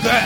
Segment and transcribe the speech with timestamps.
[0.00, 0.16] Tres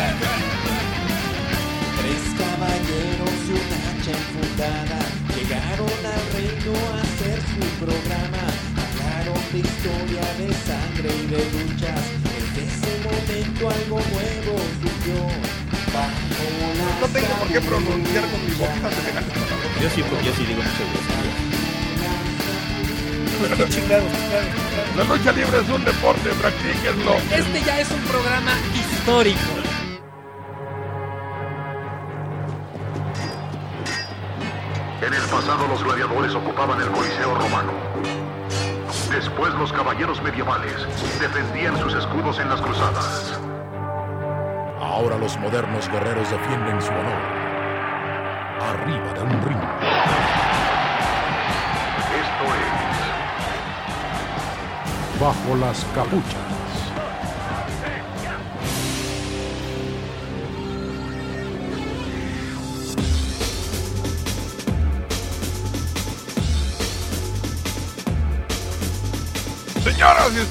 [2.39, 5.01] caballeros y una hacha enfundada
[5.35, 8.45] llegaron al reino a hacer su programa.
[8.79, 12.03] Hablaron de historia, de sangre y de luchas.
[12.23, 15.19] Desde ese momento algo nuevo surgió.
[17.01, 18.69] No tengo por qué pronunciar con mi la
[19.83, 21.35] Yo sí, yo sí digo muchas veces.
[23.75, 24.13] Chingados.
[24.97, 27.17] La lucha libre es un deporte, practíquenlo.
[27.37, 29.64] Este ya es un programa histórico.
[36.15, 37.73] Gladiadores ocupaban el Coliseo romano.
[39.11, 40.87] Después los caballeros medievales
[41.21, 43.41] defendían sus escudos en las cruzadas.
[44.81, 47.23] Ahora los modernos guerreros defienden su honor.
[48.61, 49.59] Arriba de un ring.
[52.23, 52.67] Esto es
[55.21, 56.44] Bajo las capuchas.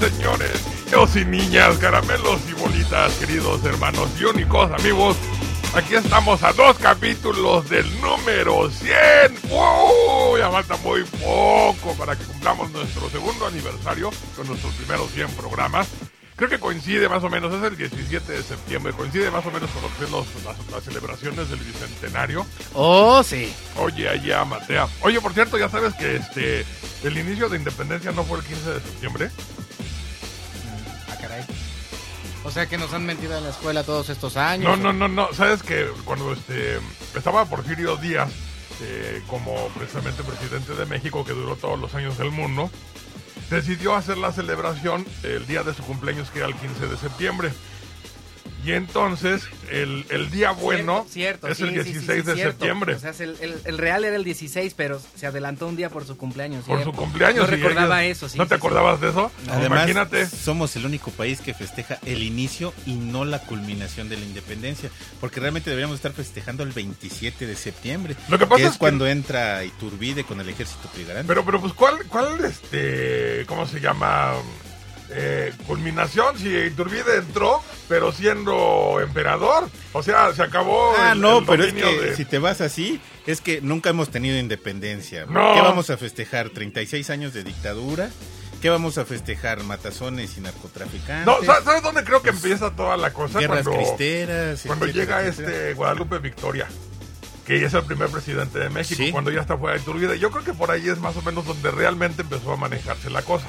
[0.00, 5.16] Y señores, niños y niñas, caramelos y bolitas, queridos hermanos y únicos amigos,
[5.74, 9.50] aquí estamos a dos capítulos del número 100.
[9.50, 10.38] ¡Wow!
[10.38, 15.88] Ya falta muy poco para que cumplamos nuestro segundo aniversario con nuestros primeros 100 programas.
[16.36, 19.70] Creo que coincide más o menos, es el 17 de septiembre, coincide más o menos
[19.70, 22.44] con lo que son los- las, las celebraciones del Bicentenario.
[22.72, 23.54] Oh, sí.
[23.76, 24.88] Oye, allá, Matea.
[25.02, 26.66] Oye, por cierto, ya sabes que este
[27.04, 29.30] el inicio de independencia no fue el 15 de septiembre.
[32.44, 34.78] O sea que nos han mentido en la escuela todos estos años.
[34.78, 35.32] No, no, no, no.
[35.32, 36.78] Sabes que cuando este
[37.16, 38.30] estaba Porfirio Díaz
[38.82, 42.70] eh, como precisamente presidente de México, que duró todos los años del mundo,
[43.50, 47.52] decidió hacer la celebración el día de su cumpleaños, que era el 15 de septiembre.
[48.64, 52.34] Y entonces, el, el día bueno Cierto, es sí, el sí, sí, 16 sí, de
[52.34, 52.50] cierto.
[52.52, 52.94] septiembre.
[52.94, 56.06] O sea, el, el- el real era el 16, pero se adelantó un día por
[56.06, 56.64] su cumpleaños.
[56.64, 56.84] por ¿sí?
[56.84, 57.44] su cumpleaños.
[57.44, 58.38] No recordaba eso, sí.
[58.38, 58.66] ¿No te sí, sí.
[58.66, 59.30] acordabas de eso?
[59.48, 60.26] Además, Imagínate.
[60.26, 64.90] somos el único país que festeja el inicio y no la culminación de la independencia,
[65.20, 68.78] porque realmente deberíamos estar festejando el 27 de septiembre, Lo que pasa es, es que-
[68.78, 71.28] cuando entra Iturbide con el ejército trigarante.
[71.28, 74.34] Pero, pero pues, ¿cuál, cuál, este, cómo se llama?
[75.16, 79.68] Eh, culminación, si Iturbide entró, pero siendo emperador.
[79.92, 82.60] O sea, se acabó Ah, el- no, el pero es que de- si te vas
[82.60, 85.26] así, es que nunca hemos tenido independencia.
[85.26, 85.54] No.
[85.54, 86.50] ¿Qué vamos a festejar?
[86.50, 88.10] ¿36 años de dictadura?
[88.60, 89.62] ¿Qué vamos a festejar?
[89.62, 91.26] ¿Matazones y narcotraficantes?
[91.26, 93.38] No, ¿sabes, sabes dónde creo que empieza toda la cosa?
[93.38, 94.62] Guerras cuando cristeras.
[94.66, 95.56] cuando etcétera, llega etcétera.
[95.58, 96.66] este Guadalupe Victoria,
[97.46, 99.12] que es el primer presidente de México, Sí.
[99.12, 100.18] cuando ya está fuera de Iturbide.
[100.18, 103.22] Yo creo que por ahí es más o menos donde realmente empezó a manejarse la
[103.22, 103.46] cosa.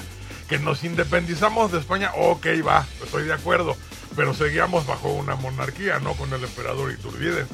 [0.50, 3.75] Que nos independizamos de España, ok, va, estoy de acuerdo.
[4.15, 6.13] Pero seguíamos bajo una monarquía, ¿no?
[6.13, 7.45] Con el emperador Iturbide.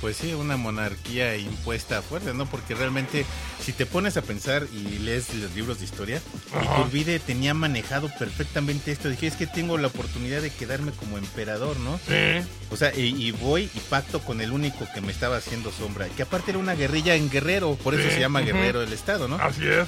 [0.00, 2.46] Pues sí, una monarquía impuesta a fuerza, ¿no?
[2.46, 3.26] Porque realmente,
[3.62, 6.22] si te pones a pensar y lees los libros de historia,
[6.54, 6.64] Ajá.
[6.80, 9.10] Iturbide tenía manejado perfectamente esto.
[9.10, 11.98] Dije, es que tengo la oportunidad de quedarme como emperador, ¿no?
[12.08, 12.46] Sí.
[12.70, 16.06] O sea, y, y voy y pacto con el único que me estaba haciendo sombra.
[16.08, 18.40] Que aparte era una guerrilla en Guerrero, por eso Sí, se llama.
[18.40, 19.36] Guerrero el Estado, ¿no?
[19.36, 19.86] Así es.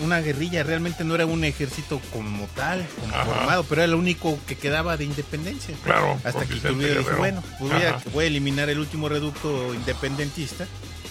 [0.00, 3.26] Una guerrilla, realmente no era un ejército como tal, como Ajá.
[3.26, 5.55] formado, pero era lo único que quedaba de independencia.
[5.84, 6.18] Claro.
[6.24, 8.02] Hasta que Iturbide dijo, bueno, pues voy a, Ajá.
[8.12, 10.66] voy a eliminar el último reducto independentista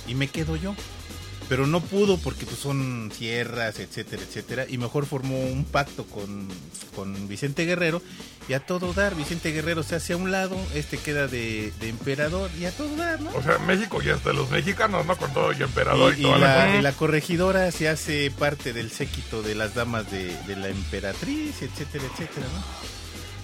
[0.07, 0.75] y me quedo yo.
[1.47, 4.65] Pero no pudo porque pues, son tierras, etcétera, etcétera.
[4.67, 6.47] Y mejor formó un pacto con,
[6.95, 8.01] con Vicente Guerrero
[8.49, 9.13] y a todo dar.
[9.13, 12.95] Vicente Guerrero se hace a un lado, este queda de, de emperador y a todo
[12.95, 13.29] dar, ¿no?
[13.35, 15.15] O sea, México está de los mexicanos, ¿no?
[15.17, 18.73] Con todo y emperador y, Y, y la, la, y la corregidora se hace parte
[18.73, 22.94] del séquito de las damas de, de la emperatriz, etcétera, etcétera, ¿no?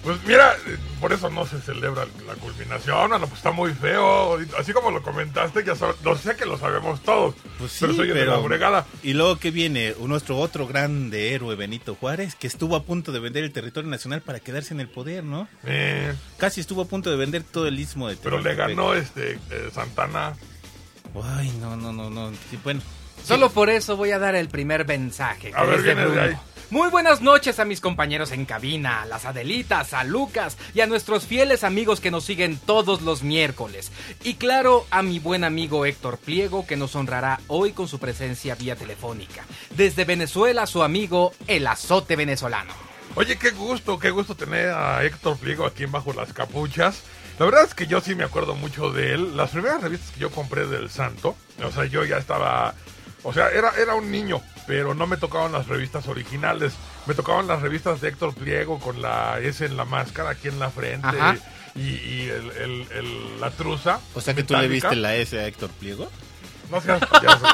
[0.02, 4.36] Pues mira, eh, por eso no se celebra la culminación, no, pues está muy feo.
[4.58, 7.36] Así como lo comentaste, ya sab- lo sé que lo sabemos todos.
[7.58, 8.42] Pues sí, pero soy de la pero...
[8.42, 8.86] bregada.
[9.04, 13.20] Y luego que viene nuestro otro grande héroe, Benito Juárez, que estuvo a punto de
[13.20, 15.46] vender el territorio nacional para quedarse en el poder, ¿no?
[15.64, 19.38] Eh, Casi estuvo a punto de vender todo el istmo de pero le ganó este
[19.50, 20.34] eh, Santana.
[21.22, 22.30] Ay, no, no, no, no.
[22.50, 22.80] Sí, bueno,
[23.24, 25.52] Solo por eso voy a dar el primer mensaje.
[25.54, 26.36] A ver, es de viene de ahí.
[26.72, 30.86] Muy buenas noches a mis compañeros en cabina, a las Adelitas, a Lucas y a
[30.86, 33.92] nuestros fieles amigos que nos siguen todos los miércoles.
[34.24, 38.54] Y claro, a mi buen amigo Héctor Pliego que nos honrará hoy con su presencia
[38.54, 39.44] vía telefónica.
[39.76, 42.72] Desde Venezuela, su amigo El Azote Venezolano.
[43.16, 47.02] Oye, qué gusto, qué gusto tener a Héctor Pliego aquí Bajo las Capuchas.
[47.38, 49.36] La verdad es que yo sí me acuerdo mucho de él.
[49.36, 52.74] Las primeras revistas que yo compré del Santo, o sea, yo ya estaba,
[53.24, 56.72] o sea, era, era un niño, pero no me tocaban las revistas originales.
[57.06, 60.58] Me tocaban las revistas de Héctor Pliego con la S en la máscara aquí en
[60.58, 61.06] la frente.
[61.06, 61.36] Ajá.
[61.74, 63.98] y, y el, el- el- la truza.
[64.14, 64.88] O sea que tú le metálica.
[64.90, 66.10] viste la S a Héctor Pliego.
[66.72, 67.44] No seas payaso.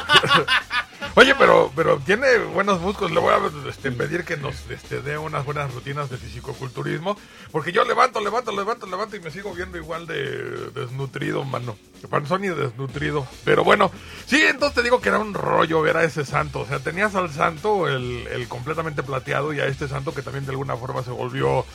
[1.15, 3.11] Oye, pero, pero tiene buenos músculos.
[3.11, 7.17] Le voy a este, pedir que nos este, dé unas buenas rutinas de fisicoculturismo.
[7.51, 11.75] Porque yo levanto, levanto, levanto, levanto y me sigo viendo igual de desnutrido, mano.
[12.09, 13.27] Panzón y desnutrido.
[13.43, 13.91] Pero bueno,
[14.25, 16.61] sí, entonces te digo que era un rollo ver a ese santo.
[16.61, 20.45] O sea, tenías al santo, el, el completamente plateado, y a este santo que también
[20.45, 21.65] de alguna forma se volvió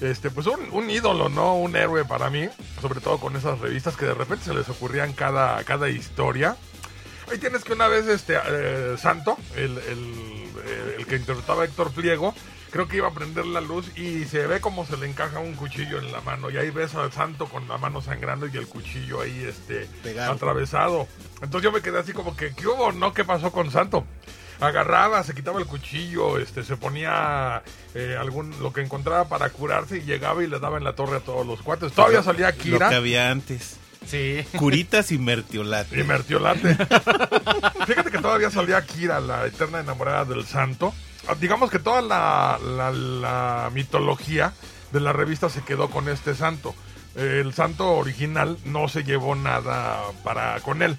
[0.00, 1.56] este pues un, un ídolo, ¿no?
[1.56, 2.48] Un héroe para mí,
[2.80, 6.56] sobre todo con esas revistas que de repente se les ocurrían cada, cada historia.
[7.30, 11.64] Ahí tienes que una vez este eh, Santo, el, el, eh, el que interpretaba a
[11.66, 12.34] Héctor Pliego,
[12.70, 15.54] creo que iba a prender la luz y se ve como se le encaja un
[15.54, 16.50] cuchillo en la mano.
[16.50, 20.32] Y ahí ves al Santo con la mano sangrando y el cuchillo ahí este Pegado.
[20.32, 21.08] atravesado.
[21.42, 22.92] Entonces yo me quedé así como que, ¿qué hubo?
[22.92, 23.12] ¿No?
[23.14, 24.04] ¿Qué pasó con Santo?
[24.60, 27.62] Agarraba, se quitaba el cuchillo, este, se ponía
[27.94, 31.16] eh, algún lo que encontraba para curarse y llegaba y le daba en la torre
[31.16, 31.92] a todos los cuates.
[31.92, 32.88] Todavía salía Lo Kira.
[32.88, 33.76] que había antes.
[34.06, 34.44] Sí.
[34.58, 36.00] Curitas y mertiolate.
[36.00, 36.74] Y Mertiolate.
[37.86, 40.92] Fíjate que todavía salía Kira, la eterna enamorada del santo.
[41.28, 44.52] Ah, Digamos que toda la, la- la mitología
[44.92, 46.74] de la revista se quedó con este santo.
[47.14, 50.96] El santo original no se llevó nada para con él.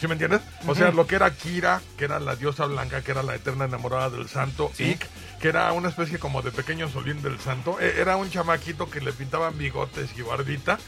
[0.00, 0.42] ¿Sí me entiendes?
[0.66, 3.64] O sea, lo que era Kira, que era la diosa blanca, que era la eterna
[3.64, 5.06] enamorada del santo, Ik,
[5.40, 9.00] que era una especie como de pequeño solín del santo, e- era un chamaquito que
[9.00, 10.78] le pintaban bigotes y barbita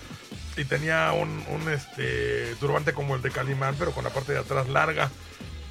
[0.57, 4.39] y tenía un, un, este turbante como el de Calimán, pero con la parte de
[4.39, 5.11] atrás larga.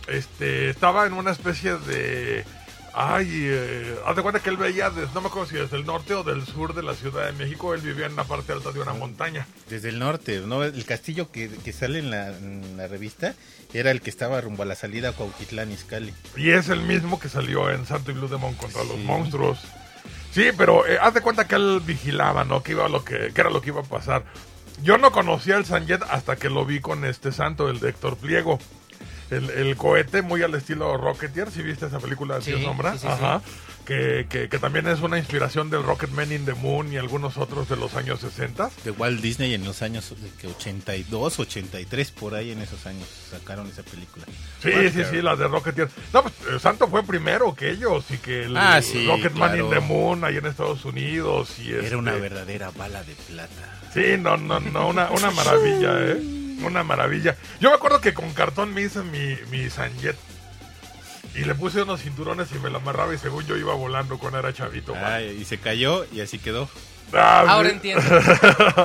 [0.07, 2.45] Este, estaba en una especie de
[2.93, 5.85] ay, eh, haz de cuenta que él veía desde, no me acuerdo si desde el
[5.85, 8.71] norte o del sur de la Ciudad de México, él vivía en la parte alta
[8.71, 9.47] de una montaña.
[9.69, 10.63] Desde el norte, ¿no?
[10.63, 13.35] El castillo que, que sale en la, en la revista
[13.73, 16.13] era el que estaba rumbo a la salida a Cuautitlán Izcalli.
[16.35, 19.59] Y es el mismo que salió en Santo y Blue Demon contra los monstruos.
[20.31, 22.63] Sí, pero eh, haz de cuenta que él vigilaba, ¿no?
[22.63, 24.23] Que, iba lo que, que era lo que iba a pasar.
[24.83, 28.17] Yo no conocía el Sanjet hasta que lo vi con este santo, el de Héctor
[28.17, 28.59] Pliego.
[29.29, 32.93] El, el cohete, muy al estilo Rocketeer, si viste esa película de Sí, Tío Sombra?
[32.93, 33.41] sí, sí, Ajá.
[33.85, 37.69] Que, que, que también es una inspiración del Rocketman in the Moon y algunos otros
[37.69, 38.69] de los años 60.
[38.83, 43.07] De Walt Disney en los años de que 82, 83, por ahí en esos años
[43.31, 44.25] sacaron esa película.
[44.61, 45.89] Sí, sí, sí, las de Rocketeer.
[46.13, 49.63] No, pues el Santo fue primero que ellos y que el Ah, sí, Rocketman claro.
[49.65, 51.57] in the Moon ahí en Estados Unidos.
[51.59, 53.79] Y Era una este- verdadera bala de plata.
[53.93, 56.21] Sí, no, no, no, una, una maravilla, ¿eh?
[56.63, 57.35] Una maravilla.
[57.59, 60.15] Yo me acuerdo que con cartón me hice mi, mi Sanjet.
[61.35, 64.39] Y le puse unos cinturones y me lo amarraba y según yo iba volando cuando
[64.39, 64.95] era chavito.
[64.95, 65.03] man.
[65.05, 66.67] Ay, y se cayó y así quedó.
[67.13, 68.03] Ah, Ahora entiendo.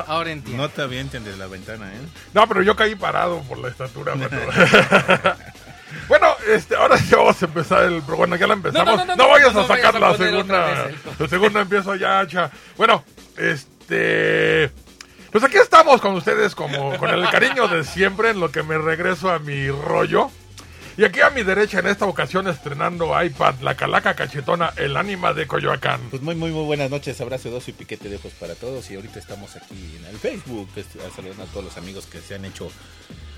[0.07, 0.63] Ahora entiendo.
[0.63, 1.99] No te avienten desde la ventana, ¿eh?
[2.35, 4.15] No, pero yo caí parado por la estatura.
[4.17, 4.43] pero-
[6.09, 8.03] bueno, este, ahora sí vamos a empezar el...
[8.03, 8.87] pero Bueno, ya la empezamos.
[8.87, 10.91] No, No, no, no, no, vayas no a sacar vayas a la segunda.
[11.19, 12.51] La segunda empiezo ya, cha.
[12.77, 13.03] Bueno,
[13.37, 14.71] este...
[15.33, 18.77] Pues aquí estamos con ustedes como con el cariño de siempre en lo que me
[18.77, 20.31] regreso a mi rollo.
[20.99, 25.33] Y aquí a mi derecha en esta ocasión estrenando iPad, la calaca cachetona, el ánima
[25.33, 26.03] de Coyoacán.
[26.11, 28.91] Pues muy, muy, muy buenas noches, abrazo dos y piquete de ojos para todos.
[28.91, 30.69] Y ahorita estamos aquí en el Facebook,
[31.17, 32.71] saludando a todos los amigos que se han hecho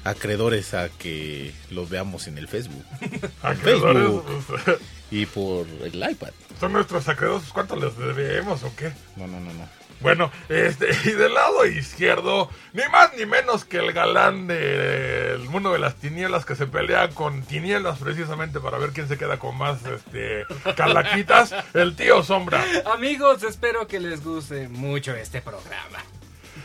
[0.03, 2.85] acreedores a que los veamos en el Facebook
[3.43, 4.45] Acreedores, Facebook.
[4.65, 4.79] pues,
[5.13, 6.33] y por el iPad.
[6.59, 8.93] Son nuestros acreedores, ¿cuánto les debemos o qué?
[9.15, 9.84] No, no, no, no.
[10.05, 15.73] Bueno, este, y del lado izquierdo, ni más ni menos que el galán del mundo
[15.73, 19.57] de las tinieblas que se pelea con tinieblas precisamente para ver quién se queda con
[19.57, 20.45] más este
[20.77, 22.63] calaquitas, el tío Sombra.
[22.93, 26.05] Amigos, espero que les guste mucho este programa.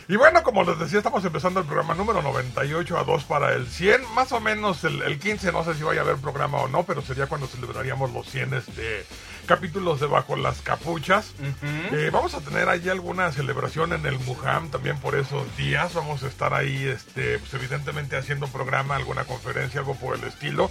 [0.09, 3.67] Y bueno, como les decía, estamos empezando el programa número 98 a 2 para el
[3.67, 4.01] 100.
[4.15, 6.83] Más o menos el, el 15, no sé si vaya a haber programa o no,
[6.83, 9.05] pero sería cuando celebraríamos los 100 este,
[9.49, 11.33] capítulos de Bajo las Capuchas.
[11.91, 15.95] Eh, vamos a tener ahí alguna celebración en el Mujam también por esos días.
[15.95, 20.69] Vamos a estar ahí, este, pues, evidentemente haciendo programa, alguna conferencia, algo por el estilo.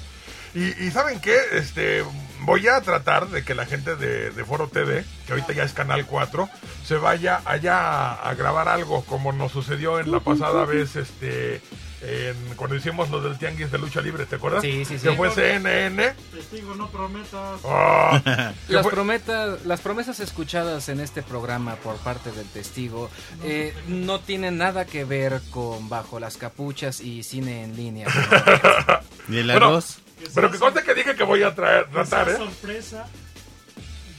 [0.54, 1.36] Y, y ¿saben qué?
[1.54, 2.04] Este,
[2.42, 5.72] voy a tratar de que la gente de, de Foro TV, que ahorita ya es
[5.72, 6.48] Canal 4,
[6.84, 11.60] se vaya allá a, a grabar algo, como nos sucedió en la pasada vez, este,
[12.02, 14.62] en- cuando hicimos lo del Tianguis de Lucha Libre, ¿te acuerdas?
[14.62, 15.08] Sí, sí, sí.
[15.08, 16.14] Que fue CNN.
[16.32, 17.60] Testigo, no prometas.
[17.64, 23.10] Ah, Las, fue- prometa- las promesas escuchadas en este programa por parte del testigo
[23.42, 28.06] eh, no tienen nada que ver con Bajo las Capuchas y cine en línea.
[29.28, 29.98] Ni el Bueno, arroz.
[30.34, 32.36] Pero que conste que dije que voy a traer, tratar, ¿eh?
[32.36, 33.06] sorpresa.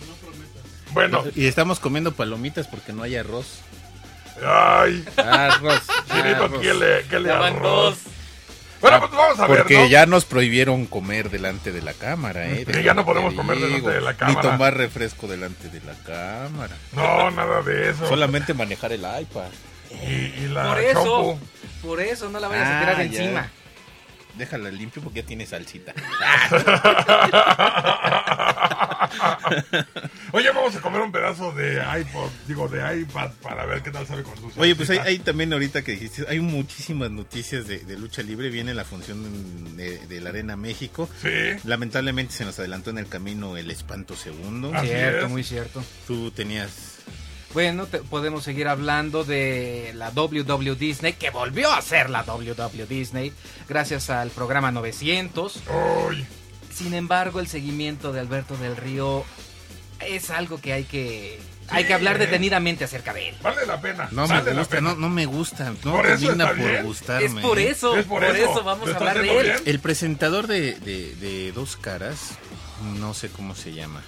[0.07, 0.63] No prometas.
[0.93, 3.59] Bueno, Y estamos comiendo palomitas porque no hay arroz.
[4.45, 5.81] Ay, Arroz.
[6.11, 6.59] Chinito.
[6.61, 7.61] ¿qué le, qué le arroz?
[7.61, 7.97] dos.
[8.81, 9.87] Bueno, pues vamos a ver, Porque ¿no?
[9.87, 12.65] ya nos prohibieron comer delante de la cámara, ¿eh?
[12.65, 14.41] Que ya no podemos comer delante de la Ni cámara.
[14.41, 16.77] tomar refresco delante de la cámara.
[16.93, 18.07] No, nada de eso.
[18.07, 19.49] Solamente manejar el iPad.
[19.91, 20.05] y,
[20.43, 21.39] y la Por eso,
[21.81, 23.03] por eso no la vayas a Ah, tirar ya.
[23.03, 23.49] encima.
[24.35, 25.91] Déjala limpio porque ya tiene salsita.
[30.31, 34.05] Oye, vamos a comer un pedazo de iPod, digo, de iPad para ver qué tal
[34.05, 37.79] sabe con su Oye, pues hay, hay también ahorita que dijiste, hay muchísimas noticias de,
[37.79, 38.49] de lucha libre.
[38.49, 41.09] Viene la función de, de la Arena México.
[41.21, 41.29] Sí,
[41.63, 44.71] Lamentablemente se nos adelantó en el camino el espanto segundo.
[44.73, 45.31] Así cierto, es.
[45.31, 45.83] muy cierto.
[46.07, 46.69] Tú tenías...
[47.53, 52.85] Bueno, te- podemos seguir hablando de la WW Disney, que volvió a ser la WW
[52.87, 53.33] Disney,
[53.67, 55.55] gracias al programa 900.
[56.07, 56.27] Uy,
[56.73, 59.23] Sin embargo, el seguimiento de Alberto del Río
[60.05, 63.35] es algo que hay que, hay que hablar detenidamente acerca de él.
[63.41, 64.07] vale la pena.
[64.11, 64.89] No me vale la gusta, pena.
[64.91, 65.73] no, no me gusta.
[65.83, 66.83] No Por eso termina está por bien.
[66.85, 67.25] gustarme.
[67.25, 68.51] Es por eso, Es por por, eso.
[68.51, 68.63] eso.
[68.63, 69.43] vamos a hablar de él.
[69.43, 69.57] bien.
[69.65, 72.37] El presentador de, de, de Dos Caras,
[72.99, 74.01] no sé cómo se llama.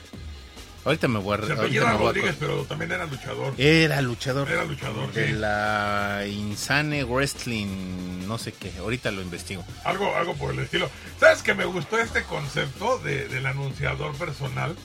[0.84, 1.46] Ahorita me voy a...
[1.46, 3.54] Se apellida Rodríguez, pero también era luchador.
[3.58, 4.50] Era luchador.
[4.50, 5.34] Era luchador, De sí.
[5.34, 8.72] la Insane Wrestling, no sé qué.
[8.80, 9.64] Ahorita lo investigo.
[9.84, 10.90] Algo, algo por el estilo.
[11.20, 14.76] ¿Sabes que me gustó este concepto de, del anunciador personal?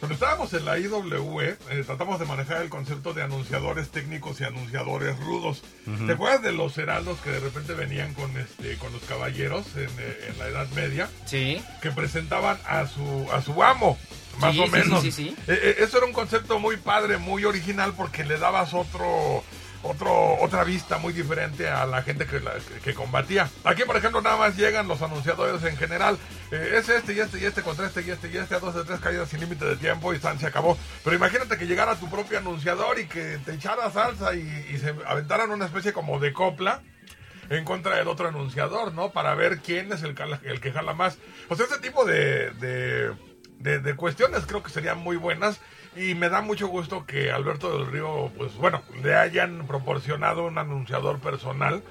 [0.00, 4.44] Cuando estábamos en la IWE, eh, tratamos de manejar el concepto de anunciadores técnicos y
[4.44, 5.62] anunciadores rudos.
[6.06, 9.88] ¿Te acuerdas de los heraldos que de repente venían con este con los caballeros en,
[10.00, 11.08] eh, en la Edad Media?
[11.26, 13.96] Sí, Que presentaban a su, a su amo,
[14.38, 15.02] más Sí, o sí, menos.
[15.02, 15.36] sí, sí, sí.
[15.48, 19.42] Eh, eh, eso era un concepto muy padre, muy original, porque le dabas otro,
[19.82, 23.50] otro, otra vista muy diferente a la gente que, la- que- combatía.
[23.64, 26.18] Aquí, por ejemplo, nada más llegan los anunciadores en general.
[26.50, 28.74] eh, es este y este y este contra este y este y este, a dos
[28.74, 30.76] de tres caídas sin límite de tiempo y San se acabó.
[31.04, 34.40] Pero imagínate que llegara tu propio anunciador y que te echara salsa y,
[34.72, 36.80] y se aventaran una especie como de copla
[37.50, 39.10] en contra del otro anunciador, ¿no?
[39.10, 41.18] Para ver quién es el, el que jala más.
[41.48, 43.10] O sea, ese tipo de, de,
[43.62, 45.60] de- de cuestiones creo que serían muy buenas.
[45.94, 50.56] Y me da mucho gusto que Alberto del Río, pues bueno, le hayan proporcionado un
[50.58, 51.82] anunciador personal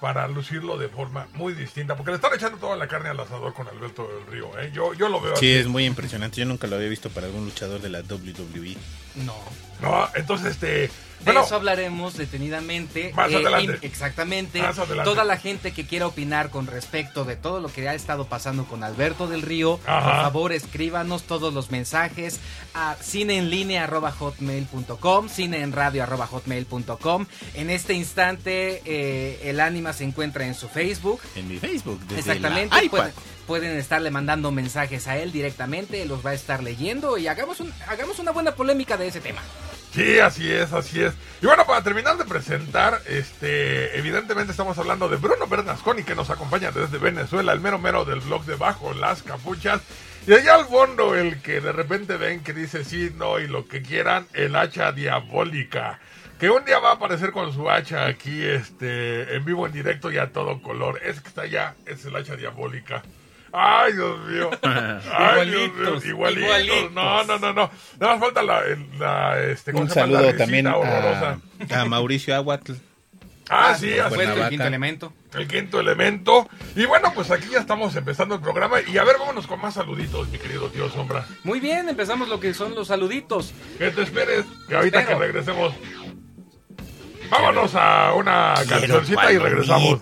[0.00, 1.96] para lucirlo de forma muy distinta.
[1.96, 4.70] Porque le están echando toda la carne al asador con Alberto del Río, ¿eh?
[4.72, 5.58] Yo, yo lo veo Sí, así.
[5.60, 6.36] es muy impresionante.
[6.40, 8.76] Yo nunca lo había visto para algún luchador de la WWE.
[9.16, 9.34] no.
[9.82, 10.90] No, entonces, este...
[11.20, 13.12] De Bueno, eso hablaremos detenidamente.
[13.14, 13.64] Más adelante.
[13.64, 14.62] in- exactamente.
[14.62, 15.04] Más adelante.
[15.10, 18.64] Toda la gente que quiera opinar con respecto de todo lo que ha estado pasando
[18.64, 20.04] con Alberto del Río, Ajá.
[20.04, 22.40] por favor escríbanos todos los mensajes
[22.74, 27.26] a cineenlinea.hotmail.com, cineenradio.hotmail.com.
[27.54, 31.20] En este instante, eh, el ánima se encuentra en su Facebook.
[31.36, 32.74] En mi Facebook, desde Exactamente.
[32.74, 32.98] la iPad.
[32.98, 33.14] Pueden,
[33.46, 37.60] pueden estarle mandando mensajes a él directamente, él los va a estar leyendo y hagamos,
[37.60, 39.42] un, hagamos una buena polémica de ese tema.
[39.92, 41.14] Sí, así es, así es.
[41.42, 46.30] Y bueno, para terminar de presentar, este, evidentemente estamos hablando de Bruno Bernasconi, que nos
[46.30, 49.80] acompaña desde Venezuela, el mero mero del blog de Bajo Las Capuchas.
[50.28, 53.66] Y allá al fondo, el que de repente ven que dice sí, no y lo
[53.66, 55.98] que quieran, el hacha diabólica.
[56.38, 60.12] Que un día va a aparecer con su hacha aquí, este, en vivo, en directo
[60.12, 61.00] y a todo color.
[61.04, 63.02] Es que está allá, es el hacha diabólica.
[63.52, 64.50] Ay, Dios mío.
[64.62, 65.94] Ay, Dios mío.
[65.96, 66.44] Igualitos, Igualitos.
[66.44, 66.92] igualitos.
[66.92, 67.70] No, no, no, no.
[67.98, 71.38] Nada más falta la, este, ¿cómo Un saludo también horrorosa.
[71.70, 72.72] a, a Mauricio Aguatl.
[73.52, 75.12] Ah, sí, Por así supuesto, el quinto elemento.
[75.34, 76.48] el quinto elemento.
[76.76, 78.76] Y bueno, pues aquí ya estamos empezando el programa.
[78.86, 81.26] Y a ver, vámonos con más saluditos, mi querido tío Sombra.
[81.42, 83.52] Muy bien, empezamos lo que son los saluditos.
[83.76, 85.18] Que te esperes, que ahorita Espero.
[85.18, 85.74] que regresemos.
[87.28, 90.00] Vámonos a una cancioncita y regresamos.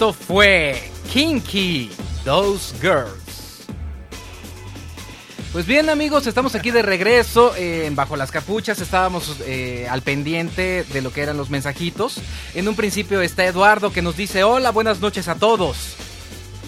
[0.00, 1.90] Esto fue Kinky,
[2.24, 3.66] Those Girls.
[5.52, 10.84] Pues bien amigos, estamos aquí de regreso eh, Bajo las Capuchas, estábamos eh, al pendiente
[10.84, 12.18] de lo que eran los mensajitos.
[12.54, 15.96] En un principio está Eduardo que nos dice hola, buenas noches a todos.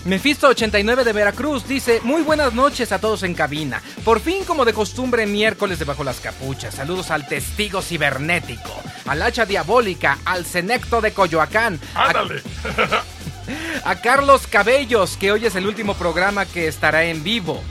[0.05, 3.81] Mefisto89 de Veracruz dice, muy buenas noches a todos en cabina.
[4.05, 6.75] Por fin, como de costumbre, miércoles de Bajo las Capuchas.
[6.75, 8.75] Saludos al testigo cibernético,
[9.07, 11.81] al hacha diabólica, al cenecto de Coyoacán.
[11.95, 12.42] Ándale.
[13.85, 17.62] A Carlos Cabellos, que hoy es el último programa que estará en vivo.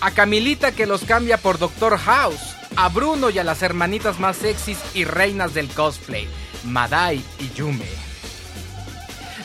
[0.00, 2.56] A Camilita, que los cambia por Doctor House.
[2.76, 6.28] A Bruno y a las hermanitas más sexys y reinas del cosplay,
[6.64, 7.88] Madai y Yume.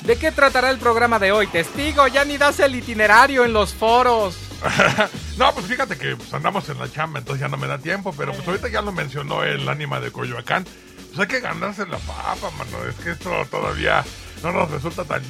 [0.03, 1.47] ¿De qué tratará el programa de hoy?
[1.47, 4.37] Testigo, ya ni das el itinerario en los foros.
[5.37, 8.13] No, pues fíjate que pues, andamos en la chamba, entonces ya no me da tiempo,
[8.17, 10.63] pero pues ahorita ya lo mencionó el ánima de Coyoacán.
[10.63, 12.85] Pues hay que ganarse la papa, mano.
[12.89, 14.05] Es que esto todavía
[14.41, 15.21] no nos resulta tan,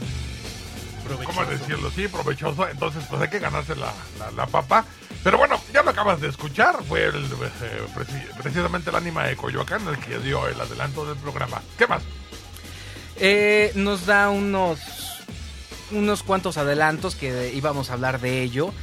[1.26, 1.92] ¿cómo decirlo?
[1.92, 2.68] Sí, provechoso.
[2.68, 4.86] Entonces, pues hay que ganarse la, la- la papa.
[5.24, 6.84] Pero bueno, ya lo acabas de escuchar.
[6.88, 11.18] Fue el, eh, preci- precisamente el ánima de Coyoacán el que dio el adelanto del
[11.18, 11.62] programa.
[11.78, 12.04] ¿Qué más?
[13.18, 14.80] Eh, nos da unos
[15.92, 18.74] unos cuantos adelantos que íbamos a hablar de ello.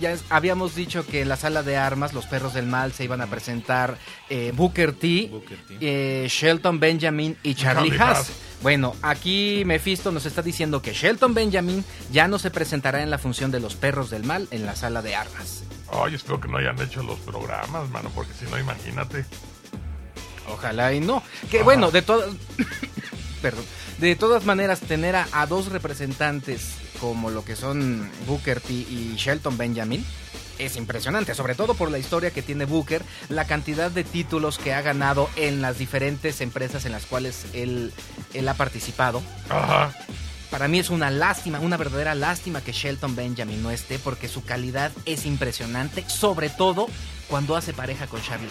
[0.00, 3.04] Ya es- habíamos dicho que en la sala de armas los perros del mal se
[3.04, 3.96] iban a presentar
[4.28, 5.76] eh, Booker T, Booker T.
[5.80, 8.18] eh, Shelton Benjamin y Charlie, Charlie Haas.
[8.18, 8.32] Haas.
[8.62, 13.18] Bueno, aquí Mephisto nos está diciendo que Shelton Benjamin ya no se presentará en la
[13.18, 15.62] función de los perros del mal en la sala de armas.
[15.92, 19.24] Ay, espero que no hayan hecho los programas, mano, porque si no, imagínate.
[20.48, 21.22] Ojalá y no.
[21.50, 21.64] Que Ajá.
[21.64, 22.30] bueno, de todas.
[23.98, 29.14] De todas maneras, tener a, a dos representantes como lo que son Booker T y
[29.16, 30.04] Shelton Benjamin
[30.58, 34.72] es impresionante, sobre todo por la historia que tiene Booker, la cantidad de títulos que
[34.72, 37.92] ha ganado en las diferentes empresas en las cuales él,
[38.34, 39.22] él ha participado.
[39.48, 39.92] Ajá.
[40.50, 44.44] Para mí es una lástima, una verdadera lástima que Shelton Benjamin no esté porque su
[44.44, 46.86] calidad es impresionante, sobre todo
[47.28, 48.48] cuando hace pareja con Charlie.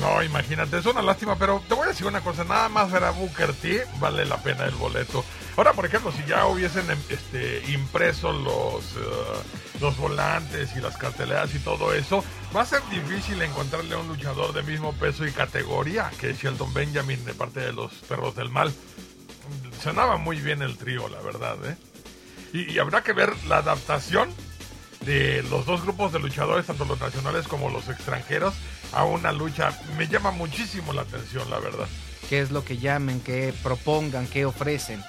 [0.00, 3.04] No, imagínate, es una lástima, pero te voy a decir una cosa, nada más ver
[3.04, 5.24] a Booker T vale la pena el boleto.
[5.56, 10.96] Ahora, por ejemplo, si ya hubiesen em, este, impreso los, eh, los volantes y las
[10.98, 12.22] carteleras y todo eso,
[12.54, 16.74] va a ser difícil encontrarle a un luchador de mismo peso y categoría que Sheldon
[16.74, 18.72] Benjamin de parte de los Perros del Mal.
[19.82, 21.76] Sonaba muy bien el trío, la verdad, ¿eh?
[22.52, 24.30] Y, habrá que ver la adaptación
[25.04, 28.54] de los dos grupos de luchadores, tanto los nacionales como los extranjeros,
[28.92, 29.78] a una lucha.
[29.98, 31.86] Me llama muchísimo la atención, la verdad.
[32.28, 35.02] qué es lo que llamen, qué propongan, qué ofrecen.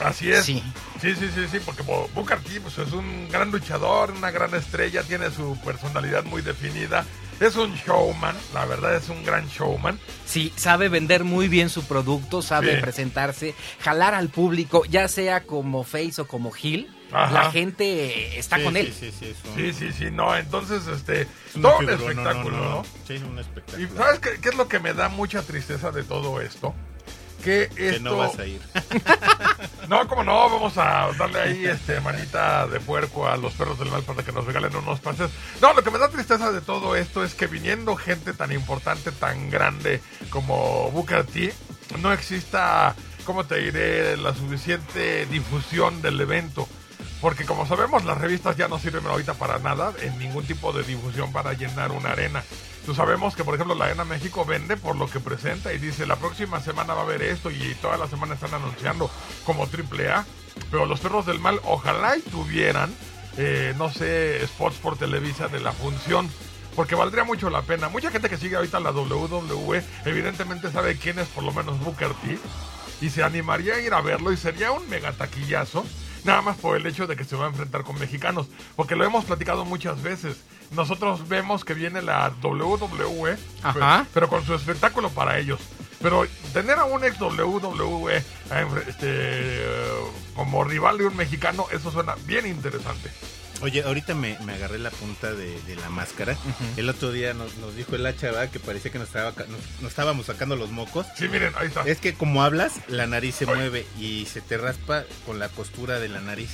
[0.00, 0.44] Así es.
[0.44, 0.62] Sí.
[1.00, 4.54] Sí, sí, sí, sí, porque Bo- Booker T pues, es un gran luchador, una gran
[4.54, 7.04] estrella, tiene su personalidad muy definida.
[7.40, 9.98] Es un showman, la verdad es un gran showman.
[10.24, 12.80] Sí, sabe vender muy bien su producto, sabe Sí.
[12.80, 16.88] presentarse, jalar al público, ya sea como face o como heel.
[17.12, 17.32] Ajá.
[17.32, 18.92] La gente está Sí, con sí, él.
[18.98, 22.82] Sí, sí, un, Sí, sí, sí, no, entonces, este, es un todo un espectáculo, ¿no?
[23.06, 23.88] Sí, un Y espectáculo.
[23.96, 26.72] ¿sabes qué, qué es lo que me da mucha tristeza de todo esto?
[27.44, 27.76] Que esto...
[27.76, 28.60] Que no vas a ir.
[29.88, 33.90] No, como no, vamos a darle ahí este manita de puerco a los perros del
[33.90, 35.30] mal para que nos regalen unos pases.
[35.60, 39.12] No, lo que me da tristeza de todo esto es que viniendo gente tan importante,
[39.12, 41.52] tan grande como Booker T,
[42.00, 46.66] no exista, ¿cómo te diré?, la suficiente difusión del evento.
[47.20, 50.82] Porque como sabemos, las revistas ya no sirven ahorita para nada, en ningún tipo de
[50.82, 52.42] difusión para llenar una arena.
[52.86, 56.06] Tú sabemos que, por ejemplo, la Arena México vende por lo que presenta y dice,
[56.06, 59.10] la próxima semana va a haber esto y toda la semana están anunciando
[59.46, 60.26] como triple A.
[60.70, 62.94] Pero los perros del mal, ojalá y tuvieran,
[63.38, 66.28] eh, no sé, spots por Televisa de la función.
[66.76, 67.88] Porque valdría mucho la pena.
[67.88, 72.12] Mucha gente que sigue ahorita la WWE, evidentemente sabe quién es por lo menos Booker
[72.22, 72.38] T.
[73.00, 75.86] Y se animaría a ir a verlo y sería un mega taquillazo.
[76.24, 78.48] Nada más por el hecho de que se va a enfrentar con mexicanos.
[78.76, 80.38] Porque lo hemos platicado muchas veces.
[80.72, 84.06] Nosotros vemos que viene la WWE, Ajá.
[84.12, 85.60] pero con su espectáculo para ellos.
[86.00, 88.24] Pero tener a un ex WWE eh,
[88.88, 89.94] este, eh,
[90.34, 93.10] como rival de un mexicano, eso suena bien interesante.
[93.64, 96.36] Oye, ahorita me, me agarré la punta de, de la máscara.
[96.76, 98.50] El otro día nos, nos dijo el hacha ¿verdad?
[98.50, 101.06] que parecía que nos, estaba, nos, nos estábamos sacando los mocos.
[101.16, 101.80] Sí, miren, ahí está.
[101.84, 105.98] Es que como hablas, la nariz se mueve y se te raspa con la costura
[105.98, 106.50] de la nariz.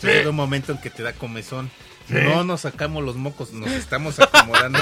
[0.00, 0.06] Sí.
[0.06, 1.68] Llega un momento en que te da comezón.
[2.06, 2.14] Sí.
[2.14, 4.78] No nos sacamos los mocos, nos estamos acomodando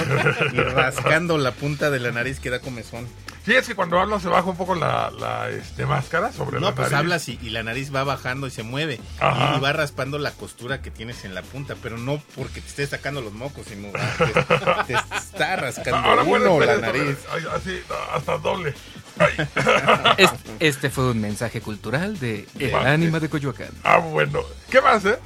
[0.52, 3.08] y rascando la punta de la nariz que da comezón.
[3.50, 6.68] Sí, es que cuando hablas se baja un poco la, la, este, máscara sobre la
[6.68, 6.98] No, pues nariz.
[7.00, 9.00] hablas y, y la nariz va bajando y se mueve.
[9.18, 9.54] Ajá.
[9.54, 12.68] Y, y va raspando la costura que tienes en la punta, pero no porque te
[12.68, 13.88] estés sacando los mocos, sino
[14.86, 17.16] te, te está rascando Ahora uno la nariz.
[17.32, 17.80] ay, Así,
[18.14, 18.72] hasta doble.
[20.16, 22.72] Este, este fue un mensaje cultural de El.
[22.74, 23.70] Ánima de Coyoacán.
[23.82, 24.42] Ah, bueno.
[24.70, 25.18] ¿Qué más, eh?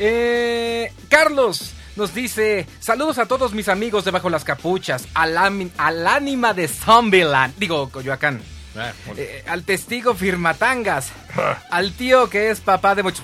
[0.00, 5.36] Eh, Carlos nos dice, saludos a todos mis amigos de Bajo las Capuchas, al,
[5.78, 8.40] al ánima de Zombieland, digo Coyoacán,
[8.78, 9.22] Ah, bueno.
[9.22, 11.08] eh, al testigo Firmatangas,
[11.70, 13.22] al tío que es papá de muchos...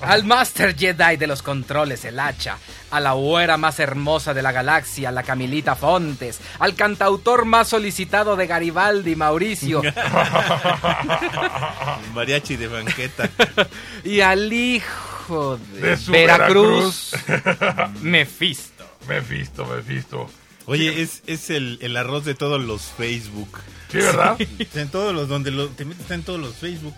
[0.00, 2.58] Al Master Jedi de los controles, el hacha.
[2.90, 6.40] A la güera más hermosa de la galaxia, la Camilita Fontes.
[6.58, 9.82] Al cantautor más solicitado de Garibaldi, Mauricio.
[12.14, 13.28] Mariachi de banqueta.
[14.04, 17.12] y al hijo de, De su Veracruz,
[18.02, 18.84] Mephisto.
[19.08, 20.30] Mefisto, Mefisto.
[20.66, 23.58] Oye, es, es el, el arroz de todos los Facebook.
[23.90, 24.36] Sí, ¿verdad?
[24.58, 26.94] Está en todos los donde lo, te metes está en todos los Facebook.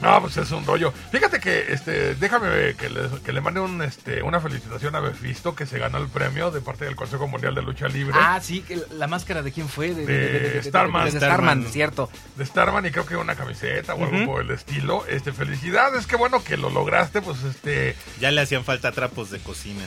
[0.00, 0.92] No, pues es un rollo.
[1.12, 5.54] Fíjate que, este, déjame que le, que le mande un, este, una felicitación a Mefisto
[5.54, 8.14] que se ganó el premio de parte del Consejo Mundial de Lucha Libre.
[8.20, 9.94] Ah, sí, que la máscara de quién fue?
[9.94, 11.04] De, De Starman.
[11.04, 11.72] de Starman, Starman.
[11.72, 12.10] cierto.
[12.36, 15.04] de Starman y creo que una camiseta o algo por el estilo.
[15.08, 17.96] Este, felicidades, qué bueno que lo lograste, pues este.
[18.20, 19.84] Ya le hacían falta trapos de cocina.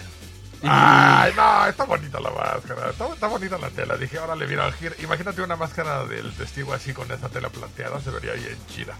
[0.63, 3.95] Ay, no, está bonita la máscara, está, está bonita la tela.
[3.95, 8.09] Dije, órale, mira, gir- imagínate una máscara del testigo así con esa tela planteada, se
[8.09, 8.95] vería bien chida.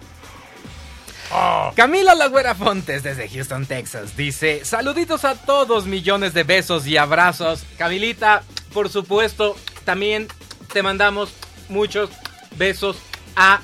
[1.76, 7.64] Camila Lagüera Fontes desde Houston, Texas, dice, saluditos a todos, millones de besos y abrazos.
[7.78, 10.28] Camilita, por supuesto, también
[10.72, 11.34] te mandamos
[11.70, 12.10] muchos
[12.56, 12.98] besos
[13.36, 13.60] a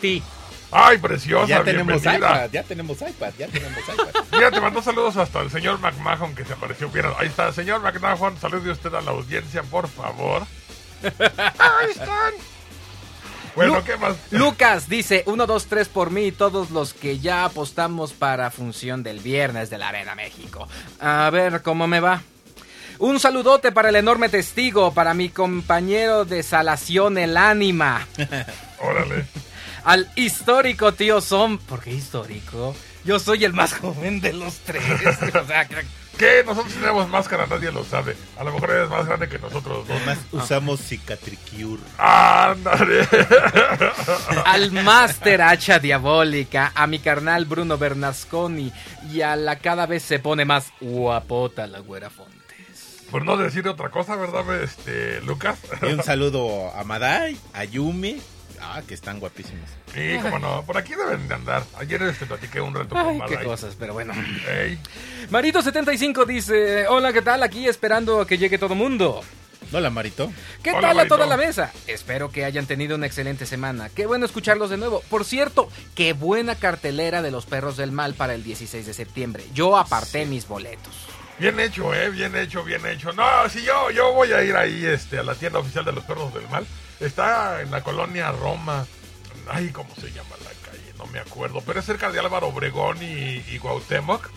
[0.00, 0.22] ti.
[0.70, 2.36] ay, preciosa, ya tenemos bienvenida.
[2.36, 4.22] iPad, ya tenemos iPad, ya tenemos iPad.
[4.32, 6.90] Mira, te mandó saludos hasta el señor McMahon que se apareció.
[6.92, 10.46] Mira, ahí está, señor McMahon, salude usted a la audiencia, por favor.
[11.04, 12.32] Ahí están.
[13.56, 14.16] Bueno, Lu- ¿qué más?
[14.30, 19.02] Lucas dice, 1, 2, 3 por mí y todos los que ya apostamos para función
[19.02, 20.66] del viernes de la Arena México.
[21.00, 22.22] A ver cómo me va.
[22.98, 28.06] Un saludote para el enorme testigo, para mi compañero de salación, el ánima.
[28.80, 29.26] Órale.
[29.84, 31.58] Al histórico tío Som.
[31.58, 32.74] ¿Por qué histórico?
[33.04, 34.82] Yo soy el más joven de los tres.
[35.34, 35.84] O sea, que-
[36.18, 36.42] ¿Qué?
[36.44, 38.16] Nosotros tenemos máscara, nadie lo sabe.
[38.38, 39.96] A lo mejor eres más grande que nosotros dos.
[39.96, 41.82] Además, usamos Cicatricure.
[41.98, 43.08] Ándale.
[44.44, 48.72] al Master Hacha Diabólica, a mi carnal Bruno Bernasconi
[49.12, 52.34] y a la cada vez se pone más guapota la güera Fontes.
[53.10, 55.58] Por no decir otra cosa, ¿verdad, este, Lucas?
[55.82, 58.20] Y un saludo a Madai, a Yumi.
[58.66, 59.68] Ah, que están guapísimos.
[59.92, 60.62] Sí, cómo no.
[60.64, 61.62] Por aquí deben de andar.
[61.78, 63.46] Ayer este platiqué un rato Ay, con qué Maday.
[63.46, 64.14] cosas, pero bueno.
[64.48, 64.78] Ey.
[65.30, 67.42] Marito75 dice, hola, ¿qué tal?
[67.42, 69.20] Aquí esperando a que llegue todo mundo.
[69.72, 70.32] Hola, Marito.
[70.62, 71.72] ¿Qué Hola, tal a toda la mesa?
[71.86, 73.88] Espero que hayan tenido una excelente semana.
[73.88, 75.02] Qué bueno escucharlos de nuevo.
[75.10, 79.44] Por cierto, qué buena cartelera de los perros del mal para el 16 de septiembre.
[79.54, 80.94] Yo aparté mis boletos.
[81.38, 83.12] Bien hecho, eh, bien hecho, bien hecho.
[83.12, 86.04] No, si yo, yo voy a ir ahí, este, a la tienda oficial de los
[86.04, 86.64] perros del mal.
[87.00, 88.86] Está en la colonia Roma.
[89.50, 90.92] Ay, ¿cómo se llama la calle?
[90.98, 91.60] No me acuerdo.
[91.66, 94.30] Pero es cerca de Álvaro Obregón y, y Cuauhtémoc.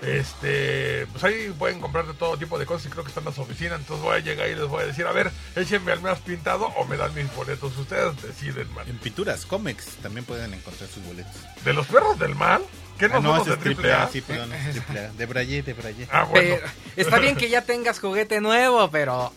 [0.00, 3.30] Este, pues ahí pueden comprar de todo tipo de cosas y creo que están en
[3.30, 3.80] las oficinas.
[3.80, 6.66] Entonces voy a llegar y les voy a decir, a ver, échenme al más pintado
[6.66, 7.76] o me dan mis boletos.
[7.76, 8.88] Ustedes deciden, man.
[8.88, 11.34] En Pinturas Comics también pueden encontrar sus boletos.
[11.64, 12.62] ¿De los perros del mal?
[12.98, 14.08] ¿Qué no, Ah, no, somos de triple A?
[14.08, 15.12] Sí, perdón, es triple A.
[15.12, 16.08] De Braille, de Braille.
[16.10, 16.56] Ah, bueno.
[16.56, 19.32] Pero, está bien que ya tengas juguete nuevo, pero...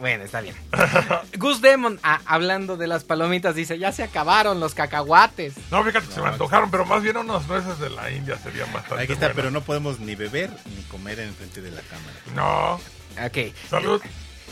[0.00, 0.56] Bueno, está bien.
[1.38, 5.54] Gus Demon, ah, hablando de las palomitas, dice, ya se acabaron los cacahuates.
[5.70, 8.72] No, fíjate que se me antojaron, pero más bien unas nueces de la India serían
[8.72, 9.36] bastante Aquí está, buenas.
[9.36, 12.18] pero no podemos ni beber ni comer en frente de la cámara.
[12.34, 12.80] No,
[13.26, 13.54] Ok.
[13.68, 14.00] salud.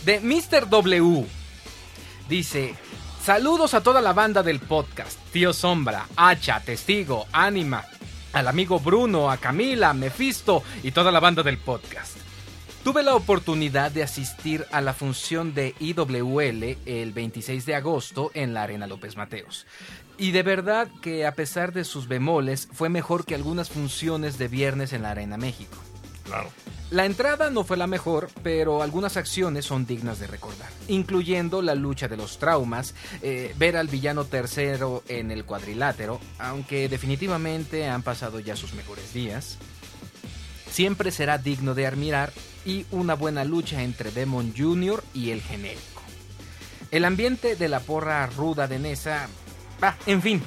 [0.04, 0.68] De Mr.
[0.68, 1.26] W.
[2.28, 2.74] Dice,
[3.24, 5.18] saludos a toda la banda del podcast.
[5.32, 7.84] Tío Sombra, Hacha, Testigo, Ánima,
[8.34, 12.17] al amigo Bruno, a Camila, Mephisto y toda la banda del podcast.
[12.84, 18.54] Tuve la oportunidad de asistir a la función de IWL el 26 de agosto en
[18.54, 19.66] la Arena López Mateos.
[20.16, 24.48] Y de verdad que a pesar de sus bemoles fue mejor que algunas funciones de
[24.48, 25.76] viernes en la Arena México.
[26.24, 26.50] Claro.
[26.90, 31.74] La entrada no fue la mejor, pero algunas acciones son dignas de recordar, incluyendo la
[31.74, 38.02] lucha de los traumas, eh, ver al villano tercero en el cuadrilátero, aunque definitivamente han
[38.02, 39.58] pasado ya sus mejores días.
[40.70, 42.32] Siempre será digno de admirar
[42.64, 45.02] y una buena lucha entre Demon Jr.
[45.14, 46.02] y el genérico.
[46.90, 49.28] El ambiente de la porra ruda de Nesa...
[49.80, 50.42] Ah, en fin,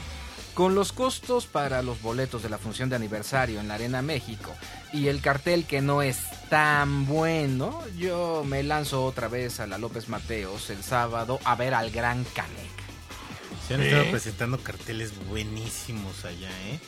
[0.53, 4.53] con los costos para los boletos de la función de aniversario en la Arena México
[4.91, 6.17] y el cartel que no es
[6.49, 11.73] tan bueno, yo me lanzo otra vez a la López Mateos el sábado a ver
[11.73, 12.81] al Gran Canek.
[13.67, 16.79] Se han estado presentando carteles buenísimos allá, ¿eh?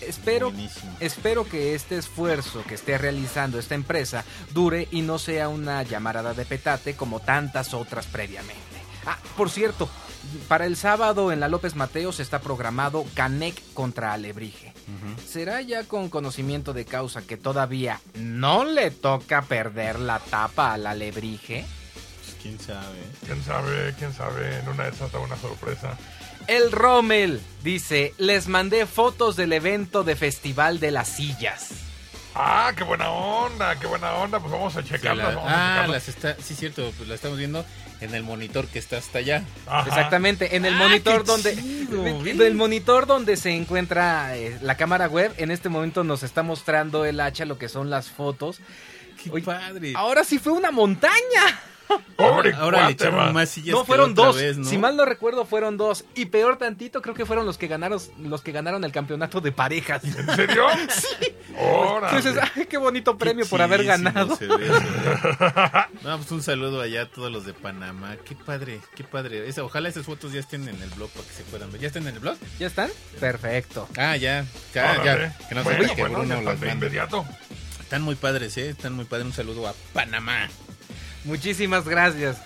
[0.00, 0.96] Espero, Buenísimo.
[1.00, 6.34] espero que este esfuerzo que esté realizando esta empresa dure y no sea una llamarada
[6.34, 8.56] de petate como tantas otras previamente.
[9.06, 9.88] Ah, por cierto,
[10.48, 14.74] Para el sábado en la López Mateos está programado Canec contra Alebrije.
[15.26, 20.86] ¿Será ya con conocimiento de causa que todavía no le toca perder la tapa al
[20.86, 21.64] Alebrije?
[22.24, 22.98] Pues, quién sabe.
[23.24, 23.94] ¿Quién sabe?
[23.98, 24.58] ¿Quién sabe?
[24.58, 25.96] En una de esas da una sorpresa.
[26.48, 31.68] El Rommel dice, les mandé fotos del evento de Festival de las Sillas.
[32.34, 34.38] Ah, qué buena onda, qué buena onda.
[34.40, 35.28] Pues vamos a Sí, checarlas.
[35.28, 35.90] la- vamos a ah, checarlas.
[35.90, 37.64] las está, sí, cierto, pues la estamos viendo
[38.00, 39.42] en el monitor que está hasta allá.
[39.66, 39.88] Ajá.
[39.88, 45.08] Exactamente, en el Ah, monitor qué donde del monitor donde se encuentra eh, la cámara
[45.08, 48.60] web, en este momento nos está mostrando el hacha lo que son las fotos.
[49.22, 49.92] Qué Oye, padre.
[49.96, 51.60] Ahora sí fue una montaña.
[52.16, 54.64] Pobre Ahora le echaron más sillas No que fueron dos, vez, ¿no?
[54.68, 58.00] si mal no recuerdo fueron dos y peor tantito creo que fueron los que ganaron
[58.18, 60.04] los que ganaron el campeonato de parejas.
[60.04, 60.66] ¿En serio?
[60.90, 61.34] sí.
[61.58, 62.16] Órale.
[62.18, 64.36] Entonces, ay, qué bonito Qué premio por haber ganado.
[64.36, 64.82] se ve eso.
[66.02, 68.16] No, pues un saludo allá a todos los de Panamá.
[68.24, 69.48] Qué padre, qué padre.
[69.48, 71.80] Esa, ojalá esas fotos ya estén en el blog para que se puedan ver.
[71.80, 72.36] ¿Ya están en el blog?
[72.58, 72.90] ¿Ya están?
[73.18, 73.88] Perfecto.
[73.96, 74.44] Ah, ya.
[74.74, 75.04] Ya, Órale.
[75.40, 75.48] ya.
[75.48, 77.26] Que no bueno, que bueno, Bruno ya están de inmediato.
[77.80, 78.68] Están muy padres, ¿eh?
[78.70, 79.26] Están muy padres.
[79.26, 80.48] Un saludo a Panamá.
[81.28, 82.38] Muchísimas gracias.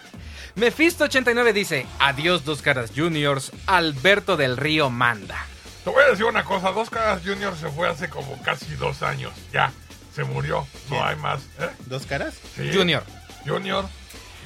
[0.56, 5.46] Mephisto89 dice, adiós dos caras juniors, Alberto del Río manda.
[5.84, 6.70] Te voy a decir una cosa.
[6.70, 9.32] Dos Caras Junior se fue hace como casi dos años.
[9.52, 9.72] Ya,
[10.14, 10.66] se murió.
[10.88, 11.00] ¿Quién?
[11.00, 11.40] No hay más.
[11.58, 11.68] ¿Eh?
[11.86, 12.34] ¿Dos caras?
[12.54, 12.70] Sí.
[12.72, 13.02] Junior.
[13.44, 13.86] Junior.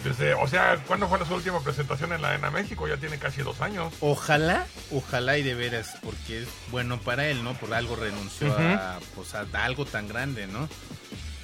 [0.02, 2.86] Desde, o sea, ¿cuándo fue su última presentación en la Arena México?
[2.86, 3.92] Ya tiene casi dos años.
[4.00, 7.54] Ojalá, ojalá y de veras, porque es bueno para él, ¿no?
[7.54, 10.68] Por algo renunció a, pues, a algo tan grande, ¿no?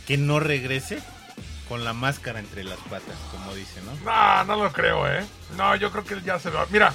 [0.06, 1.00] Que no regrese
[1.72, 3.92] con la máscara entre las patas, como dice, ¿no?
[4.04, 5.24] No, no lo creo, ¿eh?
[5.56, 6.66] No, yo creo que él ya se va.
[6.68, 6.92] Mira,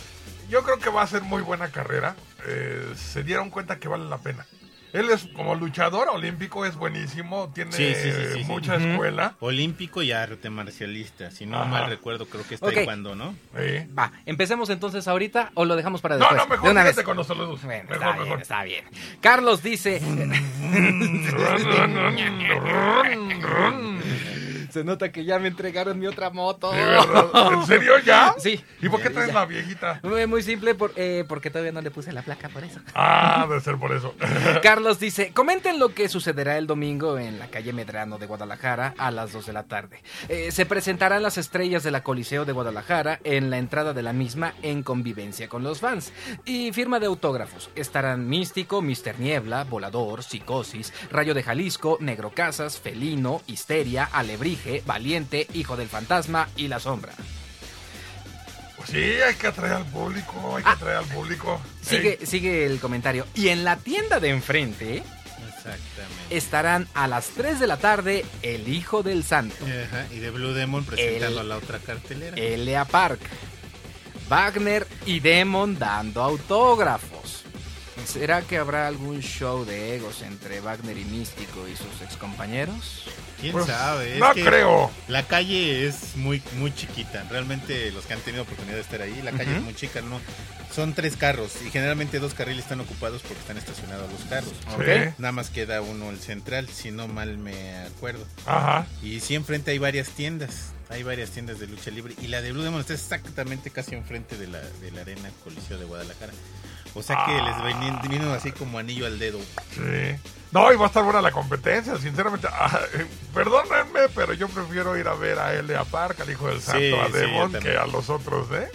[0.52, 2.16] yo creo que va a ser muy buena carrera.
[2.46, 4.46] Eh, se dieron cuenta que vale la pena.
[4.94, 8.44] Él es como luchador olímpico, es buenísimo, tiene Sí, sí, sí, sí, sí.
[8.46, 9.34] mucha escuela.
[9.40, 11.66] Olímpico y arte marcialista, si no Ajá.
[11.66, 12.74] mal recuerdo, creo que es Ok.
[12.74, 13.32] taekwondo, ¿no?
[13.58, 13.86] Sí.
[13.98, 16.38] Va, empecemos entonces ahorita o lo dejamos para No, después.
[16.42, 17.04] no, mejor de una vez.
[17.04, 17.62] con los saludos.
[17.64, 18.42] Bueno, mejor, está bien, mejor.
[18.42, 18.86] está bien.
[19.22, 20.00] Carlos dice,
[24.70, 26.72] se nota que ya me entregaron mi otra moto.
[26.72, 27.54] ¿De verdad?
[27.54, 28.34] ¿En serio ya?
[28.38, 28.64] Sí.
[28.82, 29.34] ¿Y por qué traes ya.
[29.34, 30.00] la viejita?
[30.04, 32.80] Muy, muy simple por- eh, porque todavía no le puse la placa por eso.
[32.96, 34.14] Ah, debe ser por eso.
[34.62, 39.12] Carlos dice, comenten lo que sucederá el domingo en la calle Medrano de Guadalajara a
[39.12, 40.02] las 2 de la tarde.
[40.30, 44.14] Eh, se presentarán las estrellas de la Coliseo de Guadalajara en la entrada de la
[44.14, 46.12] misma en convivencia con los fans.
[46.46, 47.70] Y firma de autógrafos.
[47.76, 54.10] Estarán Místico, Mister Niebla, Volador, Psicosis, Rayo de Jalisco, Negro Casas, Felino, Histeria,
[54.86, 57.14] Valiente, Hijo del Fantasma y La Sombra.
[58.76, 61.60] Pues sí, hay que atraer al público, hay que atraer al público.
[61.64, 61.68] Ah.
[61.82, 63.26] Sigue, sigue el comentario.
[63.34, 64.98] Y en la tienda de enfrente
[65.48, 66.38] Exactamente.
[66.38, 69.56] estarán a las 3 de la tarde El Hijo del Santo.
[69.66, 72.38] Ajá, y de Blue Demon presentando El- la otra cartelera.
[72.38, 73.20] Elea Park,
[74.30, 77.44] Wagner y Demon dando autógrafos.
[78.08, 83.04] ¿Será que habrá algún show de egos entre Wagner y Místico y sus excompañeros?
[83.42, 84.14] ¿Quién Pues, sabe?
[84.14, 84.90] Es no que creo.
[85.10, 87.26] La calle es muy muy chiquita.
[87.30, 89.58] Realmente los que han tenido oportunidad de estar ahí, la calle Ujú.
[89.60, 90.22] es muy chica, no.
[90.74, 94.54] Son tres carros y generalmente dos carriles están ocupados porque están estacionados los carros.
[94.54, 95.14] Sí.
[95.18, 98.26] Nada más queda uno el central, si no mal me acuerdo.
[98.46, 98.86] Ajá.
[99.04, 100.72] Y sí, enfrente hay varias tiendas.
[100.90, 102.14] Hay varias tiendas de lucha libre.
[102.22, 105.78] Y la de Blue Demon está exactamente casi enfrente de la, de la Arena Coliseo
[105.78, 106.32] de Guadalajara.
[106.98, 109.40] O sea que les veni- vino así como anillo al dedo.
[109.74, 110.16] Sí.
[110.52, 112.48] No, y va a estar buena la competencia, sinceramente.
[112.52, 116.62] Ah, eh, perdónenme, pero yo prefiero ir a ver a Elia Park, al hijo del
[116.62, 118.70] santo, Sí, a sí, yo que a los otros, ¿eh?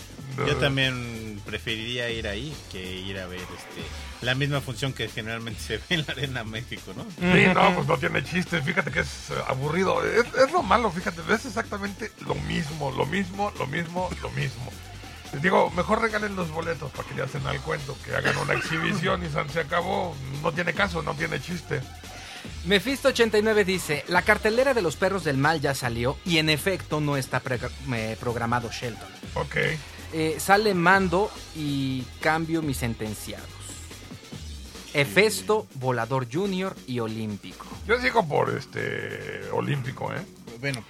[0.46, 3.82] Yo también preferiría ir ahí que ir a ver este
[4.22, 7.04] la misma función que generalmente se ve en la Arena México, ¿no?
[7.04, 8.62] Sí, no, pues no tiene chiste.
[8.62, 10.02] Fíjate que es eh, aburrido.
[10.04, 11.20] Es, es lo malo, fíjate.
[11.28, 14.70] Es exactamente lo mismo, lo mismo, lo mismo, lo mismo.
[15.32, 18.54] Les digo, mejor regalen los boletos para que ya hacen al cuento, que hagan una
[18.54, 20.14] exhibición y se acabó.
[20.42, 21.80] No tiene caso, no tiene chiste.
[22.66, 27.16] Mephisto89 dice, la cartelera de los perros del mal ya salió y en efecto no
[27.16, 27.42] está
[27.92, 29.08] eh, programado Shelton.
[29.34, 29.56] Ok.
[30.12, 33.48] Eh, sale Mando y cambio mis sentenciados.
[34.94, 37.66] Hefesto, Volador Junior y Olímpico.
[37.86, 40.20] Yo sigo por este olímpico, ¿eh?
[40.60, 40.84] Bueno,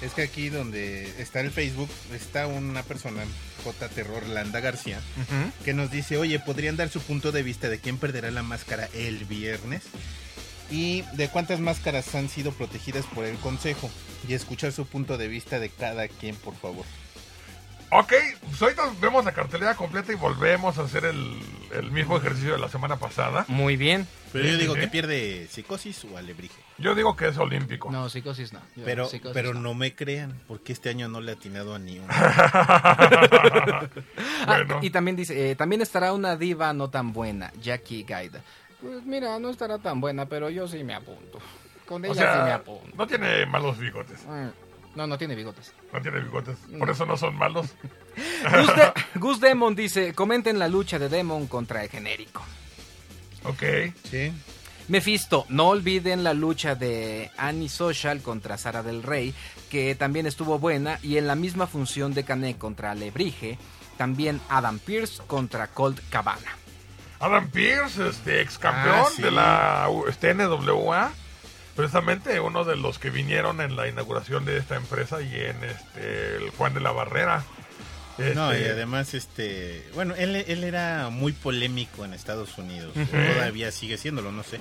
[0.00, 3.22] es que aquí donde está el Facebook está una persona
[3.64, 5.00] J Terror Landa García
[5.64, 8.88] que nos dice, "Oye, podrían dar su punto de vista de quién perderá la máscara
[8.94, 9.82] el viernes."
[10.70, 13.90] Y de cuántas máscaras han sido protegidas por el consejo
[14.28, 16.84] y escuchar su punto de vista de cada quien, por favor.
[17.90, 18.12] Ok,
[18.48, 21.40] pues ahorita vemos la cartelera completa y volvemos a hacer el,
[21.72, 23.46] el mismo ejercicio de la semana pasada.
[23.48, 24.06] Muy bien.
[24.30, 24.80] Pero yo digo Sí.
[24.80, 26.60] que pierde psicosis o alebrije.
[26.76, 27.90] Yo digo que es olímpico.
[27.90, 28.60] No, psicosis no.
[28.76, 31.78] Yo- Pero, psicosis pero no me crean, porque este año no le ha atinado a
[31.78, 32.08] ni uno.
[34.46, 38.40] Ah, bueno, y también dice, eh, también estará una diva no tan buena, Jackie Gaida.
[38.80, 41.38] Pues mira, no estará tan buena, pero yo sí me apunto.
[41.86, 42.96] Con ella o sí me sea, apunto.
[42.96, 44.20] no tiene malos bigotes.
[44.26, 44.48] Mm,
[44.98, 45.72] No, no tiene bigotes.
[45.92, 46.58] No tiene bigotes.
[46.76, 47.68] Por eso no son malos.
[48.52, 52.42] Gus, De- Gus Demon dice, comenten la lucha de Demon contra el genérico.
[53.44, 53.62] Ok.
[54.10, 54.32] Sí.
[54.88, 59.32] Mephisto, no olviden la lucha de Annie Social contra Sara del Rey,
[59.70, 63.56] que también estuvo buena, y en la misma función de Canek contra Lebrige,
[63.96, 66.56] también Adam Pierce contra Colt Cabana.
[67.20, 69.22] Adam Pierce, este ex campeón Ah, sí.
[69.22, 71.12] de la este, NWA,
[71.78, 76.34] precisamente uno de los que vinieron en la inauguración de esta empresa y en este
[76.34, 77.44] el Juan de la Barrera.
[78.34, 83.70] No, Este, y además, este, bueno, él, él era muy polémico en Estados Unidos, todavía
[83.70, 84.58] sigue siéndolo, no sé.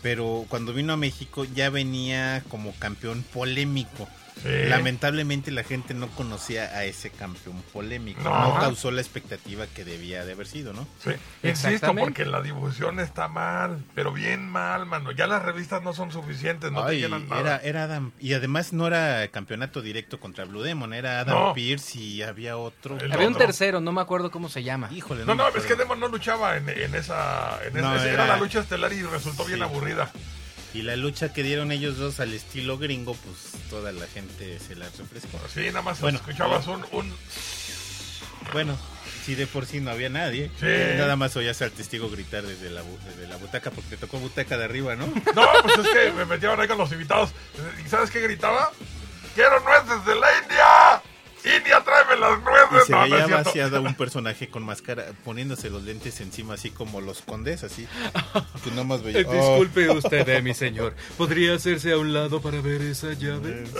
[0.00, 4.08] Pero cuando vino a México ya venía como campeón polémico.
[4.42, 4.48] Sí.
[4.68, 8.22] Lamentablemente la gente no conocía a ese campeón polémico.
[8.22, 8.54] No.
[8.54, 8.60] No.
[8.60, 10.82] causó la expectativa que debía de haber sido, ¿no?
[11.02, 11.10] Sí,
[11.42, 12.02] insisto, Exactamente.
[12.02, 15.12] porque la difusión está mal, pero bien mal, mano.
[15.12, 17.40] Ya las revistas no son suficientes, no te llenan nada.
[17.40, 18.12] era, era Adam.
[18.20, 21.52] Y además no era campeonato directo contra Blue Demon, era Adam No.
[21.54, 22.98] Pierce y había otro.
[22.98, 24.88] El Había un tercero, no me acuerdo cómo se llama.
[24.92, 25.74] Híjole, No, no, es que.
[25.74, 27.58] Demon no luchaba en, en esa...
[27.64, 28.24] En No, esa- era...
[28.24, 30.10] era- la lucha estelar y resultó bien aburrida.
[30.74, 34.76] Y la lucha que dieron ellos dos al estilo gringo, pues toda la gente se
[34.76, 35.40] la refrescó.
[35.52, 36.18] Sí, nada más Bueno.
[36.18, 36.84] escuchabas un...
[36.92, 37.14] un
[38.52, 38.78] Bueno,
[39.24, 40.66] si de por sí no había nadie, Sí.
[40.96, 44.56] nada más oías al testigo gritar desde la, desde la butaca, porque te tocó butaca
[44.58, 45.06] de arriba, ¿no?
[45.34, 47.30] No, pues es que me metieron ahí con los invitados.
[47.84, 48.70] ¿Y sabes qué gritaba?
[49.34, 51.02] ¡Quiero nueces de la India!
[51.44, 52.86] ¡India, tráeme las Y nueces!
[52.86, 56.70] se No, no es veía vaciada un personaje con máscara, poniéndose los lentes encima, así
[56.70, 57.86] como los condes, así.
[58.64, 59.24] Que nada más veía.
[59.28, 59.58] oh,
[59.94, 60.94] usted, eh, mi señor.
[61.16, 63.64] ¿Podría hacerse a un lado para ver esa llave?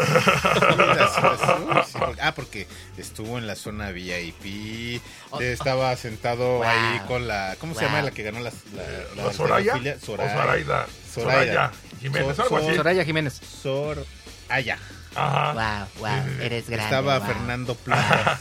[2.21, 2.67] Ah, porque
[2.97, 5.01] estuvo en la zona VIP,
[5.41, 6.65] estaba sentado Wow.
[6.65, 8.83] ahí con la, ¿cómo se llama la que ganó las, la,
[9.17, 9.73] la ¿La Soraya?
[10.01, 10.33] Soraya.
[10.37, 10.87] Zoraida?
[11.13, 11.47] Soraya.
[11.55, 11.73] Soraya.
[12.01, 12.77] Jiménez, Sor- algo así.
[12.77, 13.41] Soraya Jiménez.
[13.63, 14.79] Soraya.
[15.19, 15.53] Ajá.
[15.97, 16.85] Wow, wow, eres grande.
[16.85, 17.27] Estaba wow.
[17.29, 18.39] Fernando Plata,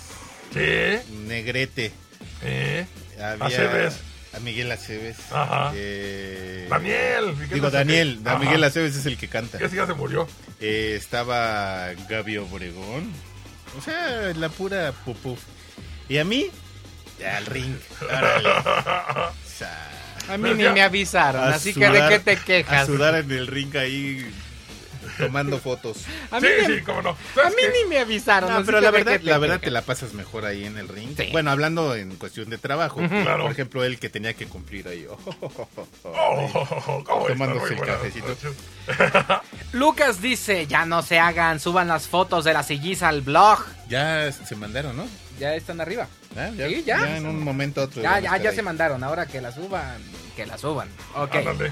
[0.54, 1.92] Sí, Negrete,
[3.22, 4.00] había Aceves.
[4.34, 5.18] a Miguel Aceves.
[5.32, 5.72] Ajá.
[5.76, 7.34] eh, Daniel.
[7.34, 7.88] Miguel Digo, Aceves.
[7.88, 8.38] Daniel, a.
[8.40, 9.58] Miguel Aceves es el que canta.
[9.58, 10.28] Ese ya se murió.
[10.60, 13.12] Eh, estaba Gaby Obregón.
[13.78, 15.40] O sea, la pura pupuf.
[16.10, 16.50] Y a mí,
[17.36, 17.76] al ring.
[18.02, 18.50] Órale.
[20.30, 22.86] A mí Pues ni me avisaron, a así que de qué te A quejas.
[22.86, 24.30] sudar en el ring ahí
[25.18, 26.06] tomando fotos.
[26.32, 27.10] A mí, sí, ni, sí, cómo no.
[27.12, 27.84] a ¿Sabes mí qué?
[27.84, 28.52] ni me avisaron.
[28.52, 31.16] No, pero la verdad, la verdad te la pasas mejor ahí en el ring.
[31.18, 31.30] Sí.
[31.32, 33.02] Bueno, hablando en cuestión de trabajo.
[33.08, 33.44] Claro.
[33.44, 35.06] Por ejemplo, él que tenía que cumplir ahí.
[35.10, 37.28] oh, oh, oh, oh, oh.
[37.28, 38.36] Tomándose el cafecito.
[39.74, 43.60] Lucas dice, ya no se hagan, suban las fotos de la silliza al blog.
[43.90, 45.08] Ya se mandaron, ¿no?
[45.40, 46.08] Ya están arriba.
[46.36, 46.50] ¿Ah?
[46.56, 47.18] Sí, ya.
[47.18, 48.02] en un momento otro.
[48.02, 48.56] Ya, ya, ya ahí.
[48.56, 50.02] se mandaron, ahora que la suban,
[50.36, 50.90] que la suban.
[51.16, 51.36] Ok.
[51.36, 51.72] Ándale.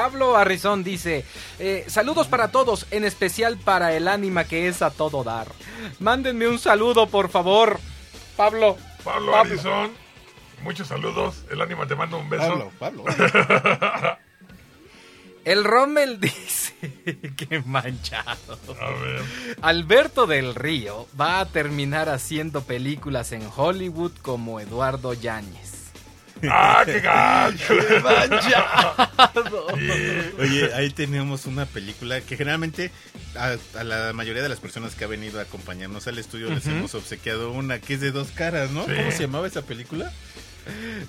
[0.00, 1.26] Pablo Arrizón dice,
[1.58, 5.48] eh, saludos para todos, en especial para el ánima que es a todo dar.
[5.98, 7.78] Mándenme un saludo, por favor.
[8.34, 8.78] Pablo.
[9.04, 9.36] Pablo, Pablo.
[9.36, 9.90] Arizón.
[10.62, 11.44] Muchos saludos.
[11.50, 12.70] El ánima te manda un beso.
[12.78, 13.04] Pablo, Pablo.
[15.44, 16.74] El Rommel dice,
[17.36, 18.58] que manchado.
[18.80, 19.22] A ver.
[19.60, 25.79] Alberto del Río va a terminar haciendo películas en Hollywood como Eduardo Yáñez.
[26.48, 27.74] ¡Ah, qué gacho!
[30.38, 32.90] Oye, ahí tenemos una película que generalmente
[33.36, 36.66] a, a la mayoría de las personas que ha venido a acompañarnos al estudio les
[36.66, 38.84] hemos obsequiado una que es de dos caras, ¿no?
[38.86, 38.92] Sí.
[38.96, 40.12] ¿Cómo se llamaba esa película?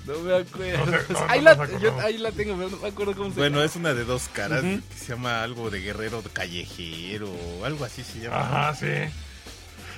[0.06, 0.86] No me acuerdo.
[0.86, 1.82] No sé, no, ahí, no la, nos acordamos.
[1.82, 3.66] yo ahí la tengo, pero no me acuerdo cómo se Bueno, llama.
[3.66, 8.02] es una de dos caras que se llama algo de guerrero callejero o algo así
[8.02, 8.40] se llama.
[8.40, 8.86] Ajá, sí.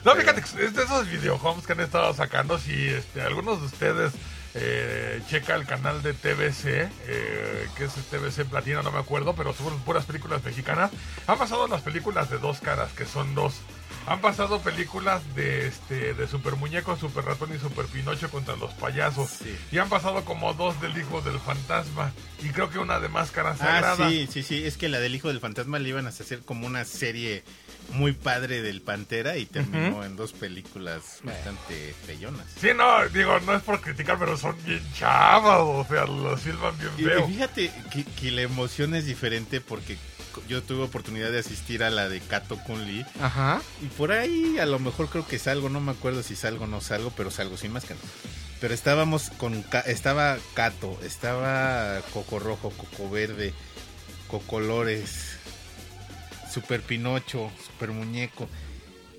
[0.05, 2.59] No, fíjate, es de esos videojuegos que han estado sacando.
[2.59, 4.12] Si este, algunos de ustedes
[4.55, 6.64] eh, checa el canal de TBC,
[7.07, 10.90] eh, que es TBC Platino, no me acuerdo, pero son puras películas mexicanas.
[11.26, 13.55] Han pasado las películas de dos caras, que son dos.
[14.07, 18.72] Han pasado películas de este de Super Muñeco, Super Ratón y Super Pinocho contra los
[18.74, 19.30] payasos.
[19.30, 19.57] Sí.
[19.72, 22.12] Y han pasado como dos del Hijo del Fantasma.
[22.42, 24.09] Y creo que una de Máscara Ah, Sagrada.
[24.11, 24.64] sí, sí, sí.
[24.66, 27.42] Es que la del hijo del fantasma le iban a hacer como una serie
[27.91, 32.47] muy padre del Pantera y terminó en dos películas bastante feyonas.
[32.61, 36.76] Sí, no, digo, no es por criticar, pero son bien chavas, o sea, los filman
[36.78, 37.26] bien Y, y feo.
[37.28, 39.97] fíjate que, que la emoción es diferente porque
[40.49, 43.07] yo tuve oportunidad de asistir a la de Kato Kun Lee.
[43.20, 43.62] Ajá.
[43.82, 46.66] Y por ahí a lo mejor creo que salgo, no me acuerdo si salgo o
[46.66, 48.01] no salgo, pero salgo sin máscara.
[48.61, 53.53] Pero estábamos con, estaba Kato, estaba Coco Rojo, Coco Verde,
[54.28, 55.34] Cocolores,
[56.55, 58.48] Super Pinocho, Super Muñeco.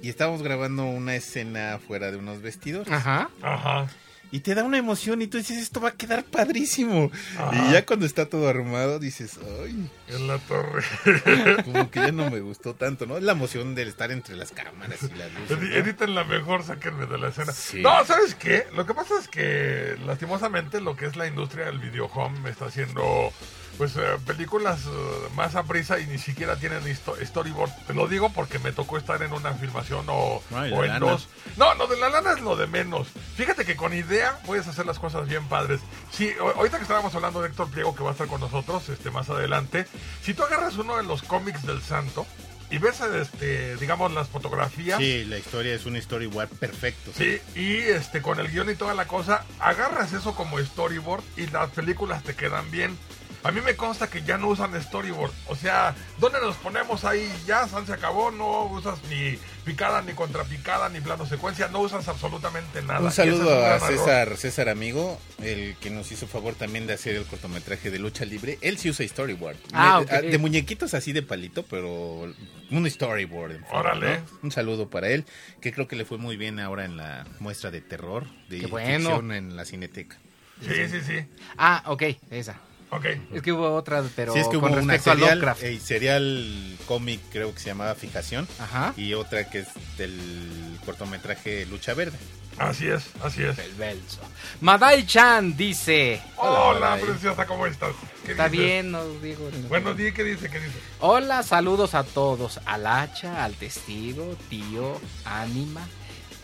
[0.01, 2.91] Y estábamos grabando una escena fuera de unos vestidores.
[2.91, 3.29] Ajá.
[3.41, 3.87] Ajá.
[4.31, 7.11] Y te da una emoción y tú dices, esto va a quedar padrísimo.
[7.37, 7.69] Ajá.
[7.69, 10.83] Y ya cuando está todo armado dices, ay, En la torre.
[11.65, 13.17] como que ya no me gustó tanto, ¿no?
[13.17, 15.59] Es la emoción de estar entre las cámaras y las luces.
[15.59, 15.75] ¿no?
[15.75, 17.51] Editen la mejor, sáquenme de la escena.
[17.51, 17.81] Sí.
[17.81, 18.65] No, ¿sabes qué?
[18.75, 23.31] Lo que pasa es que, lastimosamente, lo que es la industria del videohome está haciendo,
[23.77, 27.71] pues, eh, películas eh, más a prisa y ni siquiera tienen storyboard.
[27.87, 30.99] Te lo digo porque me tocó estar en una filmación o, Ay, o en lana.
[30.99, 31.27] dos.
[31.57, 33.07] No, lo de la lana es lo de menos.
[33.35, 35.81] Fíjate que con idea puedes hacer las cosas bien padres.
[36.11, 39.11] Sí, ahorita que estábamos hablando de Héctor Pliego, que va a estar con nosotros este
[39.11, 39.85] más adelante,
[40.21, 42.25] si tú agarras uno de los cómics del santo
[42.71, 44.97] y ves, este, digamos, las fotografías...
[44.97, 47.11] Sí, la historia es un storyboard perfecto.
[47.15, 51.45] Sí, y este con el guion y toda la cosa, agarras eso como storyboard y
[51.47, 52.97] las películas te quedan bien.
[53.45, 55.31] A mí me consta que ya no usan storyboard.
[55.45, 57.31] O sea, ¿dónde nos ponemos ahí?
[57.45, 62.07] Ya, San se acabó, no usas ni picada, ni contrapicada, ni plano secuencia, no usas
[62.07, 63.01] absolutamente nada.
[63.01, 63.87] Un es saludo a error.
[63.87, 68.25] César, César amigo, el que nos hizo favor también de hacer el cortometraje de lucha
[68.25, 68.57] libre.
[68.61, 69.57] Él sí usa storyboard.
[69.73, 72.33] Ah, de, muñequitos así de palito, pero
[72.71, 73.59] un storyboard.
[73.65, 74.17] forma, Órale.
[74.21, 74.25] ¿no?
[74.41, 75.23] Un saludo para él,
[75.61, 78.65] que creo que le fue muy bien ahora en la muestra de terror, de Qué
[78.65, 79.09] bueno.
[79.09, 80.17] ficción en la Cineteca.
[80.61, 81.27] Sí, sí, sí.
[81.59, 82.59] Ah, ok, esa.
[82.91, 83.05] Ok.
[83.33, 85.63] Es que hubo otra, pero sí, es que con hubo una respecto a serial, Lovecraft.
[85.63, 88.93] eh, serial cómic, creo que se llamaba Fijación, Ajá.
[88.95, 89.67] y otra que es
[89.97, 92.17] del cortometraje Lucha Verde.
[92.57, 93.57] Así es, así es.
[93.59, 94.21] El Belso.
[94.61, 96.21] Madai Chan dice.
[96.37, 97.93] Hola, Hola, preciosa, ¿cómo estás?
[98.25, 98.65] ¿Qué Está dices?
[98.65, 99.49] bien, no digo.
[99.51, 100.49] no- Bueno, di, ¿qué dice?
[100.49, 100.77] ¿Qué dice?
[101.01, 102.61] Hola, saludos a todos.
[102.65, 105.85] Al hacha, al testigo, tío, ánima.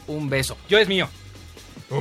[0.08, 0.58] Un beso.
[0.68, 1.08] Yo es mío.
[1.90, 1.98] Uy,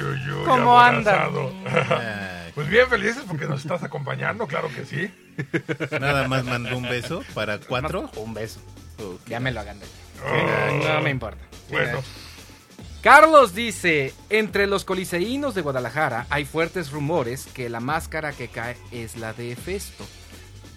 [0.00, 0.44] uy, uy.
[0.46, 1.52] ¿Cómo aborazado.
[2.56, 5.12] Pues bien felices porque nos estás acompañando, claro que sí.
[6.00, 8.10] nada más mandó un beso para cuatro.
[8.16, 8.60] Un beso.
[9.26, 9.86] Ya me lo hagan de
[10.24, 11.44] Oh, No me importa.
[11.70, 12.02] Bueno,
[13.02, 18.78] Carlos dice, entre los coliseínos de Guadalajara hay fuertes rumores que la máscara que cae
[18.90, 20.06] es la de Festo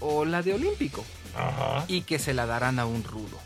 [0.02, 1.86] o la de Olímpico ajá.
[1.88, 3.40] y que se la darán a un rudo.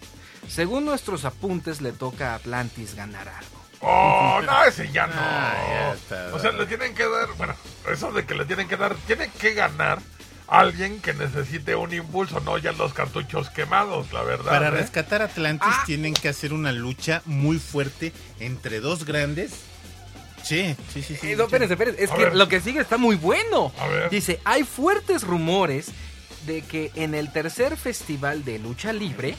[0.48, 3.53] Según nuestros apuntes le toca a Atlantis ganar algo.
[3.86, 5.14] Oh, no, ese ya no.
[5.18, 6.36] Ah, ya está.
[6.36, 7.54] O sea, le tienen que dar, bueno,
[7.92, 10.00] eso de que le tienen que dar, tiene que ganar
[10.48, 14.52] alguien que necesite un impulso, no ya los cartuchos quemados, la verdad.
[14.52, 14.72] Para ¿eh?
[14.72, 15.84] rescatar Atlantis Ah.
[15.86, 19.52] tienen que hacer una lucha muy fuerte entre dos grandes.
[20.44, 21.32] Sí, sí, sí, sí.
[21.32, 22.36] Eh, no, espérense, espérense, es A que ver.
[22.36, 23.72] lo que sigue está muy bueno.
[23.80, 24.10] A ver.
[24.10, 25.88] Dice, hay fuertes rumores
[26.46, 29.36] de que en el tercer festival de lucha libre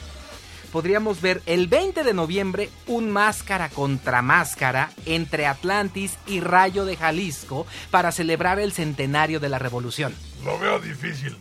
[0.75, 6.97] podríamos ver el 20 de noviembre un máscara contra máscara entre Atlantis y Rayo de
[6.97, 10.13] Jalisco para celebrar el centenario de la revolución.
[10.43, 11.37] Lo veo difícil.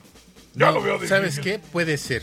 [0.54, 1.08] Ya lo veo difícil.
[1.08, 1.58] ¿Sabes qué?
[1.58, 2.22] Puede ser.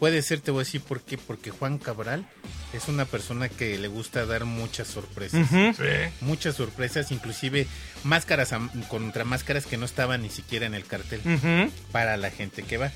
[0.00, 1.18] Puede ser, te voy a decir por qué.
[1.18, 2.26] Porque Juan Cabral
[2.72, 5.48] es una persona que le gusta dar muchas sorpresas.
[5.48, 5.84] Sí.
[6.20, 7.68] Muchas sorpresas, inclusive
[8.02, 8.52] máscaras
[8.88, 11.20] contra máscaras que no estaban ni siquiera en el cartel.
[11.92, 12.90] Para la gente que va.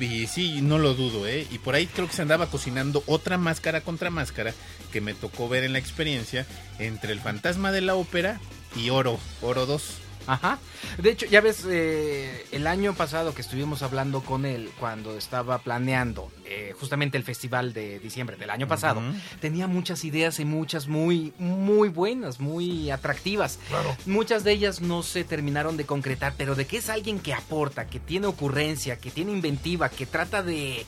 [0.00, 1.46] Y sí, no lo dudo, ¿eh?
[1.50, 4.54] Y por ahí creo que se andaba cocinando otra máscara contra máscara
[4.92, 6.46] que me tocó ver en la experiencia
[6.78, 8.40] entre el fantasma de la ópera
[8.76, 10.07] y Oro, Oro 2.
[10.28, 10.58] Ajá.
[10.98, 15.58] De hecho, ya ves, eh, el año pasado que estuvimos hablando con él, cuando estaba
[15.58, 19.00] planeando eh, justamente el festival de diciembre del año pasado,
[19.40, 23.58] tenía muchas ideas y muchas muy, muy buenas, muy atractivas.
[23.68, 23.96] Claro.
[24.04, 27.86] Muchas de ellas no se terminaron de concretar, pero de que es alguien que aporta,
[27.86, 30.84] que tiene ocurrencia, que tiene inventiva, que trata de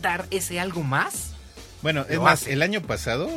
[0.00, 1.33] dar ese algo más.
[1.84, 2.54] Bueno, es más, hace.
[2.54, 3.30] el año pasado,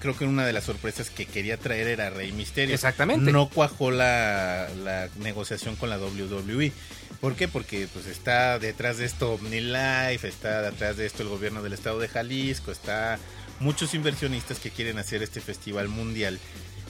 [0.00, 2.74] creo que una de las sorpresas que quería traer era Rey Misterio.
[2.74, 3.30] Exactamente.
[3.30, 6.72] No cuajó la, la negociación con la WWE.
[7.20, 7.46] ¿Por qué?
[7.46, 11.98] Porque pues está detrás de esto OmniLife, está detrás de esto el gobierno del estado
[11.98, 13.18] de Jalisco, está
[13.60, 16.38] muchos inversionistas que quieren hacer este festival mundial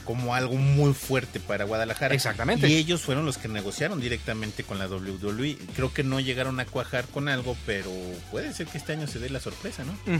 [0.05, 2.15] como algo muy fuerte para Guadalajara.
[2.15, 2.69] Exactamente.
[2.69, 5.59] Y ellos fueron los que negociaron directamente con la WWE.
[5.75, 7.91] Creo que no llegaron a cuajar con algo, pero
[8.31, 9.93] puede ser que este año se dé la sorpresa, ¿no?
[10.05, 10.13] Sí,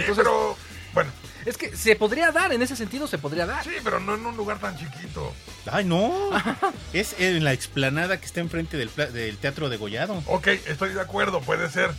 [0.00, 0.56] Entonces, pero.
[0.94, 1.10] Bueno,
[1.46, 3.64] Es que se podría dar, en ese sentido se podría dar.
[3.64, 5.32] sí, pero no en un lugar tan chiquito.
[5.70, 6.12] Ay, no.
[6.92, 10.22] es en la explanada que está enfrente del, pla- del Teatro de Gollado.
[10.26, 11.92] Ok, estoy de acuerdo, puede ser.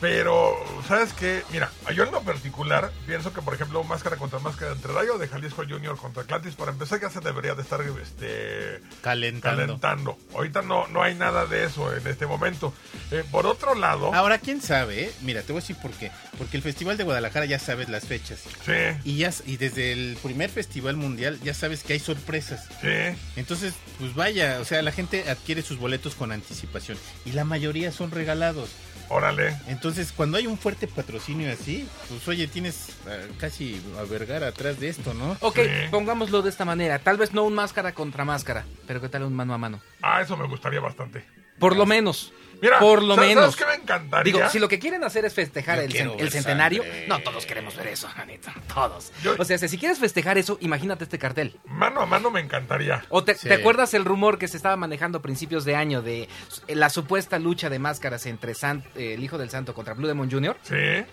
[0.00, 0.54] Pero,
[0.86, 1.42] ¿sabes qué?
[1.50, 5.26] Mira, yo en lo particular pienso que, por ejemplo, máscara contra máscara entre Rayo de
[5.26, 9.56] Jalisco Junior contra Atlantis, para empezar ya se debería de estar este, Calentando.
[9.62, 10.18] calentando.
[10.34, 12.74] Ahorita no, no hay nada de eso en este momento.
[13.10, 15.10] Eh, por otro lado, Ahora, quién sabe?
[15.22, 16.10] Mira, te voy a decir por qué.
[16.36, 18.40] Porque el Festival de Guadalajara ya sabes las fechas.
[18.64, 18.72] sí,
[19.04, 22.66] Y, ya, y desde el primer festival mundial ya sabes que hay sorpresas.
[22.82, 26.98] sí, Entonces, pues vaya, o sea, la gente adquiere sus boletos con anticipación.
[27.24, 28.70] Y la mayoría son regalados.
[29.08, 29.56] Órale.
[29.68, 34.78] Entonces, cuando hay un fuerte patrocinio así, pues oye, tienes eh, casi a Vergara atrás
[34.80, 35.36] de esto, ¿no?
[35.40, 35.70] Ok, Sí.
[35.90, 36.98] pongámoslo de esta manera.
[36.98, 39.80] Tal vez no un máscara contra máscara, pero ¿qué tal un mano a mano?
[40.02, 41.24] Ah, eso me gustaría bastante.
[41.58, 42.32] Por lo menos.
[42.62, 43.44] Mira, por lo ¿sabes- menos.
[43.54, 44.32] ¿sabes qué me encantaría?
[44.32, 47.04] Digo, si lo que quieren hacer es festejar Yo el, cen- el centenario, sangre.
[47.06, 49.12] no, todos queremos ver eso, Anita, todos.
[49.22, 51.54] Yo- O sea, si quieres festejar eso, imagínate este cartel.
[51.66, 53.04] Mano a mano me encantaría.
[53.10, 53.48] ¿O te, Sí.
[53.48, 56.30] te acuerdas el rumor que se estaba manejando a principios de año de
[56.68, 60.30] la supuesta lucha de máscaras entre San- eh, el Hijo del Santo contra Blue Demon
[60.30, 60.56] Jr.?
[60.62, 61.04] Sí,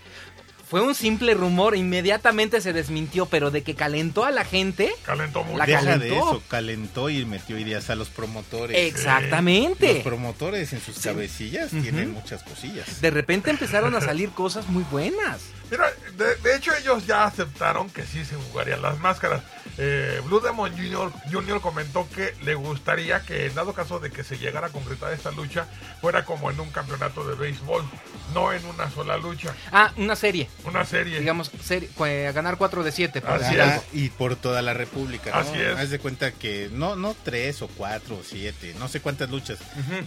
[0.73, 4.91] Fue un simple rumor, inmediatamente se desmintió, pero de que calentó a la gente.
[5.05, 5.59] calentó mucho.
[5.59, 6.03] La Deja calentó.
[6.07, 8.75] de eso, calentó y metió ideas a los promotores.
[8.91, 9.93] Exactamente.
[9.93, 13.01] Los promotores en sus cabecillas tienen muchas cosillas.
[13.01, 15.41] De repente empezaron a salir cosas muy buenas.
[15.69, 19.43] Mira, de, de hecho ellos ya aceptaron que sí se jugarían las máscaras.
[19.77, 21.11] Eh, Blue Demon Jr.
[21.31, 21.61] Jr.
[21.61, 25.31] comentó que le gustaría que en dado caso de que se llegara a concretar esta
[25.31, 25.65] lucha,
[26.01, 27.83] fuera como en un campeonato de béisbol,
[28.35, 30.47] no en una sola lucha, Ah, una serie.
[30.65, 31.19] Una serie.
[31.19, 33.23] Digamos, serie, eh, a ganar 4 de 7.
[33.25, 33.81] Así Ajá, es.
[33.93, 35.37] y por toda la república, ¿no?
[35.37, 35.77] Así es.
[35.77, 39.59] Haz de cuenta que no, no tres o cuatro o siete, no sé cuántas luchas,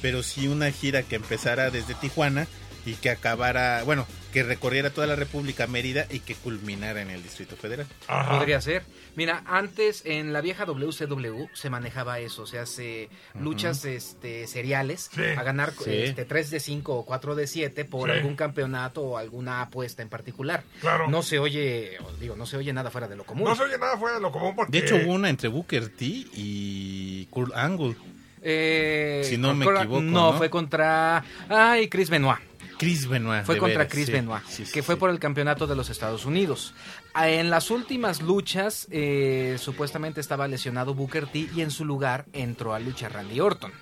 [0.02, 2.46] pero sí una gira que empezara desde Tijuana
[2.86, 7.22] y que acabara, bueno, que recorriera toda la República Mérida y que culminara en el
[7.22, 7.86] Distrito Federal.
[8.06, 8.38] Ajá.
[8.38, 8.84] Podría ser.
[9.16, 13.08] Mira, antes en la vieja WCW se manejaba eso, o sea, se
[13.40, 15.22] luchas este seriales Sí.
[15.36, 15.90] a ganar Sí.
[15.90, 18.16] este 3 de 5 o 4 de 7 por Sí.
[18.16, 20.62] algún campeonato o alguna apuesta en particular.
[20.80, 21.08] Claro.
[21.08, 23.48] No se oye, digo, no se oye nada fuera de lo común.
[23.48, 24.70] No se oye nada fuera de lo común porque...
[24.72, 27.96] De hecho, hubo una entre Booker T y Kurt Angle.
[28.42, 30.38] Eh, Si no me equivoco, No, ¿no?
[30.38, 32.38] fue contra ay, Chris Benoit.
[32.78, 33.44] Chris Benoit.
[33.44, 34.12] Fue contra veras, Chris sí.
[34.12, 36.74] Benoit, Sí, que fue por el campeonato de los Estados Unidos.
[37.14, 42.26] Ah, En las últimas luchas, eh, supuestamente estaba lesionado Booker T y en su lugar
[42.32, 43.72] entró a lucha Randy Orton.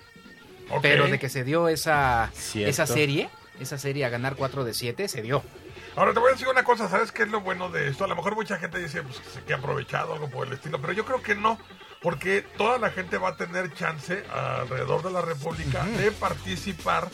[0.81, 2.69] Pero de que se dio esa, Cierto.
[2.69, 3.29] esa serie,
[3.59, 5.43] esa serie a ganar 4 de 7, se dio.
[5.95, 8.03] Ahora te voy a decir una cosa, ¿sabes qué es lo bueno de esto?
[8.03, 10.91] A lo mejor mucha gente dice pues, que ha aprovechado algo por el estilo, pero
[10.91, 11.57] yo creo que no,
[12.01, 17.07] porque toda la gente va a tener chance alrededor de la República de participar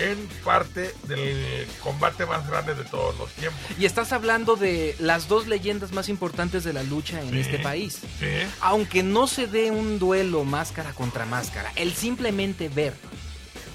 [0.00, 3.60] en parte del combate más grande de todos los tiempos.
[3.78, 7.40] Y estás hablando de las dos leyendas más importantes de la lucha en Sí.
[7.40, 7.98] este país.
[8.18, 8.26] Sí,
[8.60, 12.94] Aunque no se dé un duelo máscara contra máscara, el simplemente ver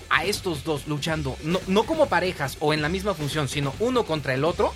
[0.10, 4.04] a estos dos luchando, no, no como parejas o en la misma función, sino uno
[4.06, 4.74] contra el otro,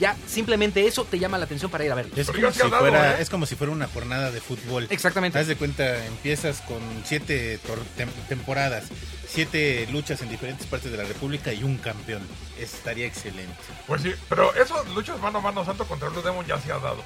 [0.00, 2.06] ya simplemente eso te llama la atención para ir a ver.
[2.06, 3.22] Es Pero como, ya se ha si dado, fuera, ¿eh?
[3.22, 4.86] es como si fuera una jornada de fútbol.
[4.90, 5.38] Exactamente.
[5.38, 8.84] Haz de cuenta, empiezas con siete tor- tem- temporadas,
[9.32, 12.20] siete luchas en diferentes partes de la República y un campeón.
[12.62, 13.56] Estaría excelente.
[13.86, 16.78] pues sí, pero esos luchas mano a mano santo contra Blue Demon ya se ha
[16.78, 17.02] dado.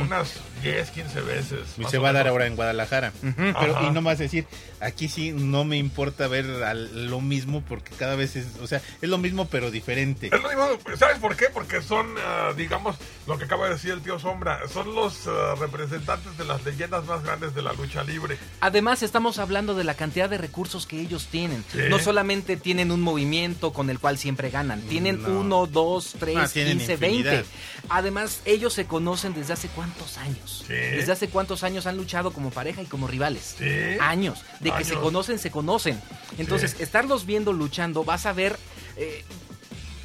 [0.00, 0.32] Unas
[0.62, 1.60] 10, 15 veces.
[1.76, 3.12] Y se va a dar ahora en Guadalajara.
[3.20, 4.46] Pero, y no más decir,
[4.80, 8.80] aquí sí no me importa ver al- lo mismo porque cada vez es, o sea,
[9.02, 10.30] es lo mismo pero diferente.
[10.32, 11.46] Es lo mismo, ¿sabes por qué?
[11.52, 12.96] Porque son, ah, digamos,
[13.26, 17.04] lo que acaba de decir el tío Sombra, son los ah, representantes de las leyendas
[17.04, 18.38] más grandes de la lucha libre.
[18.60, 21.62] Además, estamos hablando de la cantidad de recursos que ellos tienen.
[21.70, 21.80] Sí.
[21.90, 25.40] No solamente tienen un movimiento con el cual siempre ganan, tienen No.
[25.40, 27.32] uno, dos, tres, Ah, tienen 15, infinidad.
[27.32, 27.48] 20.
[27.88, 30.64] Además, ellos se conocen desde hace cuántos años.
[30.66, 30.72] Sí.
[30.72, 33.56] Desde hace cuántos años han luchado como pareja y como rivales.
[33.58, 33.98] Sí.
[34.00, 34.40] Años.
[34.60, 36.00] De que se conocen, se conocen.
[36.38, 36.82] Entonces, Sí.
[36.82, 38.56] estarlos viendo luchando, vas a ver.
[38.96, 39.24] eh,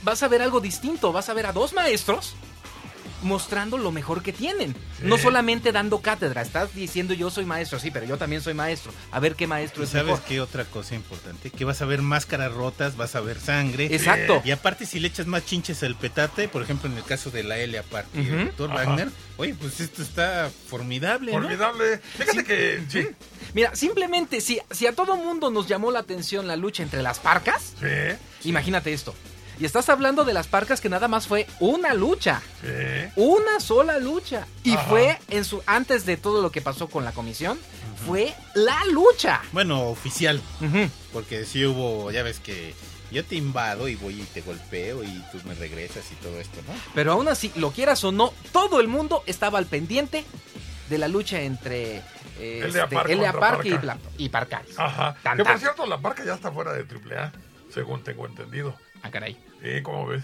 [0.02, 1.12] vas a ver algo distinto.
[1.12, 2.34] Vas a ver a dos maestros
[3.22, 4.74] mostrando lo mejor que tienen.
[4.74, 5.04] Sí.
[5.04, 8.92] No solamente dando cátedra, estás diciendo yo soy maestro, sí, pero yo también soy maestro.
[9.12, 10.22] A ver qué maestro ¿Y es sabes mejor.
[10.24, 11.50] qué otra cosa importante?
[11.52, 13.88] Que vas a ver máscaras rotas, vas a ver sangre.
[13.94, 14.42] Exacto.
[14.46, 17.44] Y aparte si le echas más chinches al petate, por ejemplo en el caso de
[17.44, 18.30] la Elia Park y Ujú.
[18.36, 18.84] el doctor Ajá.
[18.86, 21.40] Wagner, oye, pues esto está formidable, ¿no?
[21.42, 22.00] Formidable.
[22.18, 23.08] Fíjate que, sí,
[23.54, 27.20] Mira, simplemente si, si a todo mundo nos llamó la atención la lucha entre las
[27.20, 29.16] parcas, sí, imagínate esto.
[29.60, 32.42] Y estás hablando de las parcas que nada más fue una lucha.
[32.62, 32.68] sí.
[33.18, 34.48] Una sola lucha.
[34.64, 34.84] Y Ajá.
[34.90, 37.60] fue en su antes de todo lo que pasó con la comisión,
[38.08, 39.42] fue la lucha.
[39.52, 40.42] Bueno, oficial,
[41.12, 42.74] porque sí hubo, ya ves que
[43.12, 46.62] yo te invado y voy y te golpeo y tú me regresas y todo esto,
[46.68, 46.74] ¿no?
[46.96, 50.24] Pero aún así, lo quieras o no, todo el mundo estaba al pendiente
[50.90, 51.98] de la lucha entre
[52.40, 52.96] eh, Elia este,
[53.34, 53.74] Park y.
[53.76, 54.80] Pla- y Parcaris.
[54.80, 55.18] Ajá.
[55.22, 57.34] Tan, que por cierto, la parca ya está fuera de AAA,
[57.74, 58.76] según tengo entendido.
[59.04, 59.38] Ah, caray.
[59.62, 60.24] Sí, ¿cómo ves?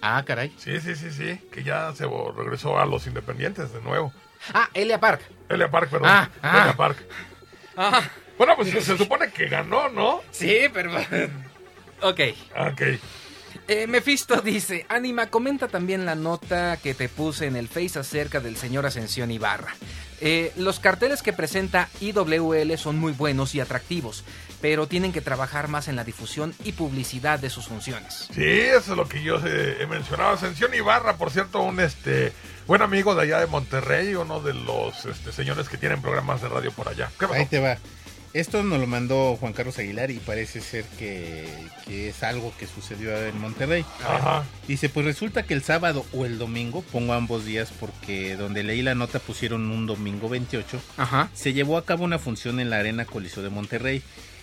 [0.00, 0.52] Ah, caray.
[0.58, 2.06] Sí, sí, sí, sí, que ya se
[2.36, 4.12] regresó a los independientes de nuevo.
[4.52, 5.22] Ah, Elia Park.
[5.48, 6.08] Elia Park, perdón.
[6.10, 6.60] Ah, ah.
[6.62, 6.98] Elia Park.
[7.76, 8.02] Ah,
[8.36, 10.20] Bueno, pues se, se supone que ganó, ¿no?
[10.30, 10.92] sí, pero...
[12.02, 12.20] ok.
[12.68, 12.82] Ok.
[13.68, 18.40] Eh, Mephisto dice, Anima, comenta también la nota que te puse en el Face acerca
[18.40, 19.74] del señor Ascensión Ibarra.
[20.20, 24.24] Eh, los carteles que presenta IWL son muy buenos y atractivos,
[24.62, 28.28] pero tienen que trabajar más en la difusión y publicidad de sus funciones.
[28.32, 30.30] Sí, eso es lo que yo eh, he mencionado.
[30.30, 32.32] Ascensión Ibarra, por cierto, un este
[32.68, 36.48] buen amigo de allá de Monterrey, uno de los este, señores que tienen programas de
[36.48, 37.10] radio por allá.
[37.18, 37.26] ¿Qué?
[37.34, 37.76] Ahí te va.
[38.34, 41.46] Esto nos lo mandó Juan Carlos Aguilar y parece ser que,
[41.84, 43.84] que es algo que sucedió en Monterrey.
[44.06, 44.44] Ajá.
[44.68, 48.80] Dice, pues resulta que el sábado o el domingo, pongo ambos días porque donde leí
[48.80, 51.28] la nota pusieron un domingo 28, Ajá.
[51.34, 54.02] se llevó a cabo una función en la Arena Coliseo de Monterrey,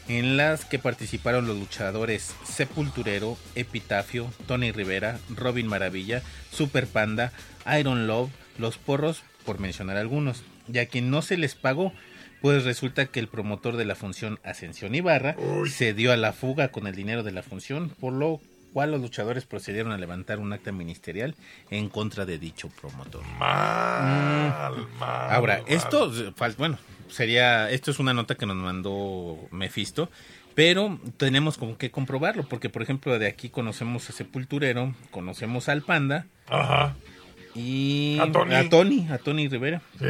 [0.10, 7.32] en las que participaron los luchadores Sepulturero, Epitafio, Tony Rivera, Robin Maravilla, Super Panda,
[7.80, 10.44] Iron Love, Los Porros, por mencionar algunos.
[10.72, 11.94] Y a quien no se les pagó,
[12.42, 15.70] pues resulta que el promotor de la función Ascensión Ibarra Uy.
[15.70, 18.42] se dio a la fuga con el dinero de la función, por lo
[18.74, 21.36] cual los luchadores procedieron a levantar un acta ministerial
[21.70, 23.24] en contra de dicho promotor.
[23.38, 25.32] Mal, mal.
[25.32, 25.66] Ahora, mal.
[25.68, 26.12] esto,
[26.58, 26.78] bueno,
[27.10, 30.10] sería, esto es una nota que nos mandó Mephisto,
[30.56, 35.82] pero tenemos como que comprobarlo, porque por ejemplo de aquí conocemos a Sepulturero, conocemos al
[35.84, 36.96] Panda Ajá.
[37.56, 38.56] y A Tony.
[38.56, 39.82] a Tony, a Tony Rivera.
[40.00, 40.06] Sí.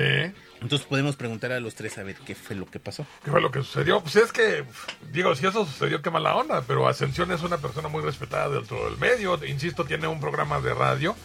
[0.61, 3.05] Entonces podemos preguntar a los tres a ver qué fue lo que pasó.
[3.23, 4.01] ¿Qué fue lo que sucedió?
[4.01, 4.65] Pues es que,
[5.13, 8.89] digo, si eso sucedió, qué mala onda, pero Ascensión es una persona muy respetada dentro
[8.89, 9.39] del medio.
[9.45, 11.15] Insisto, tiene un programa de radio.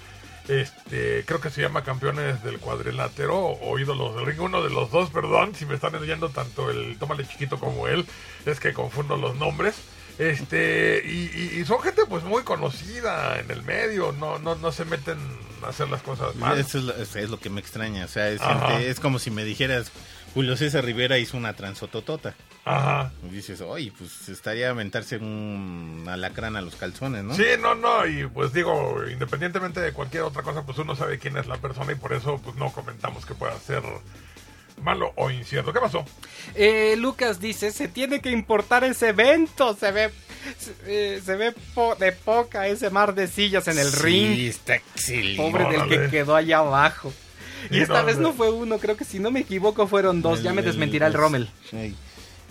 [0.49, 4.90] Este, creo que se llama Campeones del Cuadrilátero o Ídolos del Ring, uno de los
[4.90, 8.05] dos, perdón, si me están oyendo tanto el Tómale Chiquito como él,
[8.45, 9.74] es que confundo los nombres.
[10.18, 14.70] Este, y, y- y son gente pues muy conocida en el medio, no, no, no
[14.70, 15.18] se meten
[15.64, 16.57] a hacer las cosas mal.
[16.59, 19.18] Eso es lo, eso es lo que me extraña, o sea, es, gente- es como
[19.18, 19.90] si me dijeras,
[20.34, 22.34] Julio César Rivera hizo una transototota.
[22.66, 23.12] Ajá.
[23.22, 27.34] Y dices, oye, pues estaría aventarse un alacrán a los calzones, ¿no?
[27.34, 31.36] Sí, no, no, y pues digo, independientemente de cualquier otra cosa, pues uno sabe quién
[31.36, 33.82] es la persona y por eso pues no comentamos que pueda ser
[34.82, 35.72] malo o incierto.
[35.72, 36.04] ¿Qué pasó?
[36.54, 40.10] Eh, Lucas dice, se tiene que importar ese evento, se ve...
[40.58, 44.38] Se, eh, se ve po- de poca ese mar de sillas en el Sí, ring.
[44.48, 45.40] está excelente.
[45.40, 47.12] Pobre del que quedó allá abajo.
[47.70, 50.42] Y esta no, vez no fue uno, creo que si no me equivoco fueron dos.
[50.42, 51.48] ya me El- desmentirá el el- Rommel.
[51.72, 51.96] Ay.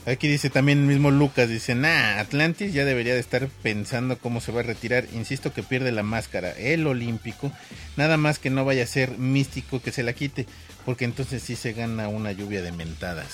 [0.05, 4.41] Aquí dice también el mismo Lucas, dice, nah, Atlantis ya debería de estar pensando cómo
[4.41, 5.05] se va a retirar.
[5.13, 7.51] Insisto que pierde la máscara, el olímpico.
[7.95, 10.45] Nada más que no vaya a ser místico que se la quite,
[10.85, 13.27] porque entonces sí se gana una lluvia de mentadas.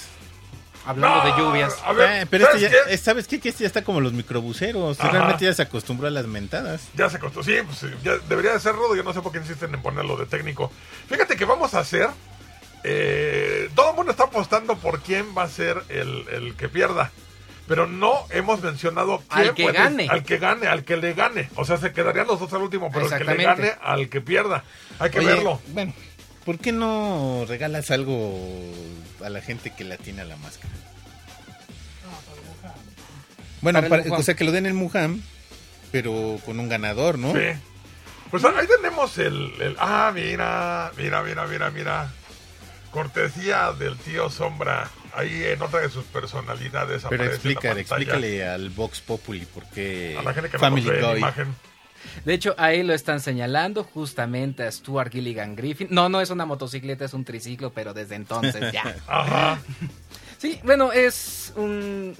[0.86, 1.76] Hablando de lluvias.
[1.84, 2.93] A ver, Eh, pero este ¿sabes ya, qué?
[2.93, 3.39] eh, ¿sabes qué?
[3.39, 4.99] Que este ya está como los microbuseros.
[4.99, 5.09] Ajá.
[5.11, 6.84] Realmente ya se acostumbró a las mentadas.
[6.95, 9.39] Ya se costó, sí, pues ya debería de ser rudo, yo no sé por qué
[9.39, 10.72] insisten en ponerlo de técnico.
[11.09, 12.07] Fíjate que vamos a hacer,
[12.84, 17.11] eh, todo el mundo está apostando por quién va a ser el, el que pierda.
[17.67, 20.07] Pero no hemos mencionado quién Al que puede- gane.
[20.09, 21.49] Al que gane, al que le gane.
[21.55, 24.21] O sea, se quedarían los dos al último, pero el que le gane al que
[24.21, 24.63] pierda.
[24.97, 25.61] Hay que Oye, verlo.
[25.67, 25.93] Bueno,
[26.45, 28.36] ¿por qué no regalas algo
[29.23, 30.73] a la gente que la tiene a la máscara?
[33.61, 35.21] Bueno, Para el para- o sea, que lo den en Mujam,
[35.91, 37.34] pero con un ganador, ¿no?
[37.34, 37.45] Sí.
[38.32, 42.11] Pues ahí tenemos el, el- Ah, mira, mira, mira, mira, mira.
[42.91, 44.89] Cortesía del tío Sombra.
[45.13, 47.03] Ahí en otra de sus personalidades.
[47.09, 47.79] Pero pantalla.
[47.79, 51.55] explícale al Vox Populi por qué A la gente que no Family conoce la imagen.
[52.25, 55.87] De hecho, ahí lo están señalando justamente a Stuart Gilligan Griffin.
[55.91, 58.95] No, no es una motocicleta, es un triciclo, pero desde entonces ya.
[59.07, 59.59] Ajá.
[60.37, 62.15] Sí, bueno, es un...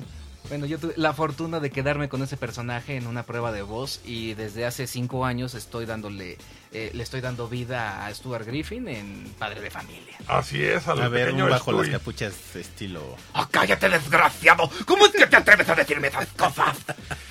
[0.48, 4.00] Bueno, yo tuve la fortuna de quedarme con ese personaje en una prueba de voz
[4.04, 6.38] y desde hace cinco años estoy dándole,
[6.72, 10.18] eh, le estoy dando vida a Stuart Griffin en Padre de Familia.
[10.28, 11.92] Así es, al A ver, un bajo las Stewie.
[12.00, 13.16] capuchas estilo...
[13.36, 14.72] ¡Oh, cállate, desgraciado!
[14.88, 16.78] ¿Cómo es que te atreves a decirme esas cosas?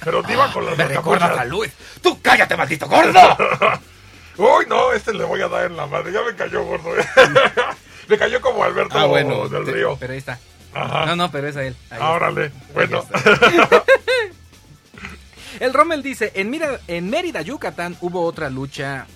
[0.05, 1.45] Pero iba con las Me recuerdas a.
[1.45, 1.73] Luis.
[2.01, 3.19] ¡Tú cállate, maldito gordo!
[4.37, 6.13] Uy, no, este le voy a dar en la madre.
[6.13, 6.91] Ya me cayó gordo.
[8.09, 9.97] me cayó como Alberto Ah, bueno, del te- Río.
[9.99, 10.39] Pero ahí está.
[10.85, 11.07] Ajá.
[11.07, 11.75] No, no, pero es a él.
[11.91, 12.11] Ahí está.
[12.11, 12.53] Órale.
[12.75, 13.05] Bueno.
[15.61, 19.07] El Rommel dice, en, Mira- en Mérida, Yucatán, hubo otra lucha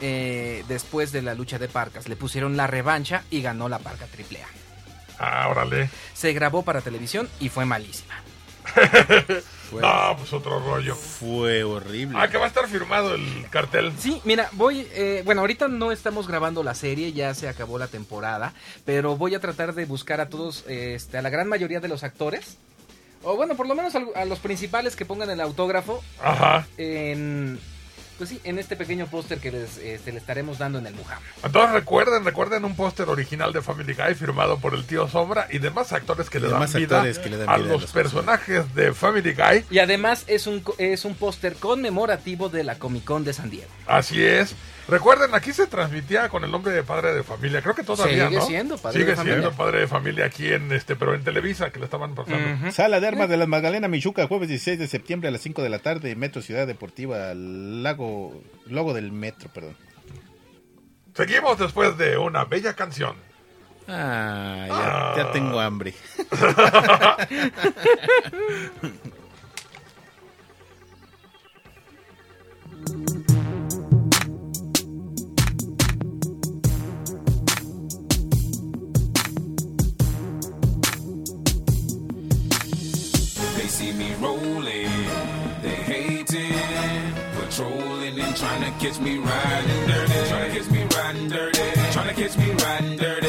[0.00, 2.08] eh, después de la lucha de Parcas.
[2.08, 4.46] Le pusieron la revancha y ganó la Parca AAA.
[5.18, 5.88] ah, órale.
[6.12, 8.14] Se grabó para televisión y fue malísima.
[9.70, 10.94] Fue- No, pues otro rollo.
[10.94, 12.16] Fue horrible.
[12.20, 13.92] Ah, que va a estar firmado el cartel.
[13.98, 17.88] Sí, mira, voy, eh, bueno, ahorita no estamos grabando la serie, ya se acabó la
[17.88, 18.52] temporada,
[18.84, 21.88] pero voy a tratar de buscar a todos, eh, este, a la gran mayoría de
[21.88, 22.58] los actores
[23.22, 26.64] O bueno, por lo menos al- a los principales que pongan el autógrafo Ajá.
[26.76, 27.58] en...
[28.18, 31.18] Pues sí, en este pequeño póster que les, este, le estaremos dando en el Mujam.
[31.44, 35.58] Entonces recuerden, recuerden un póster original de Family Guy firmado por el tío Sombra y
[35.58, 37.92] demás actores que le dan vida actores que le dan a vida a los los
[37.92, 39.64] personajes de Family Guy.
[39.70, 43.50] Y además es un, co- es un póster conmemorativo de la Comic Con de San
[43.50, 43.68] Diego.
[43.86, 44.54] Así es.
[44.88, 47.60] Recuerden, aquí se transmitía con el nombre de padre de familia.
[47.60, 48.46] Creo que todavía, Sigue ¿no?
[48.46, 49.34] siendo Padre Sigue de Familia.
[49.40, 52.70] siendo padre de familia aquí en este, pero en Televisa que le estaban pasando.
[52.70, 55.68] Sala de Armas de la Magdalena Michuca, jueves 16 de septiembre a las 5 de
[55.70, 59.76] la tarde, Metro Ciudad Deportiva, Lago, Logo del Metro, perdón.
[61.14, 63.16] Seguimos después de una bella canción.
[63.88, 65.94] Ah, ya, ya tengo hambre.
[84.20, 84.90] rolling,
[85.62, 86.52] they hating,
[87.38, 91.58] patrolling and trying to catch me riding dirty, trying to catch me riding dirty,
[91.92, 93.25] trying to catch me riding dirty,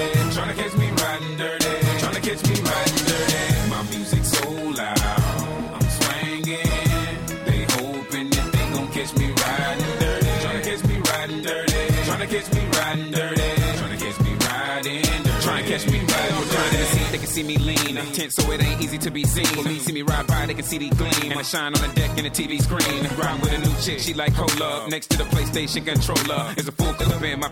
[17.37, 19.63] see me lean, I'm tense so it ain't easy to be seen.
[19.63, 21.31] Me, see me ride by, they can see the gleam.
[21.31, 23.03] And I shine on the deck in the TV screen.
[23.17, 24.89] Ride with a new chick, she like cola.
[24.89, 27.51] Next to the PlayStation controller is a full clip in my.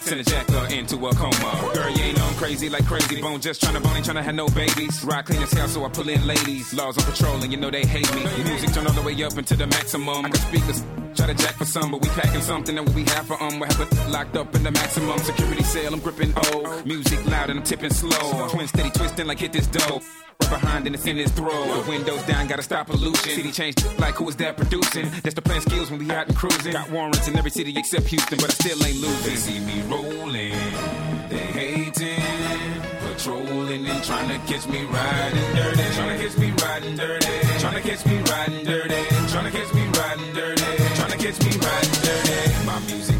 [0.00, 1.70] Send a jacker into a coma.
[1.74, 3.40] Girl, you ain't know I'm crazy like crazy bone.
[3.40, 5.04] Just tryna bone, ain't tryna have no babies.
[5.04, 6.72] Ride clean as hell, so I pull in ladies.
[6.72, 8.22] Laws on patrol, and you know they hate me.
[8.44, 10.24] Music turn all the way up into the maximum.
[10.24, 10.82] I can speak this.
[11.18, 13.58] Try to jack for some, but we packing something that we have for um.
[13.58, 15.92] We have it locked up in the maximum security cell.
[15.92, 16.80] I'm gripping O.
[16.86, 18.46] Music loud and I'm tipping slow.
[18.50, 20.00] Twin steady twisting like hit this dough.
[20.40, 21.50] Right behind and it's in his throat.
[21.50, 23.32] The windows down, gotta stop pollution.
[23.34, 25.10] City changed like who is that producing?
[25.24, 26.72] That's the plan skills when we out and cruising.
[26.72, 29.28] Got warrants in every city except Houston, but I still ain't losing.
[29.28, 30.52] They see me rolling,
[31.30, 32.22] they hating,
[33.02, 35.82] patrolling and trying to catch me riding dirty.
[35.96, 37.58] Trying to catch me riding dirty.
[37.58, 39.02] Trying to catch me riding dirty.
[39.32, 39.77] Trying to catch me
[41.28, 42.64] gets me right dirty.
[42.64, 43.17] My music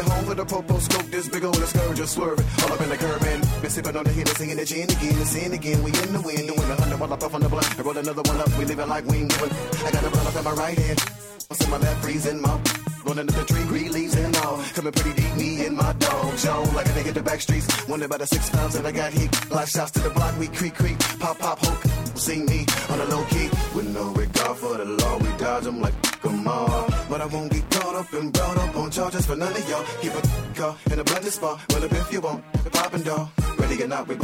[0.00, 1.06] gotta home with a popo scope.
[1.10, 2.46] This big old scourge just swerving.
[2.62, 4.90] All up in the curb and been sipping on the hit and singing the gin
[4.90, 5.82] again and sin again.
[5.82, 7.78] We in the wind, doing a hundred while I puff on the blunt.
[7.78, 9.52] I roll another one up, we living like we ain't doing.
[9.84, 11.00] I got a blunt up in my right hand.
[11.48, 12.60] What's in my left, freezing my.
[13.04, 14.58] Rolling up the tree, green leaves and all.
[14.74, 16.62] Coming pretty deep, me and my dog, Joe.
[16.74, 17.66] Like a nigga the back streets.
[17.88, 19.30] Wonder about the six pounds that I got hit.
[19.48, 20.98] Block shots to the block, we creak, creak.
[21.18, 22.16] Pop, pop, hook.
[22.16, 23.49] See me on the low key.
[23.74, 26.92] With no regard for the law, we dodge them like come on.
[27.08, 29.84] But I won't get caught up and brought up on charges for none of y'all.
[30.00, 31.60] Keep a car in a blended spot.
[31.70, 33.28] Well, if you want, the poppin' dog.
[33.58, 34.16] Ready or not, we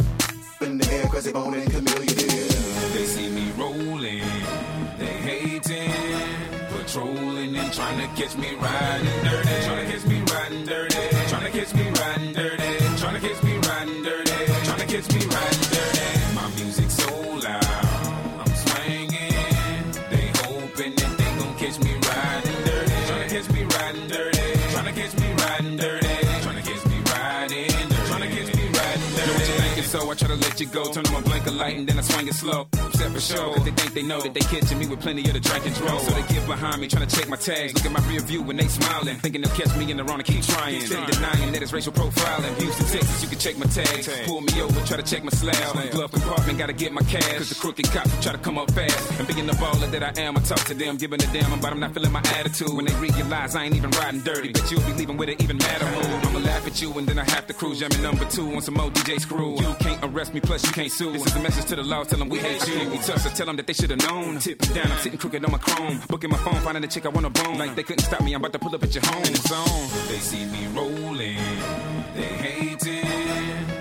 [0.61, 2.47] in the air, crazy bone and chameleon.
[2.93, 4.23] They see me rolling,
[4.97, 5.91] they hating,
[6.69, 9.65] patrolling and trying to catch me riding dirty.
[9.65, 10.95] Trying to catch me riding dirty.
[11.29, 11.96] Trying to catch me
[29.87, 30.91] so I try to let you go.
[30.91, 32.67] Turn on my blinker light and then I swing it slow.
[32.73, 35.33] Upset for sure, cause they think they know that they catching me with plenty of
[35.33, 35.75] the drink and.
[35.77, 37.73] So they get behind me, trying to check my tags.
[37.73, 39.15] Look at my rear view when they smiling.
[39.17, 40.81] Thinking they'll catch me in the wrong and keep trying.
[40.81, 42.53] Steady denying that it's racial profiling.
[42.59, 44.09] Houston, Texas, you can check my tags.
[44.25, 45.91] Pull me over, try to check my slab.
[45.91, 47.37] Glove compartment, gotta get my cash.
[47.37, 49.19] Cause the crooked cops will try to come up fast.
[49.19, 51.71] And being the baller that I am, I talk to them, giving a damn about
[51.71, 52.73] I'm not feeling my attitude.
[52.73, 55.57] When they realize I ain't even riding dirty, But you'll be leaving with an even
[55.57, 56.46] madder mood.
[56.67, 57.79] At you and then I have to cruise.
[57.79, 59.55] Jamming number two on some more DJ screw.
[59.55, 61.13] You can't arrest me, plus you can't sue.
[61.13, 62.89] This is a message to the law, tell them we hate you.
[62.89, 64.39] We tough, so tell them that they should have known.
[64.39, 66.01] Tip down, I'm sitting crooked on my chrome.
[66.09, 67.57] Booking my phone, finding a chick I wanna bone.
[67.57, 69.23] Like they couldn't stop me, I'm about to pull up at your home.
[69.23, 70.07] Zone.
[70.09, 71.37] They see me rolling,
[72.15, 73.07] they hating,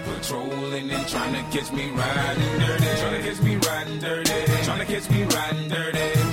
[0.04, 3.00] patrolling and trying to catch me riding dirty.
[3.00, 4.64] Trying to catch me riding dirty.
[4.64, 6.25] Trying to catch me riding dirty.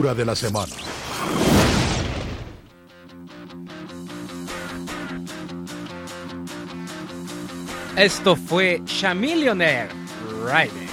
[0.00, 0.72] de la semana.
[7.96, 9.90] Esto fue Chamillionaire
[10.46, 10.88] Rider.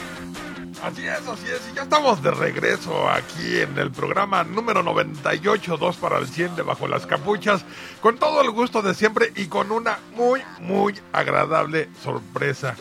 [0.84, 5.78] Así es, así es, y ya estamos de regreso aquí en el programa número 98,
[5.78, 7.64] 2 para el 100 de Bajo las Capuchas,
[8.02, 12.76] con todo el gusto de siempre y con una muy, muy agradable sorpresa.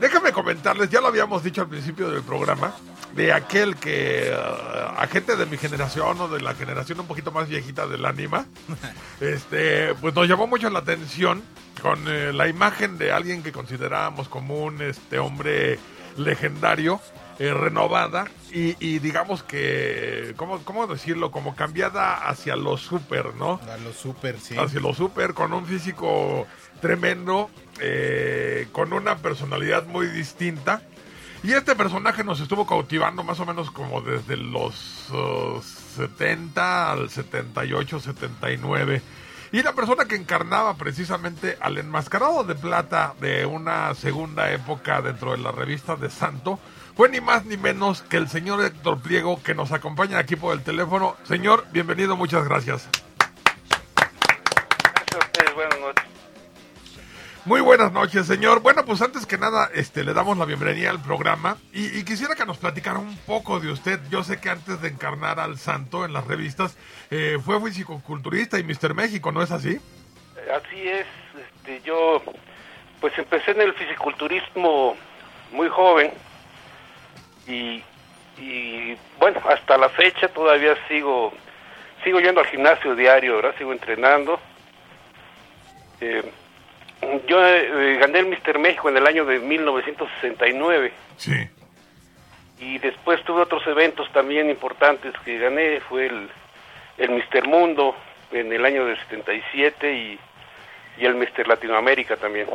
[0.00, 2.72] Déjame comentarles, ya lo habíamos dicho al principio del programa,
[3.14, 7.32] de aquel que uh, a gente de mi generación o de la generación un poquito
[7.32, 8.46] más viejita del anima,
[9.20, 11.42] este, pues nos llamó mucho la atención
[11.82, 15.78] con eh, la imagen de alguien que considerábamos como un este hombre
[16.16, 17.00] legendario,
[17.38, 21.30] eh, renovada y, y digamos que, ¿cómo, ¿cómo decirlo?
[21.30, 23.60] Como cambiada hacia lo super, ¿no?
[23.72, 24.56] A lo super, sí.
[24.58, 26.46] Hacia lo super, con un físico
[26.80, 27.50] tremendo,
[27.80, 30.82] eh, con una personalidad muy distinta.
[31.42, 37.10] Y este personaje nos estuvo cautivando más o menos como desde los uh, 70 al
[37.10, 39.02] 78, 79.
[39.52, 45.32] Y la persona que encarnaba precisamente al enmascarado de plata de una segunda época dentro
[45.32, 46.58] de la revista de Santo
[46.96, 50.52] fue ni más ni menos que el señor Héctor Pliego que nos acompaña aquí por
[50.52, 51.16] el teléfono.
[51.24, 52.88] Señor, bienvenido, muchas gracias.
[52.90, 53.07] Gracias
[57.48, 58.60] Muy buenas noches, señor.
[58.60, 62.34] Bueno, pues antes que nada, este, le damos la bienvenida al programa y, y quisiera
[62.34, 63.98] que nos platicara un poco de usted.
[64.10, 66.76] Yo sé que antes de encarnar al santo en las revistas,
[67.10, 69.80] eh, fue fisicoculturista y Mister México, ¿no es así?
[70.54, 71.06] Así es,
[71.40, 72.22] este, yo
[73.00, 74.94] pues empecé en el fisiculturismo
[75.50, 76.12] muy joven
[77.46, 77.82] y,
[78.36, 81.32] y bueno, hasta la fecha todavía sigo
[82.04, 83.54] sigo yendo al gimnasio diario, ¿verdad?
[83.56, 84.38] Sigo entrenando.
[86.02, 86.30] Eh,
[87.26, 91.48] yo eh, gané el Mister México en el año de 1969 Sí.
[92.60, 96.28] y después tuve otros eventos también importantes que gané, fue el,
[96.98, 97.94] el Mister Mundo
[98.32, 100.18] en el año del 77 y,
[100.98, 102.46] y el Mister Latinoamérica también.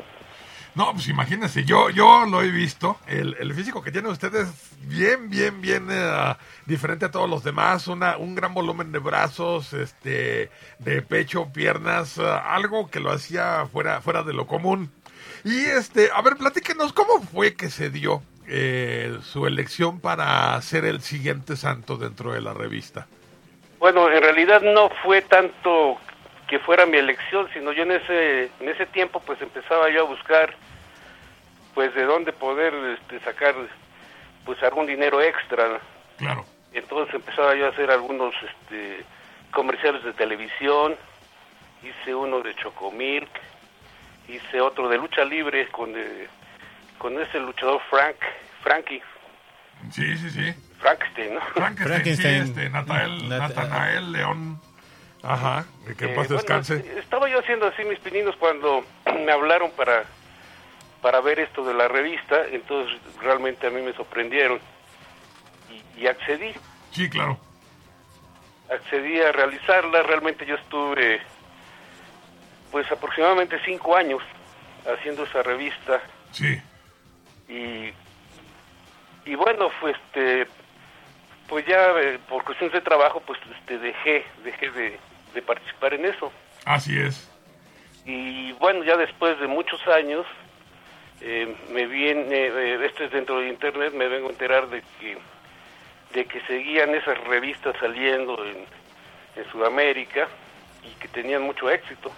[0.75, 2.97] No, pues imagínese, yo, yo lo he visto.
[3.07, 4.47] El, el físico que tiene usted es
[4.81, 7.87] bien, bien, bien eh, diferente a todos los demás.
[7.87, 10.49] Una, un gran volumen de brazos, este,
[10.79, 14.91] de pecho, piernas, eh, algo que lo hacía fuera, fuera de lo común.
[15.43, 20.85] Y este, a ver, platíquenos, ¿cómo fue que se dio eh, su elección para ser
[20.85, 23.05] el siguiente santo dentro de la revista?
[23.77, 25.97] Bueno, en realidad no fue tanto
[26.53, 30.07] que fuera mi elección, sino yo en ese en ese tiempo pues empezaba yo a
[30.07, 30.53] buscar
[31.73, 33.55] pues de dónde poder este, sacar
[34.45, 35.79] pues algún dinero extra.
[36.19, 36.45] Claro.
[36.71, 39.03] Entonces empezaba yo a hacer algunos este,
[39.51, 40.95] comerciales de televisión,
[41.81, 43.31] hice uno de Chocomilk,
[44.27, 46.27] hice otro de lucha libre con eh,
[46.99, 48.17] con ese luchador Frank,
[48.61, 49.01] Frankie,
[49.89, 50.53] Sí, sí, sí.
[50.79, 51.41] Frankenstein, ¿no?
[51.55, 52.43] Frankenstein, Frankenstein.
[52.45, 54.61] sí, este, Natael, Nat- Natanael León.
[55.23, 55.65] Ajá,
[55.97, 56.75] que en Eh, paz descanse.
[56.75, 58.83] est- estaba yo haciendo así mis pininos cuando
[59.25, 60.03] me hablaron para
[61.01, 64.57] para ver esto de la revista, entonces realmente a mí me sorprendieron
[65.97, 66.53] y, y accedí,
[66.91, 67.37] Sí, claro.
[68.69, 71.19] accedí a realizarla, realmente yo estuve
[72.71, 74.21] pues aproximadamente cinco años
[74.85, 76.01] haciendo esa revista
[76.31, 76.61] Sí.
[77.49, 77.93] y
[79.29, 80.47] y bueno pues este
[81.49, 84.99] pues ya eh, por cuestiones de trabajo pues este dejé dejé de,
[85.33, 86.31] de participar en eso
[86.65, 87.29] Así es.
[88.05, 90.25] y bueno ya después de muchos años
[91.21, 95.17] eh, me viene eh, esto es dentro de internet me vengo a enterar de que
[96.13, 98.57] de que seguían esas revistas saliendo en,
[99.35, 100.27] en Sudamérica
[100.83, 102.11] y que tenían mucho éxito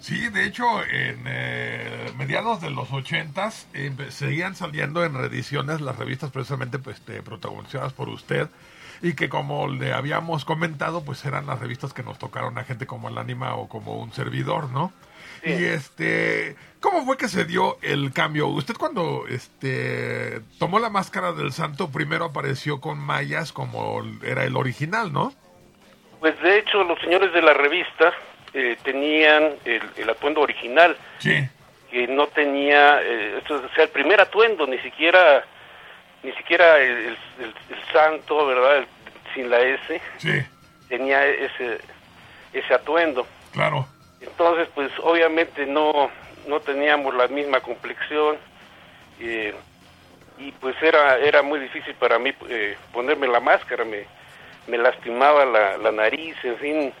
[0.00, 5.96] Sí, de hecho, en eh, mediados de los ochentas eh, seguían saliendo en reediciones las
[5.98, 8.48] revistas precisamente pues, este, protagonizadas por usted
[9.02, 12.86] y que como le habíamos comentado, pues eran las revistas que nos tocaron a gente
[12.86, 14.92] como el Anima o como un servidor, ¿no?
[15.42, 15.50] Sí.
[15.50, 18.48] Y este, ¿cómo fue que se dio el cambio?
[18.48, 24.56] Usted cuando este tomó la máscara del santo primero apareció con mayas como era el
[24.56, 25.32] original, ¿no?
[26.20, 28.12] pues de hecho los señores de la revista
[28.52, 31.48] eh, tenían el, el atuendo original Sí,
[31.90, 35.44] que no tenía, eh, esto es, o sea, el primer atuendo, ni siquiera,
[36.22, 38.84] ni siquiera el, el- el- el santo, ¿verdad?
[39.34, 40.42] Sin la S, sí,
[40.88, 41.78] tenía ese,
[42.52, 43.26] ese atuendo.
[43.52, 43.86] claro.
[44.20, 46.10] Entonces, pues obviamente no,
[46.48, 48.36] no teníamos la misma complexión
[49.20, 49.54] eh,
[50.38, 54.06] y pues era, era muy difícil para mí eh, ponerme la máscara, me,
[54.66, 56.92] me lastimaba la, la nariz, en fin,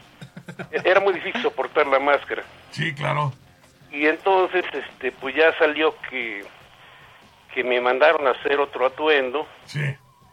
[0.84, 2.44] era muy difícil soportar la máscara.
[2.70, 3.32] Sí, claro.
[3.90, 6.44] Y entonces, este, pues ya salió que,
[7.54, 9.46] que me mandaron a hacer otro atuendo.
[9.64, 9.80] Sí,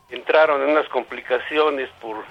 [0.10, 2.24] Entraron en unas complicaciones por,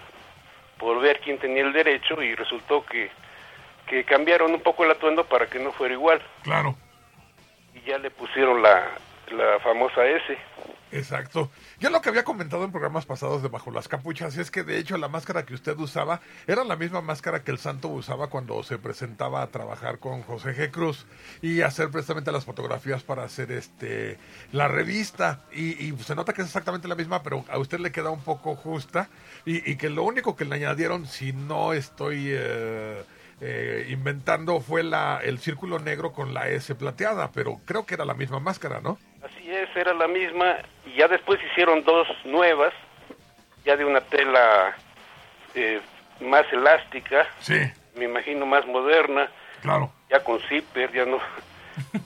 [0.79, 3.11] por ver quién tenía el derecho y resultó que,
[3.87, 6.23] que cambiaron un poco el atuendo para que no fuera igual.
[6.43, 6.77] claro.
[7.75, 8.89] Y ya le pusieron la,
[9.33, 10.39] la famosa S.
[10.93, 11.51] Exacto.
[11.85, 14.79] Yo lo que había comentado en programas pasados de Bajo las Capuchas es que de
[14.79, 18.63] hecho la máscara que usted usaba era la misma máscara que el santo usaba cuando
[18.63, 20.71] se presentaba a trabajar con José G.
[20.71, 21.05] Cruz
[21.43, 24.17] y hacer precisamente las fotografías para hacer este
[24.53, 25.45] la revista.
[25.53, 28.23] Y, y se nota que es exactamente la misma, pero a usted le queda un
[28.23, 29.11] poco justa
[29.45, 32.29] y, que lo único que le añadieron, si no estoy...
[32.31, 33.05] eh,
[33.41, 38.05] eh, inventando fue la, el círculo negro con la S plateada, pero creo que era
[38.05, 38.99] la misma máscara, ¿no?
[39.25, 40.57] Así es, era la misma.
[40.87, 42.73] Y ya después hicieron dos nuevas,
[43.65, 44.77] ya de una tela
[45.55, 45.81] eh,
[46.21, 47.59] más elástica, Sí,
[47.97, 49.29] me imagino más moderna,
[49.63, 49.91] claro.
[50.11, 51.19] ya con zipper, ya no.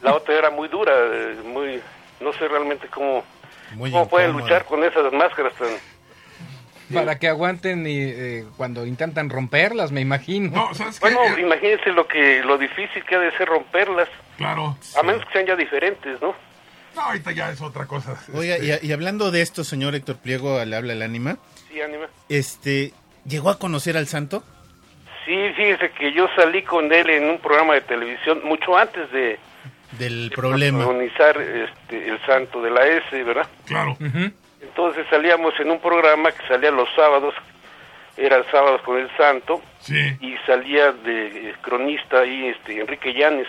[0.03, 1.81] La otra era muy dura, eh, muy.
[2.21, 3.23] No sé realmente cómo,
[3.75, 5.69] Muy cómo pueden luchar con esas máscaras tan.
[6.93, 10.51] Para que aguanten y, eh, cuando intentan romperlas, me imagino.
[10.51, 11.13] No, ¿sabes qué?
[11.15, 14.77] Bueno, imagínense lo que lo difícil que ha de ser romperlas, Claro.
[14.99, 16.35] a menos que sean ya diferentes, ¿no?
[16.95, 18.17] No, ahorita ya es otra cosa.
[18.35, 21.37] Oiga, Este, y, y hablando de esto, señor Héctor Pliego, le habla el ánima,
[21.71, 22.07] Sí, Anima.
[22.29, 22.93] este,
[23.27, 24.43] ¿llegó a conocer al santo?
[25.27, 29.39] Sí, fíjese que yo salí con él en un programa de televisión mucho antes de,
[29.99, 30.79] Del de problema.
[30.79, 33.47] protagonizar este, el santo de la S, ¿verdad?
[33.67, 33.93] Claro.
[34.01, 34.33] Ujú.
[34.69, 37.35] Entonces salíamos en un programa que salía los sábados,
[38.17, 40.17] era sábados con el santo, Sí.
[40.21, 43.47] y salía de eh, cronista ahí este, Enrique Llanes,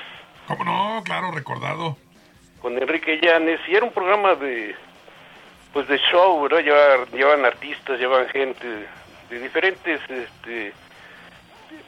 [0.48, 1.04] ¿Cómo no?
[1.04, 1.96] Claro, recordado.
[2.62, 4.76] con Enrique Llanes, y era un programa de
[5.74, 6.62] pues de show, ¿verdad?
[6.64, 8.68] Llevar, llevan artistas, llevan gente
[9.30, 10.74] de diferentes este,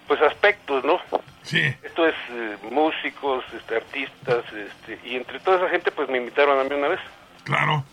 [0.08, 1.00] pues aspectos, ¿no?
[1.42, 1.62] Sí.
[1.82, 6.60] Esto es eh, músicos, este, artistas, este, y entre toda esa gente pues me invitaron
[6.60, 7.00] a mí una vez.
[7.44, 7.84] Claro.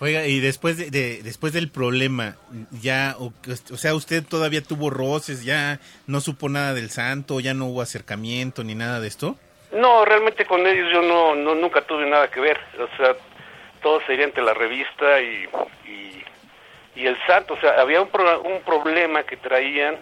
[0.00, 2.36] Oiga, y después de, de- después del problema,
[2.80, 3.32] ya, o,
[3.72, 7.82] o sea, usted todavía tuvo roces, ya no supo nada del santo, ya no hubo
[7.82, 9.36] acercamiento ni nada de esto.
[9.72, 12.58] No, realmente con ellos yo no, no nunca tuve nada que ver.
[12.78, 13.16] O sea,
[13.82, 15.46] todo sería entre la revista y,
[15.86, 16.22] y,
[17.00, 17.54] y el santo.
[17.54, 19.96] O sea, había un, pro- un problema que traían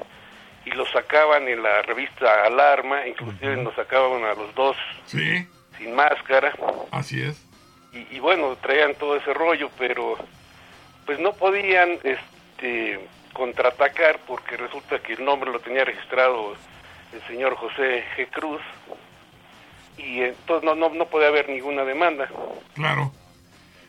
[0.66, 4.76] y lo sacaban en la revista Alarma, inclusive nos sacaban a los dos
[5.07, 5.47] Sí,
[5.78, 6.53] sin máscara.
[6.90, 7.45] así es.
[7.97, 10.16] Y, y bueno, traían todo ese rollo, pero
[11.07, 13.01] pues no podían este,
[13.32, 16.55] contraatacar porque resulta que el nombre lo tenía registrado
[17.12, 18.28] el señor José G.
[18.30, 18.61] Cruz
[19.97, 22.28] y entonces no, no, no podía haber ninguna demanda.
[22.74, 23.12] Claro.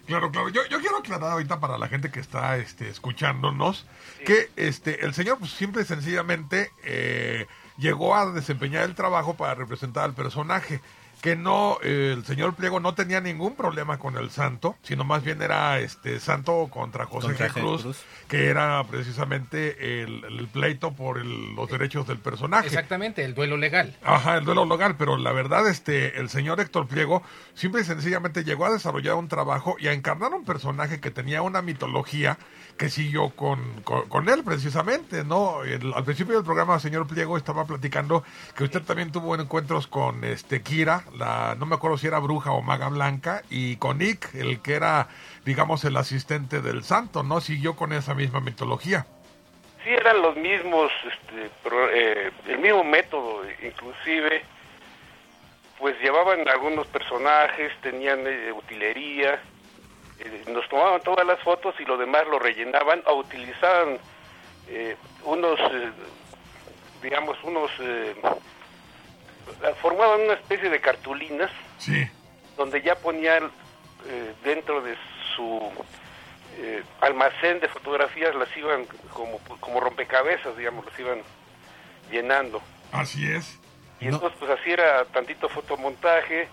[0.05, 0.47] Claro, claro.
[0.49, 3.85] Yo, yo quiero aclarar ahorita para la gente que está este, escuchándonos
[4.25, 7.45] que este el señor pues, simple y sencillamente eh,
[7.77, 10.79] llegó a desempeñar el trabajo para representar al personaje.
[11.21, 15.23] Que no, eh, el señor Pliego no tenía ningún problema con el santo, sino más
[15.23, 17.49] bien era este santo contra José Contra.
[17.49, 17.97] Cruz, Cruz.
[18.27, 22.67] que era precisamente el, el pleito por el- los derechos del personaje.
[22.67, 23.97] Exactamente, el duelo legal.
[24.03, 27.23] Ajá, el duelo local, pero la verdad, este, el señor Héctor Pliego
[27.55, 31.41] simple y sencillamente llegó a desarrollar un trabajo y a encarnar un personaje que tenía
[31.41, 32.37] una mitología
[32.77, 35.63] que siguió con, con, con él precisamente, ¿no?
[35.63, 38.23] El- al principio del programa, señor Pliego estaba platicando
[38.55, 42.51] que usted también tuvo encuentros con este Kira, la, no me acuerdo si era bruja
[42.51, 45.07] o maga blanca, y con Nick, el que era,
[45.45, 47.41] digamos, el asistente del santo, ¿no?
[47.41, 49.05] Siguió con esa misma mitología.
[49.83, 51.49] Sí, eran los mismos, este,
[51.93, 54.43] eh, el mismo método, inclusive,
[55.79, 59.39] pues llevaban algunos personajes, tenían eh, utilería,
[60.19, 63.99] eh, nos tomaban todas las fotos y lo demás lo rellenaban o utilizaban
[64.67, 65.59] eh, unos,
[67.01, 67.71] digamos, unos,
[69.81, 72.07] formaban una especie de cartulinas Sí,
[72.57, 73.51] donde ya ponían
[74.07, 74.95] eh, dentro de
[75.35, 75.71] su
[76.57, 81.21] eh, almacén de fotografías las iban como, como rompecabezas, digamos, las iban
[82.11, 82.61] llenando.
[82.91, 83.59] así es.
[83.99, 84.15] Y No.
[84.15, 86.47] entonces pues así era tantito fotomontaje,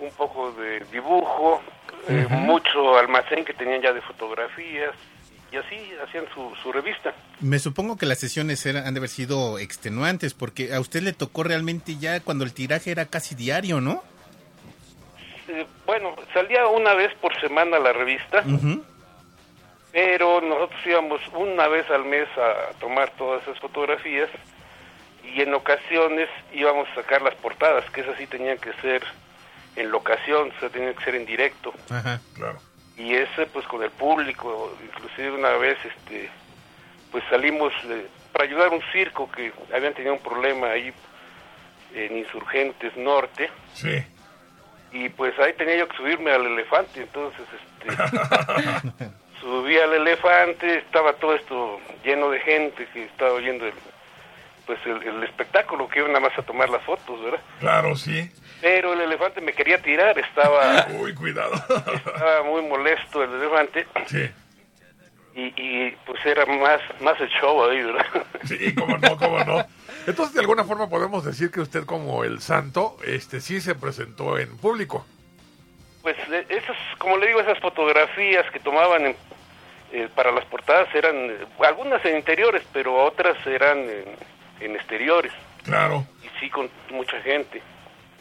[0.00, 1.60] un poco de dibujo,
[2.08, 4.92] eh, mucho almacén que tenían ya de fotografías
[5.50, 5.76] y así
[6.06, 7.14] hacían su, su revista.
[7.40, 11.12] Me supongo que las sesiones eran, han de haber sido extenuantes, porque a usted le
[11.12, 14.02] tocó realmente ya cuando el tiraje era casi diario, ¿no?
[15.48, 18.44] Eh, bueno, salía una vez por semana la revista,
[19.92, 24.28] pero nosotros íbamos una vez al mes a tomar todas esas fotografías
[25.24, 29.02] y en ocasiones íbamos a sacar las portadas, que esas sí tenían que ser
[29.76, 31.72] en locación, o sea, tenían que ser en directo.
[31.88, 32.20] Ajá.
[32.34, 32.58] Claro.
[32.98, 36.28] Y ese pues con el público inclusive una vez este
[37.12, 40.92] pues salimos eh, para ayudar a un circo que habían tenido un problema ahí
[41.94, 44.04] en Insurgentes Norte Sí.
[44.92, 47.46] y pues ahí tenía yo que subirme al elefante entonces
[47.80, 47.96] este
[49.40, 53.72] subí al elefante estaba todo esto lleno de gente que estaba oyendo el,
[54.66, 57.40] pues el, el espectáculo que iba nada más a tomar las fotos, ¿verdad?
[57.60, 58.30] Claro, sí.
[58.60, 61.54] Pero el elefante me quería tirar, estaba, Uy, cuidado.
[61.54, 64.28] estaba muy molesto el elefante Sí,
[65.34, 68.06] y, y pues era más, más el show ahí, ¿verdad?
[68.44, 69.64] sí, cómo no, cómo no.
[70.06, 74.38] Entonces, de alguna forma podemos decir que usted como el santo, este sí se presentó
[74.38, 75.06] en público.
[76.02, 79.16] Pues eh, esas, como le digo, esas fotografías que tomaban en-
[79.92, 84.04] eh, para las portadas eran, eh, algunas en interiores, pero otras eran en,
[84.60, 85.32] en exteriores,
[85.64, 86.04] Claro.
[86.24, 87.62] y sí con mucha gente.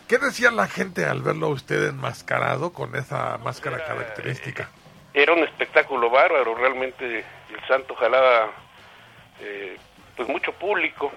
[0.07, 4.69] ¿Qué decía la gente al verlo a usted enmascarado con esa máscara característica?
[5.13, 8.51] Era un espectáculo bárbaro, realmente el santo jalaba
[9.41, 9.77] eh,
[10.15, 11.11] pues mucho público.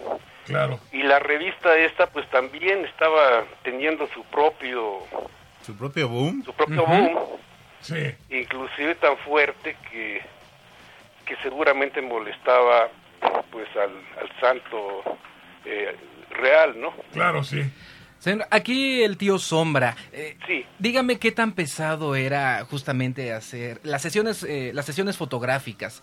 [0.46, 0.80] Claro.
[0.90, 4.98] Y la revista esta pues también estaba teniendo su propio
[5.64, 6.42] Su propio boom.
[6.44, 7.18] su propio boom,
[7.82, 10.22] Sí, inclusive tan fuerte que
[11.24, 12.88] que seguramente molestaba
[13.52, 15.02] pues al, al santo
[15.64, 15.94] eh,
[16.30, 16.92] real, ¿no?
[17.12, 17.62] claro, sí.
[18.20, 19.96] Señor, aquí el tío Sombra.
[20.12, 20.64] eh, Sí.
[20.78, 26.02] Dígame qué tan pesado era justamente hacer las sesiones, eh, las sesiones fotográficas.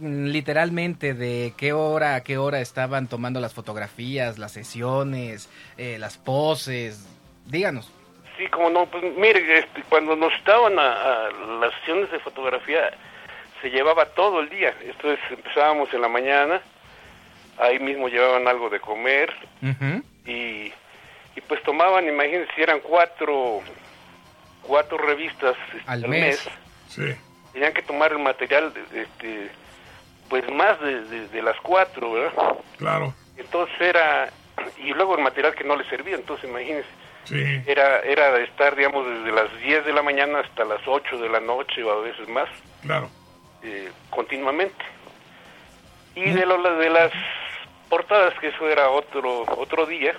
[0.00, 5.48] Mm, Literalmente, de qué hora a qué hora estaban tomando las fotografías, las sesiones,
[5.78, 7.08] eh, las poses.
[7.46, 7.90] Díganos.
[8.36, 10.82] Sí, como no, pues mire, este, cuando nos estaban a,
[11.26, 12.90] a las sesiones de fotografía
[13.62, 14.74] se llevaba todo el día.
[14.84, 16.60] Entonces empezábamos en la mañana,
[17.58, 20.02] ahí mismo llevaban algo de comer Ujú.
[20.30, 20.72] y,
[21.36, 23.60] y pues tomaban, imagínense, si eran cuatro,
[24.62, 26.42] cuatro revistas este, Al mes.
[26.88, 27.14] Sí,
[27.52, 29.50] tenían que tomar el material, de- este,
[30.28, 32.32] pues más de, de- de las cuatro, ¿verdad?
[32.78, 33.14] claro.
[33.36, 34.30] Entonces era,
[34.78, 36.88] y luego el material que no les servía, entonces imagínense.
[37.24, 41.28] Sí, Era, era estar, digamos, desde las 10 de la mañana hasta las 8 de
[41.30, 42.48] la noche o a veces más,
[42.82, 43.08] claro.
[43.62, 44.84] eh, continuamente.
[46.14, 47.10] Y de, lo, de las
[47.88, 50.12] portadas, que eso era otro otro día,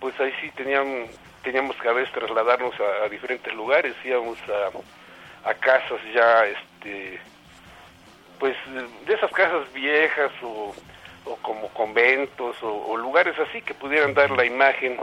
[0.00, 2.74] pues ahí sí teníamos que a veces trasladarnos
[3.04, 7.20] a, diferentes lugares, íbamos a, a casas ya, este
[8.38, 8.54] pues
[9.06, 10.74] de esas casas viejas o,
[11.40, 14.98] como conventos o lugares así que pudieran dar la imagen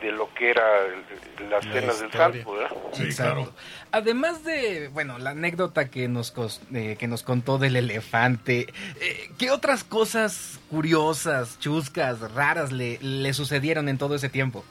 [0.00, 2.70] de lo que era el- las La cenas del santo, ¿verdad?
[2.92, 3.34] Sí, Exacto.
[3.34, 3.52] claro.
[3.92, 6.32] Además de, bueno, la anécdota que nos,
[6.74, 8.66] eh, que nos contó del elefante,
[9.00, 14.64] eh, ¿qué otras cosas curiosas, chuscas, raras le, le sucedieron en todo ese tiempo?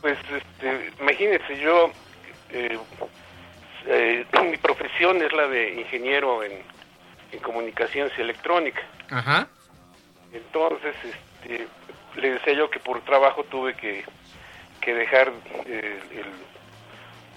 [0.00, 1.90] Pues, este, imagínense, yo,
[2.50, 2.78] eh,
[3.86, 6.52] eh, mi profesión es la de ingeniero en,
[7.32, 8.80] en comunicaciones y electrónica.
[9.10, 9.48] Ajá.
[10.32, 11.66] Entonces, este,
[12.16, 14.04] le decía yo que por trabajo tuve que,
[14.80, 15.32] que dejar
[15.66, 16.54] eh, el-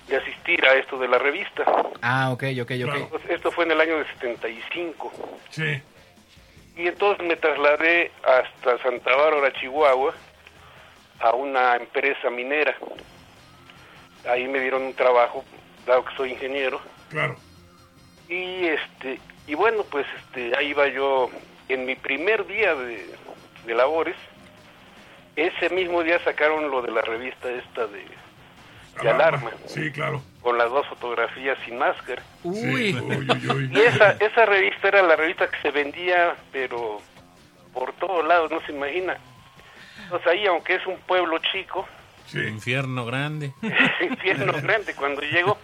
[0.09, 1.65] de asistir a esto de la revista.
[2.01, 2.95] Ah, ok, ok, ok.
[2.95, 5.11] Entonces, esto fue en el año de 75.
[5.49, 5.81] Sí,
[6.77, 10.13] Y entonces me trasladé hasta Santa Bárbara, Chihuahua,
[11.19, 12.73] a una empresa minera.
[14.29, 15.43] Ahí me dieron un trabajo,
[15.85, 16.79] dado que soy ingeniero.
[17.09, 17.35] claro.
[18.29, 21.29] Y este y bueno, pues este ahí iba yo
[21.69, 23.05] en mi primer día de,
[23.65, 24.15] de labores.
[25.37, 28.03] Ese mismo día sacaron lo de la revista esta de,
[29.01, 30.21] de alarma, Sí, claro.
[30.41, 32.21] con las dos fotografías sin máscara.
[32.43, 32.55] Uy,
[32.93, 33.69] Sí, uy, uy, uy.
[33.71, 36.99] Y esa, esa revista era la revista que se vendía, pero
[37.73, 39.15] por todos lados, no se imagina.
[40.03, 41.87] Entonces ahí, aunque es un pueblo chico,
[42.25, 43.53] Sí, Infierno grande.
[44.01, 44.93] infierno grande.
[44.95, 45.57] Cuando llego,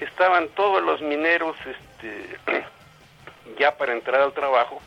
[0.00, 2.36] estaban todos los mineros, este,
[3.58, 4.80] ya para entrar al trabajo,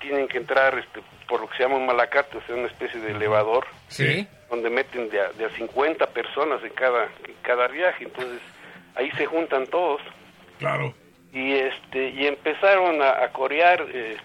[0.00, 1.00] tienen que entrar este,
[1.32, 4.28] por lo que se llama un malacate, o sea, una especie de elevador, sí.
[4.50, 8.04] donde meten de a, de a 50 personas en cada, en cada viaje.
[8.04, 8.38] Entonces
[8.96, 10.02] ahí se juntan todos.
[10.58, 10.92] claro.
[11.32, 14.18] y este y empezaron a, a corear eh,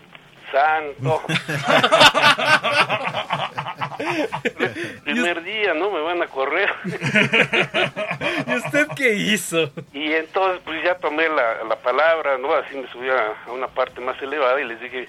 [0.52, 1.22] santo
[5.06, 6.70] primer día no me van a correr
[8.48, 9.72] ¿Y usted qué hizo?
[9.94, 13.68] y entonces pues ya tomé la, la palabra no así me subí a, a una
[13.68, 15.08] parte más elevada y les dije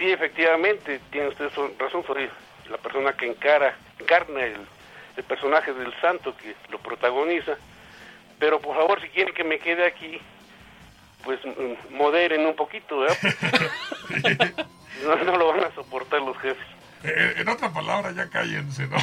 [0.00, 2.28] sí efectivamente tiene usted razón soy
[2.70, 4.56] la persona que encara encarna el,
[5.16, 7.56] el personaje del santo que lo protagoniza
[8.38, 10.18] pero por favor si quieren que me quede aquí
[11.22, 11.38] pues
[11.90, 13.18] moderen un poquito ¿verdad?
[15.04, 16.66] no, no lo van a soportar los jefes
[17.04, 18.96] Eh, en otra palabra, ya cállense, ¿no?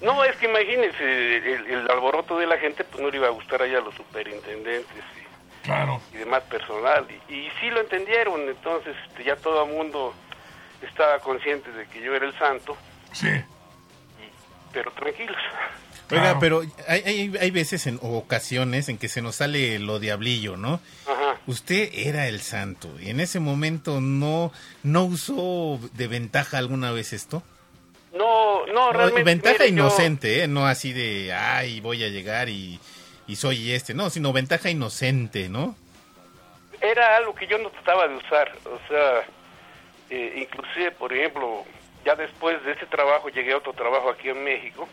[0.02, 3.30] no es que imagínense el, el alboroto de la gente pues no le iba a
[3.38, 5.04] gustar allá a los superintendentes
[5.62, 6.00] claro.
[6.12, 7.06] y demás personal.
[7.28, 10.14] Y, y sí lo entendieron, entonces este, ya todo el mundo
[10.82, 12.76] estaba consciente de que yo era el santo,
[13.12, 13.28] Sí,
[14.72, 15.36] pero tranquilos.
[16.10, 16.38] Oiga, Claro.
[16.40, 20.56] pero hay, hay, hay veces en, o ocasiones en que se nos sale lo diablillo,
[20.56, 20.80] ¿no?
[21.06, 21.38] Ajá.
[21.46, 27.12] Usted era el santo y en ese momento no, no usó de ventaja alguna vez
[27.12, 27.42] esto.
[28.12, 29.22] No, no, No, realmente.
[29.22, 30.48] ventaja mire, yo- inocente, ¿eh?
[30.48, 32.80] no así de, ay, voy a llegar y,
[33.30, 35.76] y soy este, no, sino ventaja inocente, ¿no?
[36.80, 39.22] era algo que yo no trataba de usar, o sea,
[40.08, 41.64] eh, inclusive, por ejemplo,
[42.06, 44.88] ya después de ese trabajo llegué a otro trabajo aquí en México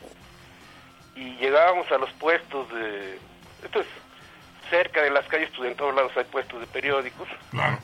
[1.16, 3.18] y llegábamos a los puestos de,
[3.64, 3.88] esto es
[4.70, 7.80] cerca de las calles, pues en todos lados hay puestos de periódicos Claro.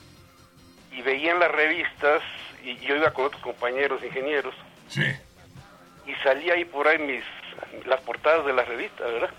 [0.91, 2.21] y veían las revistas
[2.61, 4.53] y yo iba con otros compañeros ingenieros
[4.89, 5.05] Sí.
[6.05, 7.23] y salía ahí por ahí mis
[7.85, 9.29] las portadas de las revistas, ¿verdad?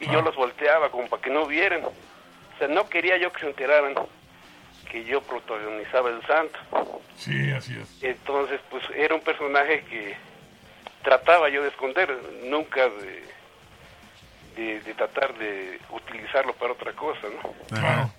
[0.00, 1.84] Y yo los volteaba como para que no vieran.
[1.84, 3.94] O sea, no quería yo que se enteraran
[4.90, 6.58] que yo protagonizaba el santo.
[7.16, 8.02] Sí, así es.
[8.02, 10.16] Entonces, pues era un personaje que
[11.02, 13.24] trataba yo de esconder, nunca de,
[14.56, 17.76] de, de tratar de utilizarlo para otra cosa, ¿no?
[17.76, 18.10] Ajá.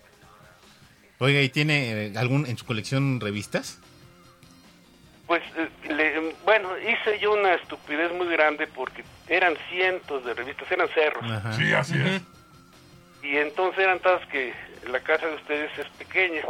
[1.19, 3.79] Oiga, ¿y tiene eh, algún en su colección revistas?
[5.29, 10.69] Pues, eh, le- bueno, hice yo una estupidez muy grande porque eran cientos de revistas,
[10.71, 11.23] eran cerros.
[11.23, 11.53] Ajá.
[11.53, 12.21] Sí, así es.
[13.21, 14.51] Y entonces eran tantas que
[14.91, 16.41] la casa de ustedes es pequeña.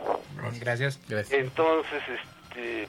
[0.61, 0.97] Gracias.
[1.09, 1.37] Gracias.
[1.37, 2.87] Entonces, este,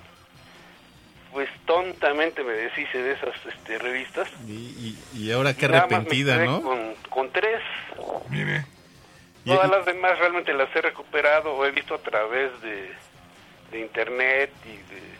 [1.33, 4.29] pues tontamente me deshice de esas este, revistas.
[4.47, 6.63] Y, y- y ahora qué Y nada más me arrepentida, quedé ¿no?
[6.63, 7.61] Con, con tres.
[8.29, 8.65] Mire.
[9.45, 12.93] Y- Todas las demás realmente las he recuperado o he visto a través de,
[13.73, 15.20] de internet y de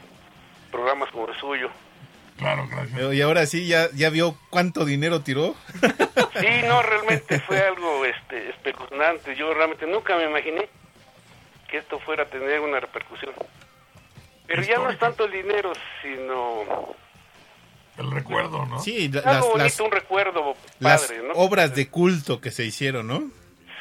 [0.71, 1.71] programas como el suyo.
[2.39, 3.13] Claro, gracias.
[3.13, 5.55] Y ahora sí, ya, ya vio cuánto dinero tiró.
[6.41, 9.37] Sí, no, realmente fue algo este, espeluznante.
[9.37, 10.69] Yo realmente nunca me imaginé
[11.69, 13.33] que esto fuera a tener una repercusión.
[14.47, 15.73] Pero ya no es tanto el dinero,
[16.03, 16.95] sino
[17.99, 18.79] El recuerdo, ¿no?
[18.81, 21.35] Sí, la- algo las, bonito, las, un recuerdo las padre, ¿no?
[21.35, 23.31] obras de culto que se hicieron, ¿no?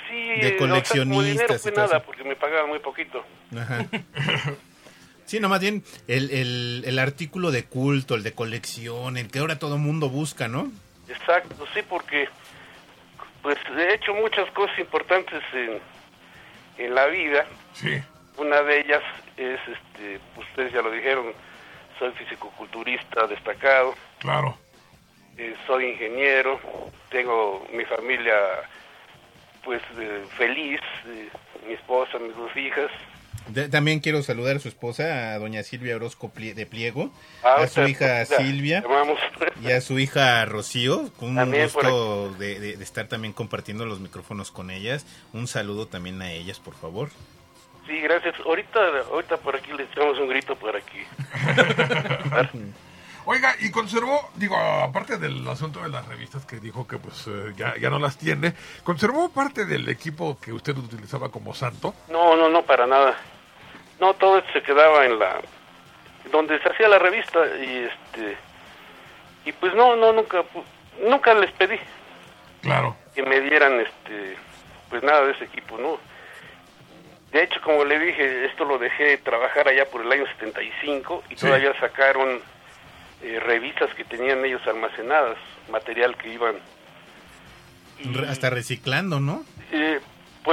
[0.09, 3.23] sí, de o sea, como coleccionistas dinero y fue nada, porque me pagaban muy poquito.
[3.57, 3.85] Ajá.
[5.29, 9.37] Sí, no, más bien el, el, el artículo de culto, el de colección, el que
[9.37, 10.71] ahora todo mundo busca, ¿no?
[11.07, 12.27] Exacto, sí, porque
[13.43, 15.79] pues he hecho muchas cosas importantes en,
[16.83, 17.45] en la vida.
[17.73, 18.01] Sí.
[18.37, 19.03] Una de ellas
[19.37, 21.27] es, este, ustedes ya lo dijeron,
[21.99, 24.57] soy fisicoculturista destacado, Claro.
[25.37, 26.59] eh, soy ingeniero,
[27.11, 28.33] tengo mi familia
[29.63, 31.29] pues eh, feliz, eh,
[31.67, 32.89] mi esposa, mis dos hijas.
[33.49, 37.11] De- también quiero saludar a su esposa, a doña Silvia Orozco Plie- de Pliego,
[37.43, 38.83] Ah, a su hija ya, Silvia
[39.61, 41.09] y a su hija Rocío.
[41.19, 45.05] Un También por gusto de, de- de estar también compartiendo los micrófonos con ellas.
[45.33, 47.09] Un saludo también a ellas, por favor.
[47.87, 48.35] Sí, gracias.
[48.45, 48.79] Ahorita,
[49.11, 50.99] ahorita por aquí le echamos un grito por aquí.
[53.25, 57.53] Oiga, y conservó, digo, aparte del asunto de las revistas que dijo que pues eh,
[57.55, 58.53] ya, ya no las tiene,
[58.83, 61.93] ¿conservó parte del equipo que usted utilizaba como santo?
[62.09, 63.15] No, no, no, para nada.
[63.99, 65.41] No, todo esto se quedaba en la...
[66.31, 68.37] donde se hacía la revista y este...
[69.45, 70.43] Y pues no, no, nunca,
[71.07, 71.77] nunca les pedí
[72.61, 72.95] Claro.
[73.15, 74.37] que me dieran este...
[74.89, 75.99] Pues nada de ese equipo, ¿no?
[77.31, 81.35] De hecho, como le dije, esto lo dejé trabajar allá por el año 75 y
[81.35, 81.45] Sí.
[81.45, 82.41] todavía sacaron
[83.21, 85.37] eh, revistas que tenían ellos almacenadas,
[85.69, 86.55] material que iban
[88.29, 89.43] hasta reciclando, ¿no?
[89.71, 89.99] Eh,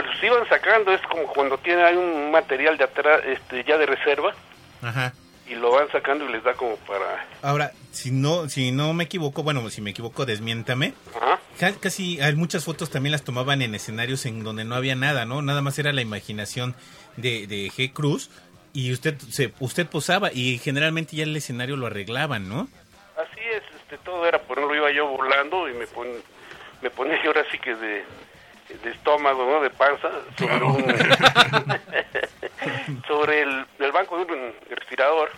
[0.05, 3.87] pues iban sacando, es como cuando tiene hay un material de atrás, este, ya de
[3.87, 4.35] reserva,
[4.83, 5.13] Ajá.
[5.49, 7.27] y lo van sacando y les da como para...
[7.43, 10.93] Ahora, si no, si no me equivoco, bueno, si me equivoco, desmiéntame.
[11.17, 11.41] Ajá.
[11.59, 15.25] Ca- Casi hay muchas fotos también las tomaban en escenarios en donde no había nada,
[15.25, 15.41] ¿no?
[15.41, 16.75] Nada más era la imaginación
[17.17, 17.93] de, de G.
[17.93, 18.31] Cruz
[18.75, 22.69] y usted se, usted posaba y generalmente ya el escenario lo arreglaban, ¿no?
[23.17, 26.07] Así es, este, todo era, por ejemplo, iba yo volando y me pon,
[26.83, 28.05] me ponía yo ahora sí que de,
[28.69, 29.61] de estómago, ¿no?
[29.61, 30.85] De panza, sobre un...
[33.09, 35.31] sobre el, el banco de un respirador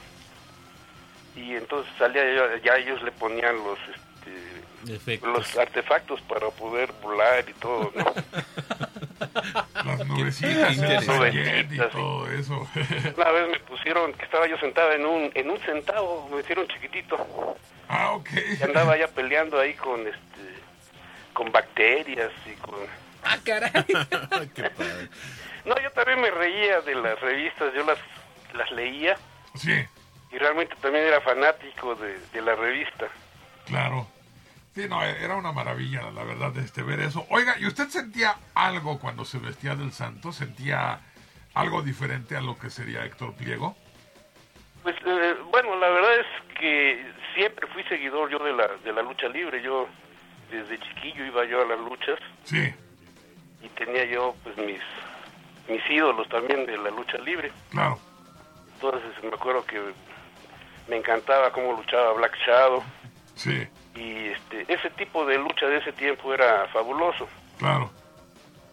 [1.37, 2.23] y entonces salía
[2.63, 3.79] ya ellos le ponían los...
[3.79, 3.99] Este,
[4.95, 5.29] Efectos.
[5.29, 8.05] los artefactos para poder volar y todo, ¿no?
[9.85, 12.69] Las nubecitas, jet y todo eso.
[13.17, 16.69] Una vez me pusieron, que estaba yo sentada en un, en un centavo, me hicieron
[16.69, 17.17] chiquitito.
[17.89, 18.31] ah, ok.
[18.61, 20.59] Y andaba ya peleando ahí con este
[21.39, 22.75] con bacterias y con...
[23.25, 23.85] Ah, caray.
[24.55, 25.09] Qué padre.
[25.65, 27.99] No, yo también me reía de las revistas, yo las,
[28.55, 29.17] las leía
[29.55, 29.73] Sí,
[30.31, 33.09] y realmente también era fanático de, de la revista.
[33.67, 34.07] claro.
[34.75, 37.27] Sí, no, era una maravilla, la verdad, este, ver eso.
[37.31, 40.31] Oiga, ¿y usted sentía algo cuando se vestía del santo?
[40.31, 41.01] ¿Sentía
[41.55, 43.77] algo diferente a lo que sería Héctor Pliego?
[44.85, 46.27] Pues eh, bueno, la verdad es
[46.61, 47.05] que
[47.35, 49.89] siempre fui seguidor yo de la, de la lucha libre, yo
[50.49, 52.73] desde chiquillo iba yo a las luchas Sí,
[53.63, 54.81] y tenía yo pues mis
[55.69, 57.53] mis ídolos también de la lucha libre.
[57.71, 57.99] Claro.
[58.75, 59.81] Entonces me acuerdo que
[60.89, 62.83] me encantaba cómo luchaba Black Shadow
[63.35, 67.29] Sí, y este ese tipo de lucha de ese tiempo era fabuloso.
[67.59, 67.91] claro.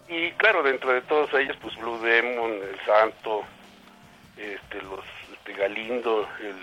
[0.07, 3.41] Y claro, dentro de todos ellos, pues Blue Demon, el Santo,
[4.38, 5.03] este, los
[5.34, 6.56] este, Galindo, el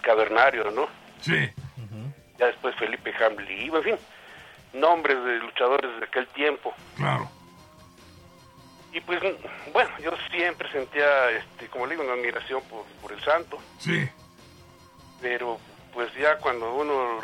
[0.00, 0.88] Cavernario, ¿no?
[1.20, 1.50] Sí,
[2.38, 3.96] Ya después Felipe Hamley, en fin,
[4.72, 6.74] nombres de luchadores de aquel tiempo.
[6.96, 7.28] claro.
[8.92, 9.20] Y pues,
[9.72, 14.08] bueno, yo siempre sentía, este, como le digo, una admiración por, por el Santo, Sí,
[15.20, 15.60] pero
[15.92, 17.20] pues ya cuando uno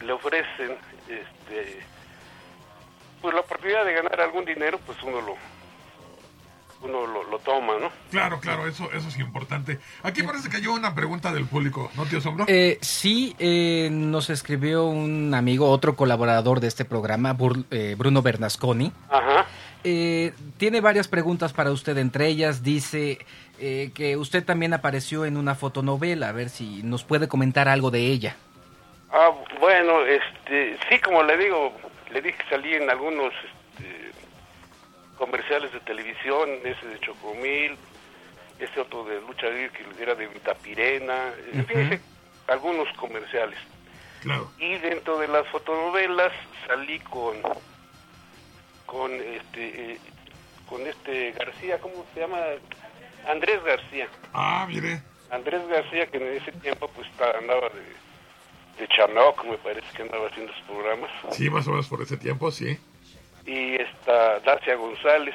[0.00, 0.78] le ofrecen,
[1.08, 1.82] este,
[3.20, 5.36] pues la oportunidad de ganar algún dinero, pues uno lo,
[6.82, 7.90] uno lo, lo toma, ¿no?
[8.10, 9.78] claro, claro, eso, eso es importante.
[10.02, 12.44] Aquí parece que hay una pregunta del público, ¿no, tío Sombro?
[12.48, 18.22] Eh, sí, eh, nos escribió un amigo, otro colaborador de este programa, Bur- eh, Bruno
[18.22, 18.92] Bernasconi.
[19.10, 19.46] Ajá.
[19.84, 23.18] Eh, tiene varias preguntas para usted, entre ellas dice
[23.58, 27.90] eh, que usted también apareció en una fotonovela, a ver si nos puede comentar algo
[27.90, 28.36] de ella.
[29.12, 29.30] Ah,
[29.60, 31.72] bueno, este, sí, como le digo,
[32.12, 33.32] le dije que salí en algunos
[35.26, 37.76] comerciales de televisión, ese de Chocomil,
[38.58, 42.00] ese otro de lucha libre que era de Vitapirena, en fin, ese-
[42.48, 43.56] algunos comerciales.
[44.22, 44.50] Claro.
[44.58, 46.32] Y dentro de las fotonovelas
[46.66, 47.36] salí con
[48.86, 49.98] con este eh,
[50.68, 52.38] con este García, ¿cómo se llama?
[53.28, 54.08] Andrés García.
[54.34, 55.02] Ah, mire.
[55.30, 57.06] Andrés García, que en ese tiempo pues
[57.40, 61.10] andaba de, de Chanoc, me parece que andaba haciendo sus programas.
[61.30, 62.76] Sí, más o menos por ese tiempo, sí.
[63.46, 65.34] Y está Dacia González.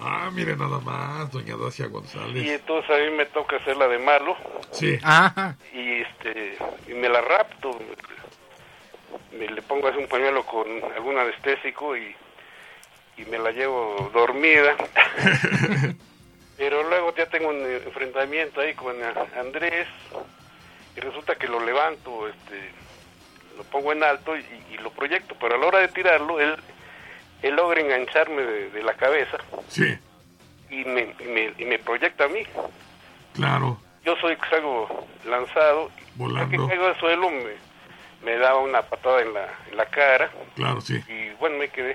[0.00, 2.48] Ah, mire nada más, doña Dacia Y González.
[2.50, 4.36] entonces a mí me toca hacer la de malo.
[4.70, 5.56] Sí, Ajá.
[5.72, 6.58] Y este
[6.88, 7.78] y me la rapto.
[9.32, 12.14] Me le pongo así un pañuelo con algún anestésico y,
[13.16, 14.76] y me la llevo dormida.
[16.56, 18.96] Pero luego ya tengo un enfrentamiento ahí con
[19.38, 19.86] Andrés
[20.96, 22.70] y resulta que lo levanto, este,
[23.56, 26.56] lo pongo en alto y, y lo proyecto, pero a la hora de tirarlo, él,
[27.42, 29.38] él logra engancharme de, de la cabeza
[29.68, 29.96] sí,
[30.70, 32.40] y me, y me, y me proyecta a mí.
[33.34, 33.80] claro.
[34.04, 36.50] Yo soy que salgo lanzado, Volando.
[36.56, 37.52] ya que caigo al suelo me,
[38.24, 41.02] me daba una patada en la, en la cara Claro, sí.
[41.08, 41.94] y bueno, me quedé.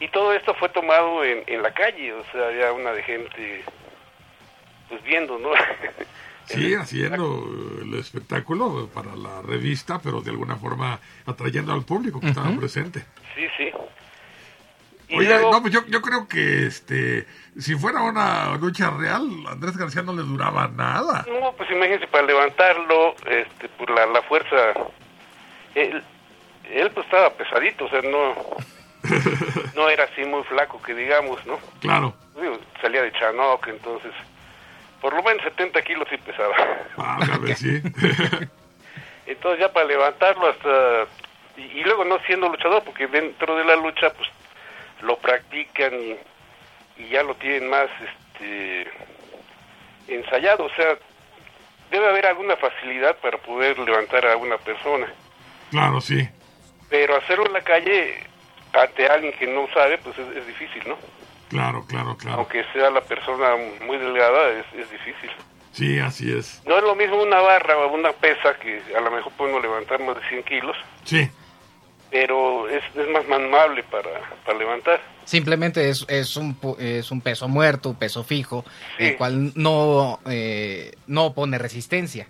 [0.00, 3.64] Y todo esto fue tomado en, en la calle, o sea, había una de gente
[4.88, 5.50] pues viendo, ¿no?
[6.46, 7.44] Sí, haciendo
[7.82, 13.04] el espectáculo para la revista, pero de alguna forma atrayendo al público que estaba presente.
[13.36, 13.70] sí, sí.
[15.10, 17.26] Oye, luego- no, pues yo, yo creo que este,
[17.58, 21.24] si fuera una lucha real, Andrés García no le duraba nada.
[21.40, 24.56] No, pues imagínense, para levantarlo, este, por la, la fuerza,
[25.74, 26.02] él,
[26.70, 28.34] él pues estaba pesadito, o sea, no,
[29.74, 31.58] no era así muy flaco que digamos, ¿no?
[31.80, 32.14] Claro.
[32.40, 34.12] Digo, salía de Chanoc, entonces,
[35.00, 36.54] por lo menos 70 kilos sí pesaba.
[36.96, 37.80] Válgame, sí.
[39.26, 41.06] Entonces ya para levantarlo hasta...
[41.56, 44.28] Y, y luego no siendo luchador, porque dentro de la lucha pues
[45.02, 46.16] lo practican y,
[47.10, 48.90] ya lo tienen más este
[50.08, 50.96] ensayado, o sea,
[51.90, 55.06] debe haber alguna facilidad para poder levantar a una persona,
[55.70, 56.28] Claro, sí.
[56.90, 58.14] pero hacerlo en la calle
[58.72, 60.96] ante alguien que no sabe, pues es, es difícil, ¿no?
[61.50, 62.38] Claro, claro, claro.
[62.38, 63.54] Aunque sea la persona
[63.86, 65.30] muy delgada, es, es difícil.
[65.72, 66.60] Sí, así es.
[66.66, 70.00] No es lo mismo una barra o una pesa que a lo mejor uno levantar
[70.00, 71.30] más de 100 kilos, Sí,
[72.10, 74.10] pero es, es más manejable para,
[74.44, 75.00] para levantar.
[75.24, 78.64] Simplemente es, es, un, es un peso muerto, un peso fijo,
[78.96, 79.08] Sí.
[79.08, 82.26] el cual no, eh, no opone resistencia.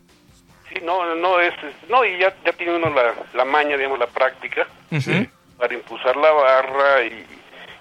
[0.68, 1.54] Sí, no, no es,
[1.88, 4.66] no, y ya, ya tiene uno la, la maña, digamos, la práctica
[5.00, 5.28] sí.
[5.56, 7.24] para impulsar la barra y,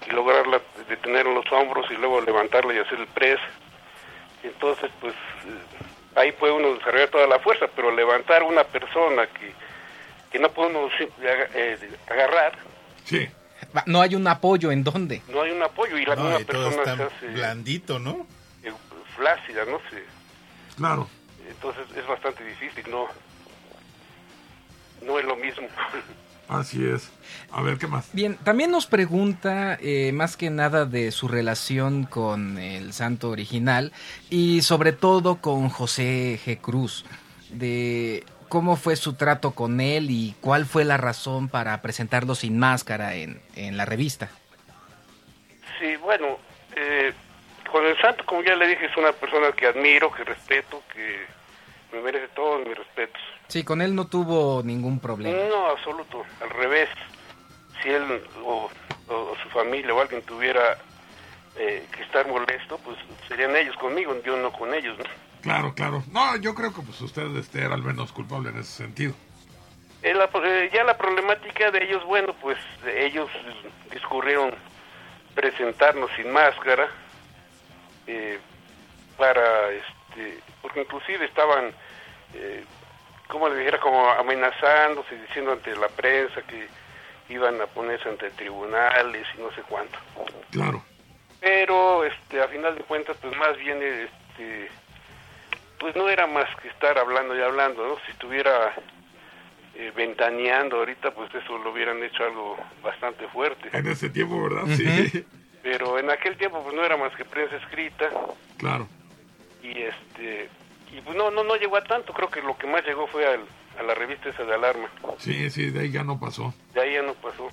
[0.08, 3.40] y lograrla detener en los hombros y luego levantarla y hacer el press.
[4.42, 5.14] Entonces, pues
[6.14, 9.52] ahí puede uno desarrollar toda la fuerza, pero levantar una persona que,
[10.30, 10.50] que no
[11.28, 11.78] aga- eh,
[12.10, 12.58] agarrar,
[13.04, 13.26] Sí,
[13.86, 15.22] No hay un apoyo en dónde.
[15.28, 18.26] no hay un apoyo y la No, misma y persona se está hace blandito, ¿no?
[18.62, 18.72] eh,
[19.16, 19.78] flácida, ¿no?
[19.90, 20.04] Se,
[20.76, 21.08] claro.
[21.48, 23.06] entonces es bastante difícil, no,
[25.04, 25.66] no es lo mismo.
[26.48, 27.10] Así es.
[27.50, 28.08] A ver, ¿qué más?
[28.14, 33.92] Bien, también nos pregunta eh, más que nada de su relación con el santo original
[34.30, 36.58] y sobre todo con José G.
[36.58, 37.04] Cruz,
[37.50, 42.58] de cómo fue su trato con él y cuál fue la razón para presentarlo sin
[42.58, 44.28] máscara en, en la revista.
[45.78, 46.38] Sí, bueno,
[46.76, 47.12] eh,
[47.70, 51.26] con el santo, como ya le dije, es una persona que admiro, que respeto, que
[51.92, 53.20] me merece todos mis respetos.
[53.48, 55.38] Sí, con él no tuvo ningún problema.
[55.48, 56.88] No, absoluto, al revés.
[57.82, 58.68] Si él o,
[59.08, 60.76] o su familia o alguien tuviera
[61.56, 62.98] eh, que estar molesto, pues
[63.28, 65.04] serían ellos conmigo, yo no con ellos, ¿no?
[65.42, 66.02] Claro, claro.
[66.12, 69.14] No, yo creo que pues usted este, era al menos culpable en ese sentido.
[70.02, 73.28] Eh, la- eh, ya la problemática de ellos, bueno, pues ellos
[73.90, 74.54] discurrieron
[75.34, 76.88] presentarnos sin máscara
[78.06, 78.38] eh,
[79.16, 81.72] para, este, porque inclusive estaban,
[82.34, 82.64] eh,
[83.28, 86.68] como le dijera, como amenazándose, diciendo ante la prensa que
[87.28, 89.98] iban a ponerse ante tribunales y no sé cuánto.
[90.50, 90.82] Claro.
[91.40, 94.70] Pero, este, a final de cuentas, pues más bien, este,
[95.78, 97.96] pues no era más que estar hablando y hablando, ¿no?
[98.06, 98.74] Si estuviera
[99.74, 103.68] eh, ventaneando ahorita, pues eso lo hubieran hecho algo bastante fuerte.
[103.72, 104.64] En ese tiempo, ¿verdad?
[104.76, 105.24] Sí.
[105.62, 108.08] Pero en aquel tiempo, pues no era más que prensa escrita
[108.56, 108.88] Claro.
[109.62, 110.48] y este,
[110.96, 112.12] y pues no, no, no llegó a tanto.
[112.12, 113.40] Creo que lo que más llegó fue al,
[113.78, 114.88] a la revista esa de alarma.
[115.18, 116.54] Sí, sí, de ahí ya no pasó.
[116.74, 117.50] De ahí ya no pasó.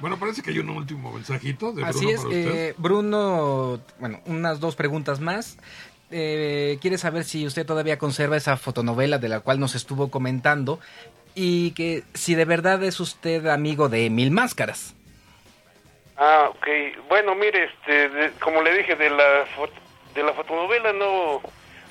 [0.00, 2.54] Bueno, parece que hay un último mensajito de Así Bruno es, para usted.
[2.70, 5.56] eh, Bruno, bueno, unas dos preguntas más.
[6.10, 10.78] Eh, quiere saber si usted todavía conserva esa fotonovela de la cual nos estuvo comentando
[11.34, 14.94] y que si de verdad es usted amigo de Mil Máscaras.
[16.16, 16.66] Ah, ok.
[17.08, 19.44] Bueno, mire, este, de- como le dije, de la,
[20.14, 21.40] de la fotonovela no...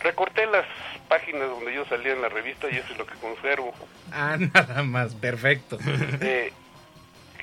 [0.02, 0.66] Recorté las
[1.08, 3.74] páginas donde yo salía en la revista y eso es lo que conservo.
[4.12, 5.78] Ah, nada más, perfecto.
[6.20, 6.52] Eh,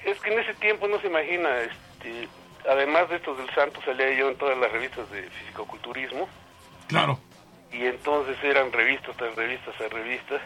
[0.05, 2.29] es que en ese tiempo no se imagina, este,
[2.69, 6.29] además de estos del Santo salía yo en todas las revistas de fisicoculturismo
[6.91, 7.19] Claro.
[7.73, 10.41] y entonces eran revistas tras revistas tras revistas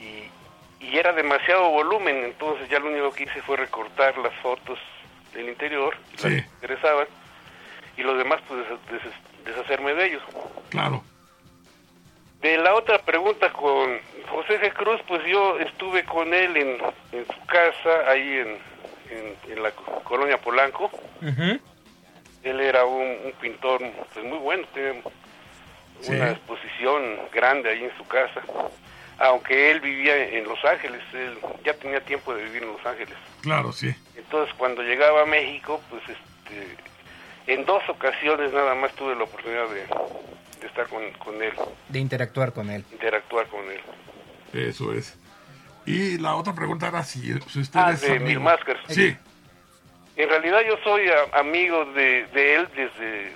[0.00, 4.78] y, y era demasiado volumen, entonces ya lo único que hice fue recortar las fotos
[5.34, 6.28] del interior, las Sí.
[6.28, 7.06] que me interesaban
[7.96, 10.22] y los demás pues des- des- deshacerme de ellos.
[10.70, 11.04] Claro.
[12.40, 13.98] De la otra pregunta con
[14.30, 14.72] José G.
[14.72, 16.78] Cruz, pues yo estuve con él en,
[17.12, 18.48] en su casa, ahí en,
[19.10, 20.90] en, en la co- colonia Polanco.
[22.42, 23.82] Él era un, un pintor
[24.14, 25.02] pues, muy bueno, tiene
[26.00, 26.12] Sí.
[26.12, 28.40] una exposición grande ahí en su casa.
[29.18, 33.14] Aunque él vivía en Los Ángeles, él ya tenía tiempo de vivir en Los Ángeles.
[33.42, 33.94] Claro, sí.
[34.16, 36.76] Entonces cuando llegaba a México, pues este,
[37.52, 39.80] en dos ocasiones nada más tuve la oportunidad de,
[40.60, 41.52] de estar con, con él,
[41.90, 42.82] De interactuar con él.
[42.90, 43.80] interactuar con él.
[44.54, 45.18] Eso es.
[45.84, 48.24] Y la otra pregunta era si, si usted Ah, es de amigo.
[48.24, 48.82] Mil Máscaras.
[48.88, 49.14] Sí.
[50.22, 53.32] En realidad yo soy a- amigo de, de él desde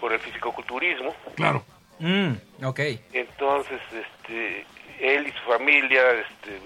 [0.00, 1.14] por el fisicoculturismo.
[1.34, 1.64] Claro.
[1.98, 2.32] Mm,
[2.64, 2.80] ok.
[3.12, 4.66] Entonces, este,
[5.00, 6.58] él y su familia, este,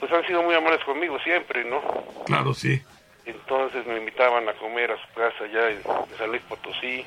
[0.00, 1.82] pues han sido muy amables conmigo siempre, ¿no?
[2.24, 2.82] Claro, sí.
[3.26, 7.04] Entonces me invitaban a comer a su casa allá en, en San Luis Potosí.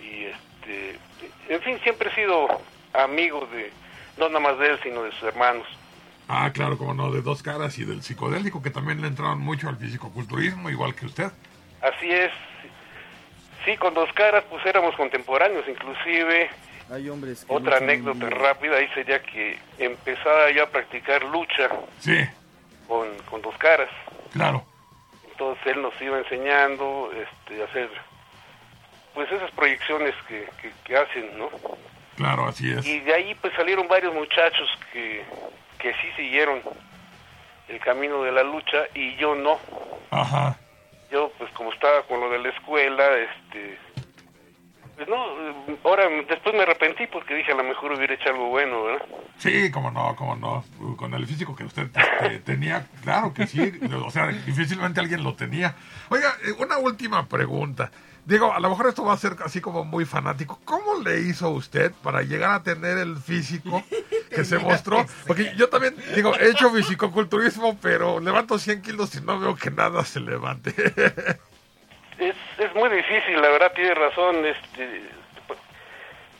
[0.00, 0.98] Y este,
[1.48, 2.46] en fin, siempre he sido
[2.92, 3.72] amigo de,
[4.16, 5.66] no nada más de él, sino de sus hermanos.
[6.28, 9.68] Ah, claro, como no, de dos caras y del psicodélico, que también le entraron mucho
[9.68, 11.30] al fisicoculturismo, igual que usted.
[11.82, 12.32] Así es.
[13.64, 16.50] Sí, con dos caras, pues éramos contemporáneos, inclusive.
[16.90, 21.68] Hay hombres que Otra anécdota rápida ahí sería que empezaba yo a practicar lucha
[22.00, 22.16] Sí,
[22.86, 23.88] con, con dos caras.
[24.32, 24.64] claro.
[25.32, 27.90] Entonces él nos iba enseñando este, a hacer
[29.12, 31.50] pues esas proyecciones que, que, que hacen, ¿no?
[32.16, 32.86] Claro, así es.
[32.86, 35.22] Y de ahí pues salieron varios muchachos que,
[35.86, 36.60] que sí siguieron
[37.68, 39.56] el camino de la lucha y yo no.
[40.10, 40.58] Ajá.
[41.12, 43.78] Yo pues como estaba con lo de la escuela, este
[44.96, 45.16] pues no,
[45.84, 49.06] ahora después me arrepentí porque dije a lo mejor hubiera hecho algo bueno, ¿verdad?
[49.38, 50.64] Sí, como no, como no.
[50.96, 51.88] Con el físico que usted
[52.44, 53.78] tenía, claro que sí.
[54.04, 55.76] O sea, difícilmente alguien lo tenía.
[56.08, 57.92] Oiga, eh, una última pregunta.
[58.26, 60.58] Digo, a lo mejor esto va a ser así como muy fanático.
[60.64, 63.84] ¿Cómo le hizo usted para llegar a tener el físico
[64.30, 65.06] que se mostró?
[65.28, 69.70] Porque yo también, digo, he hecho fisicoculturismo, pero levanto 100 kilos y no veo que
[69.70, 70.74] nada se levante.
[72.18, 74.36] Es, es muy difícil, la verdad tiene razón.
[74.46, 75.02] Este,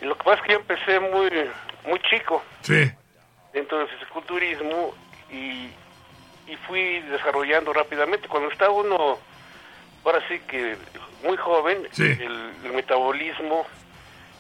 [0.00, 1.30] lo que pasa es que yo empecé muy,
[1.86, 2.90] muy chico sí,
[3.52, 4.94] dentro del fisiculturismo
[5.30, 5.68] y,
[6.50, 8.26] y fui desarrollando rápidamente.
[8.26, 9.18] Cuando está uno,
[10.02, 10.78] ahora sí que
[11.24, 12.04] muy joven, Sí.
[12.04, 13.66] el, el metabolismo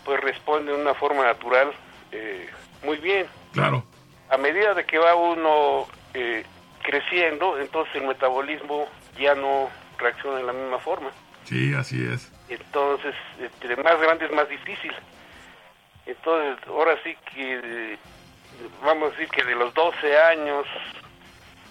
[0.04, 1.72] pues responde de una forma natural
[2.12, 2.48] eh,
[2.84, 3.26] muy bien.
[3.52, 3.84] claro.
[4.28, 6.44] A medida de que va uno eh,
[6.82, 8.88] creciendo, entonces el metabolismo
[9.18, 11.10] ya no reacciona de la misma forma.
[11.44, 12.32] Sí, así es.
[12.48, 14.92] Entonces, entre más grande es más difícil.
[16.06, 17.98] Entonces, ahora sí que,
[18.84, 20.66] vamos a decir que de los 12 años,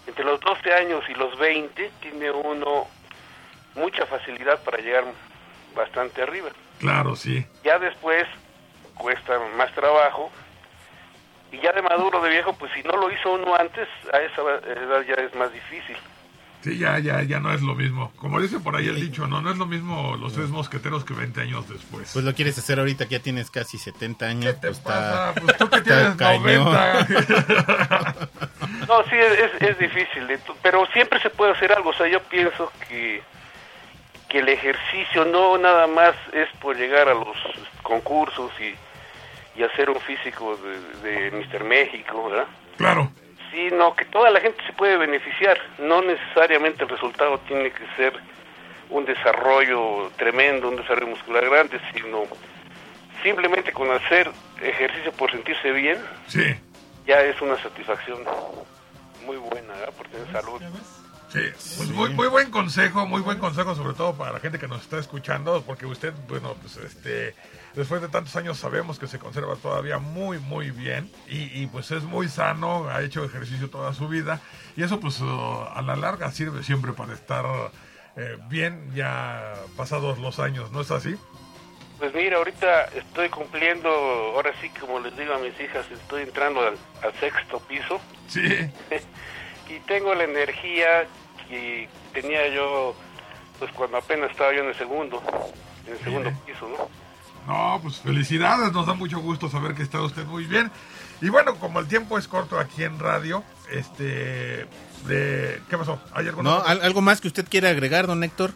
[0.07, 2.87] entre los 12 años y los 20, tiene uno
[3.75, 5.03] mucha facilidad para llegar
[5.75, 6.49] bastante arriba.
[6.79, 7.45] Claro, sí.
[7.63, 8.25] Ya después
[8.95, 10.31] cuesta más trabajo.
[11.51, 14.41] Y ya de maduro, de viejo, pues si no lo hizo uno antes, a esa
[14.41, 15.95] edad ya es más difícil.
[16.61, 18.11] Sí, ya, ya, ya no es lo mismo.
[18.15, 21.13] Como dice por ahí el dicho, no, no es lo mismo los tres mosqueteros que
[21.13, 22.09] 20 años después.
[22.11, 24.45] Pues lo quieres hacer ahorita que ya tienes casi 70 años.
[24.55, 25.29] ¿Qué te pues pasa?
[25.29, 26.63] está- Pues tú que está tienes cañón.
[26.65, 28.29] 90.
[28.87, 30.27] No, sí, es, es- difícil,
[30.61, 31.89] pero siempre se puede hacer algo.
[31.89, 33.21] O sea, yo pienso que,
[34.35, 37.37] que el ejercicio no nada más es por llegar a los
[37.81, 38.75] concursos y,
[39.57, 41.63] y hacer un físico de, de Mr.
[41.63, 42.45] México, ¿verdad?
[42.75, 43.09] claro.
[43.49, 45.57] Sino que toda la gente se puede beneficiar.
[45.79, 48.11] No necesariamente el resultado tiene que ser
[48.89, 52.23] un desarrollo tremendo, un desarrollo muscular grande, sino
[53.23, 54.29] simplemente con hacer
[54.61, 55.97] ejercicio por sentirse bien,
[56.27, 56.43] Sí,
[57.07, 58.19] ya es una satisfacción
[59.25, 59.93] muy buena, ¿verdad?
[59.93, 60.61] Por tener salud.
[61.29, 61.39] Sí.
[61.77, 64.81] Pues muy, muy buen consejo, muy buen consejo, sobre todo para la gente que nos
[64.81, 67.35] está escuchando, porque usted, bueno, pues este,
[67.75, 71.91] después de tantos años sabemos que se conserva todavía muy, muy bien y, y, pues
[71.91, 74.41] es muy sano, ha hecho ejercicio toda su vida
[74.75, 77.45] y eso pues uh, a la larga sirve siempre para estar
[78.17, 81.15] eh, bien ya pasados los años, ¿no es así?
[81.99, 86.61] Pues mira, ahorita estoy cumpliendo, ahora sí como les digo a mis hijas, estoy entrando
[86.61, 88.41] al, al sexto piso Sí,
[89.69, 91.05] y tengo la energía
[91.49, 92.95] que tenía yo,
[93.59, 95.21] pues cuando apenas estaba yo en el segundo,
[95.87, 96.41] en el segundo Mire.
[96.45, 96.89] piso, ¿no?
[97.47, 100.71] No, pues felicidades, nos da mucho gusto saber que está usted muy bien.
[101.21, 104.65] Y bueno, como el tiempo es corto aquí en radio, este,
[105.05, 105.99] de, ¿qué pasó?
[106.13, 106.63] ¿Hay alguna ¿No?
[106.65, 108.51] ¿Al- ¿Algo más que usted quiera agregar, don Héctor?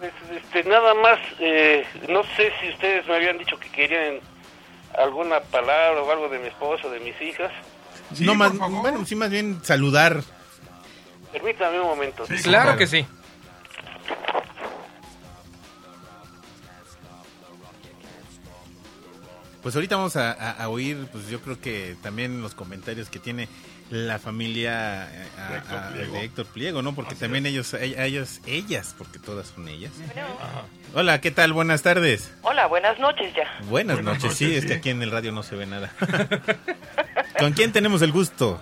[0.00, 4.18] Pues, este, nada más, eh, no sé si ustedes me habían dicho que querían
[4.98, 7.52] alguna palabra o algo de mi esposa, de mis hijas.
[8.12, 8.80] Sí, no, más, favor.
[8.82, 10.22] bueno, sí, más bien saludar.
[11.32, 12.26] Permítame un momento.
[12.26, 13.06] Sí, Claro que sí.
[19.62, 23.20] Pues ahorita vamos a, a- a oír, pues yo creo que también los comentarios que
[23.20, 23.48] tiene
[23.90, 26.14] la familia eh, a- De Héctor Pliego.
[26.14, 26.94] de Héctor Pliego, ¿no?
[26.96, 27.52] Porque Así también es.
[27.52, 29.92] ellos, e- ellos, ellas, porque todas son ellas.
[30.94, 31.52] Hola, ¿qué tal?
[31.52, 32.32] Buenas tardes.
[32.42, 33.44] Hola, buenas noches ya.
[33.68, 34.36] Buenas, Buenas noches.
[34.36, 34.78] sí, noches, es que sí.
[34.80, 35.92] aquí en el radio no se ve nada.
[37.38, 38.60] ¿Con quién tenemos el gusto?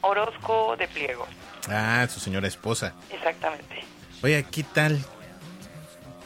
[0.00, 1.26] Orozco de Pliego.
[1.68, 2.94] Ah, su señora esposa.
[3.10, 3.84] Exactamente.
[4.22, 4.98] Oye, ¿qué tal?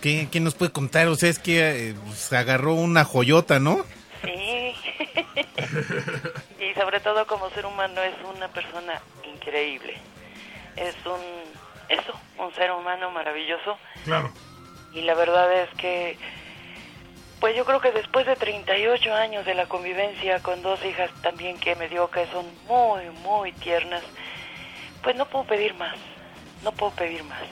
[0.01, 1.09] ¿Qué, qué nos puede contar?
[1.09, 3.85] O sea, es que eh, se agarró una joyota, ¿no?
[4.23, 4.75] Sí.
[6.61, 9.95] y sobre todo como ser humano es una persona increíble.
[10.77, 11.21] Es un,
[11.89, 13.79] eso, un ser humano maravilloso.
[14.05, 14.31] Claro.
[14.93, 16.19] Y la verdad es que,
[17.45, 21.59] pues yo creo que después de 38 años de la convivencia con dos hijas también
[21.59, 24.03] que me dio que son muy, muy tiernas,
[25.03, 25.95] pues no puedo pedir más.
[26.63, 27.43] No puedo pedir más.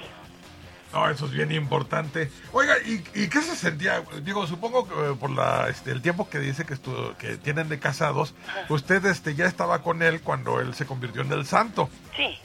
[0.94, 2.30] No, eso es bien importante.
[2.52, 4.02] Oiga, ¿y, y qué se sentía?
[4.22, 7.68] Digo, supongo que eh, por la, este, el tiempo que dice que, estu- que tienen
[7.68, 8.34] de casados,
[8.70, 11.90] usted este, ya estaba con él cuando él se convirtió en el santo.
[12.16, 12.38] Sí.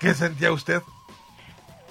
[0.00, 0.80] ¿Qué sentía usted?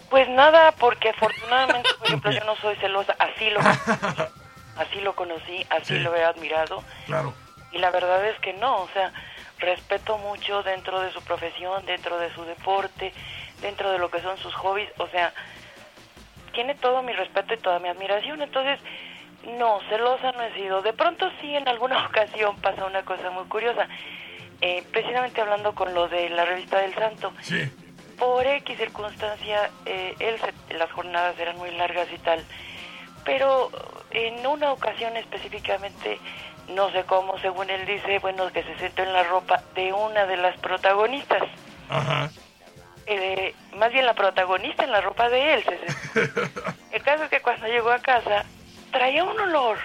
[0.10, 3.60] Pues nada, porque afortunadamente, por ejemplo, yo no soy celosa, así lo
[4.78, 6.00] así lo conocí, así Sí.
[6.00, 7.34] lo he admirado, Claro.
[7.72, 9.12] y la verdad es que no, o sea,
[9.60, 13.14] respeto mucho dentro de su profesión, dentro de su deporte,
[13.62, 15.34] dentro de lo que son sus hobbies, o sea,
[16.54, 18.80] tiene todo mi respeto y toda mi admiración, entonces,
[19.58, 20.82] no, celosa no he sido.
[20.82, 23.88] De pronto sí, en alguna ocasión pasa una cosa muy curiosa,
[24.62, 27.70] eh, precisamente hablando con lo de la revista del Santo, Sí.
[28.18, 32.44] por X circunstancia, eh, él se- las jornadas eran muy largas y tal,
[33.26, 33.70] pero
[34.16, 36.20] en una ocasión específicamente,
[36.70, 40.26] no sé cómo, según él dice, bueno, que se sentó en la ropa de una
[40.26, 41.44] de las protagonistas.
[41.90, 42.30] Ajá.
[43.08, 45.64] Eh, más bien la protagonista en la ropa de él.
[45.64, 46.62] se sentó.
[46.92, 48.46] El caso es que cuando llegó a casa,
[48.92, 49.78] traía un olor.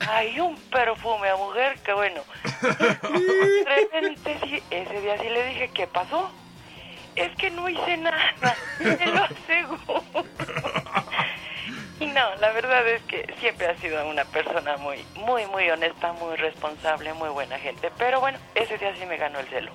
[0.00, 2.22] Hay un perfume a mujer que bueno.
[2.62, 6.30] De repente sí, ese día sí le dije, ¿qué pasó?
[7.14, 10.02] Es que no hice nada, te lo aseguro.
[12.04, 16.12] Y no, la verdad es que siempre ha sido una persona muy, muy, muy honesta,
[16.12, 17.90] muy responsable, muy buena gente.
[17.98, 19.72] Pero bueno, ese día sí me ganó el celo.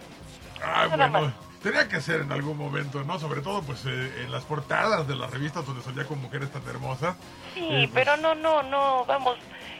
[0.63, 1.21] Ah, Nada bueno.
[1.27, 1.33] más.
[1.63, 3.19] Tenía que ser en algún momento, ¿no?
[3.19, 6.65] Sobre todo, pues, eh, en las portadas de las revistas donde salía con mujeres tan
[6.69, 7.17] hermosas.
[7.53, 9.37] Sí, Eh, pues, pero no, no, no, vamos,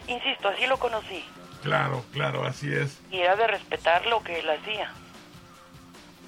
[0.08, 1.24] insisto, así lo conocí.
[1.64, 2.98] Claro, claro, así es.
[3.12, 4.92] Y era de respetar lo que él hacía.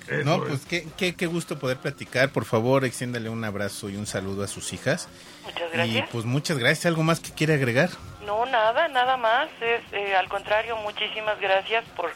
[0.08, 0.50] Eso No, es.
[0.50, 2.30] pues qué, qué, qué gusto poder platicar.
[2.32, 5.10] Por favor, extiéndale un abrazo y un saludo a sus hijas.
[5.46, 6.10] Muchas Y gracias.
[6.12, 6.86] pues muchas gracias.
[6.86, 7.90] ¿Algo más que quiere agregar?
[8.26, 9.50] No, nada, nada más.
[9.62, 12.12] Es, eh, al contrario, muchísimas gracias por,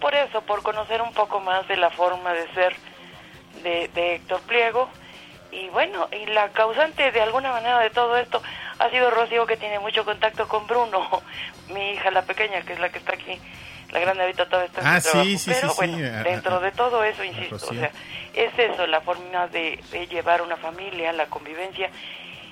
[0.00, 2.74] por eso, por conocer un poco más de la forma de ser
[3.62, 4.88] de, de Héctor Pliego.
[5.50, 8.42] Y bueno, y la causante de alguna manera de todo esto
[8.78, 11.08] ha sido Rocío, que tiene mucho contacto con Bruno,
[11.74, 13.40] mi hija, la pequeña, que es la que está aquí.
[13.90, 15.28] La grande ahorita todavía está en Ah, su trabajo.
[15.30, 17.90] sí, sí, Pero sí, bueno, sí, dentro de todo eso, insisto, o sea,
[18.34, 21.90] es eso, la forma de, de llevar una familia, la convivencia.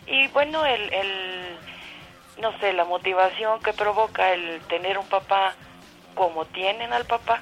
[0.06, 1.58] Y bueno, el, el,
[2.40, 5.54] no sé, la motivación que provoca el tener un papá
[6.14, 7.40] como tienen al papá,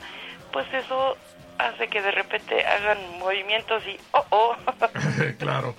[0.53, 1.17] pues eso
[1.59, 4.57] hace que de repente hagan movimientos y, oh, oh.
[5.39, 5.75] claro,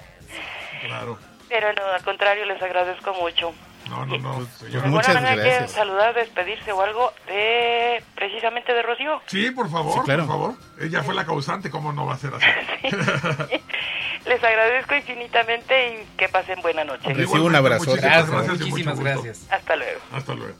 [0.82, 1.18] claro.
[1.49, 3.53] Pero no, al contrario, les agradezco mucho.
[3.90, 4.34] No, no, no.
[4.36, 4.72] Pues señor.
[4.72, 9.22] ¿De alguna manera quieren saludar, despedirse o algo de, precisamente de Rocío?
[9.28, 10.26] Sí, por favor, Sí, claro.
[10.26, 10.53] por favor.
[10.80, 12.45] Ella fue la causante, ¿cómo no va a ser así?
[14.26, 17.14] Les agradezco infinitamente y que pasen buena noche.
[17.14, 17.86] Recibo un abrazo.
[17.86, 19.52] Muchísimas Gracias, muchísimas.
[19.52, 19.99] Hasta luego.
[20.12, 20.56] Hasta luego.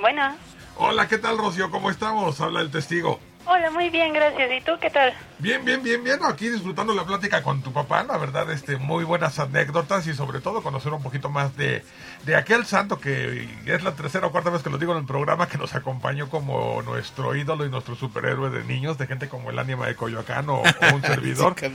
[0.00, 0.34] Bueno,
[0.76, 1.70] Hola, ¿qué tal, Rocío?
[1.70, 2.40] ¿Cómo estamos?
[2.40, 3.20] Habla el testigo.
[3.46, 4.50] Hola, muy bien, gracias.
[4.52, 5.12] ¿Y tú qué tal?
[5.38, 6.18] Bien, bien, bien, bien.
[6.24, 10.40] Aquí disfrutando la plática con tu papá, la verdad, este, muy buenas anécdotas y sobre
[10.40, 11.84] todo conocer un poquito más de,
[12.24, 15.04] de aquel santo que es la tercera o cuarta vez que lo digo en el
[15.06, 19.50] programa que nos acompañó como nuestro ídolo y nuestro superhéroe de niños, de gente como
[19.50, 21.54] el ánima de Coyoacán o, o un servidor.
[21.58, 21.66] Sí,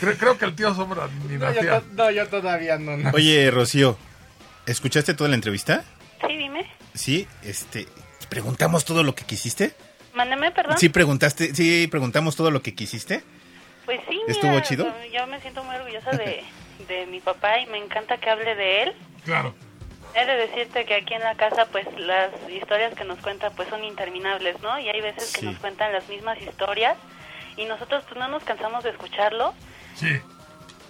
[0.00, 1.82] creo, creo que el tío Sombra ni No, yo, nacía.
[1.92, 2.96] no, yo todavía no.
[2.96, 3.10] no.
[3.14, 3.96] Oye, Rocío,
[4.66, 5.84] ¿escuchaste toda la entrevista?
[6.26, 6.70] Sí, dime.
[6.94, 7.88] Sí, este,
[8.28, 9.74] preguntamos todo lo que quisiste.
[10.14, 10.78] Mándeme, perdón.
[10.78, 13.22] Sí, preguntaste, sí, preguntamos todo lo que quisiste.
[13.84, 14.94] Pues sí, ¿Estuvo mira, chido?
[15.12, 16.44] Yo me siento muy orgullosa de,
[16.88, 18.94] de mi papá y me encanta que hable de él.
[19.24, 19.54] Claro.
[20.14, 23.68] He de decirte que aquí en la casa, pues las historias que nos cuenta, pues
[23.68, 24.78] son interminables, ¿no?
[24.78, 26.96] Y hay veces que nos cuentan las mismas historias
[27.56, 29.54] y nosotros, pues no nos cansamos de escucharlo.
[29.96, 30.20] Sí.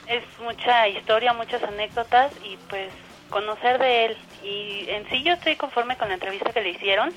[0.07, 2.91] Es mucha historia, muchas anécdotas y pues
[3.31, 4.17] conocer de él.
[4.43, 7.11] Y en sí yo estoy conforme con la entrevista que le hicieron.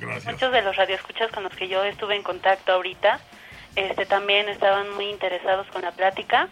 [0.00, 0.32] Gracias.
[0.32, 3.20] Muchos de los radioescuchas con los que yo estuve en contacto ahorita,
[3.76, 6.48] este también estaban muy interesados con la plática.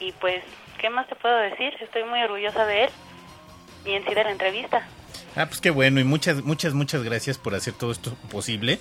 [0.00, 0.42] Y pues,
[0.80, 1.74] ¿qué más te puedo decir?
[1.80, 2.90] Estoy muy orgullosa de él
[3.84, 4.86] y en sí de la entrevista.
[5.36, 8.78] Ah, pues qué bueno y muchas, muchas, muchas gracias por hacer todo esto posible.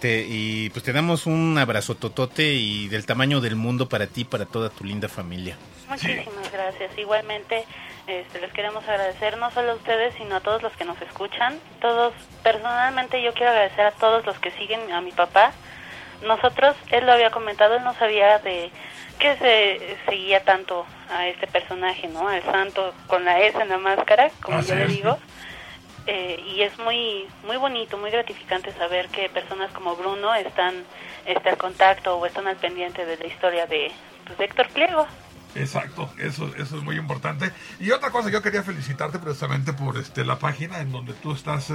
[0.00, 4.22] Te- y pues te damos un abrazo totote y del tamaño del mundo para ti
[4.22, 5.56] y para toda tu linda familia.
[5.88, 6.96] Muchísimas gracias.
[6.98, 7.64] Igualmente,
[8.06, 11.58] este, les queremos agradecer no solo a ustedes, sino a todos los que nos escuchan.
[11.80, 12.12] Todos,
[12.42, 15.52] personalmente yo quiero agradecer a todos los que siguen a mi papá.
[16.22, 18.70] Nosotros, él lo había comentado, él no sabía de
[19.18, 22.28] que se seguía tanto a este personaje, ¿no?
[22.28, 25.18] Al santo con la S en la máscara, como Así yo le digo.
[26.06, 30.84] Eh, y es muy muy bonito, muy gratificante saber que personas como Bruno están
[31.24, 33.90] este, al contacto o están al pendiente de la historia de,
[34.26, 35.06] pues, de Héctor Pliego.
[35.56, 37.52] Exacto, eso, eso es muy importante.
[37.78, 41.70] Y otra cosa, yo quería felicitarte precisamente por este la página en donde tú estás,
[41.70, 41.74] eh,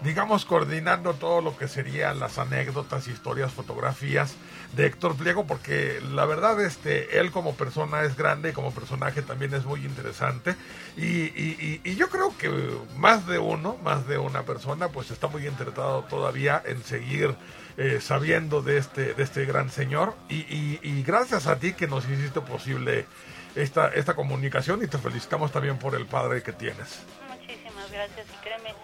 [0.00, 4.34] digamos, coordinando todo lo que serían las anécdotas, historias, fotografías
[4.72, 9.22] de Héctor Pliego, porque la verdad, este, él como persona es grande y como personaje
[9.22, 10.56] también es muy interesante.
[10.96, 12.50] Y, y- y- y yo creo que
[12.96, 17.36] más de uno, más de una persona, pues está muy interesado todavía en seguir
[17.76, 20.14] eh, sabiendo de este, de este gran señor.
[20.28, 23.06] Y, y- y gracias a ti que nos hiciste posible
[23.54, 27.02] esta, esta comunicación y te felicitamos también por el padre que tienes.
[27.28, 28.74] Muchísimas gracias y créeme,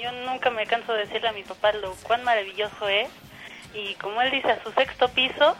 [0.00, 3.08] yo nunca me canso de decirle a mi papá lo cuán maravilloso es
[3.74, 5.56] y como él dice a su sexto piso,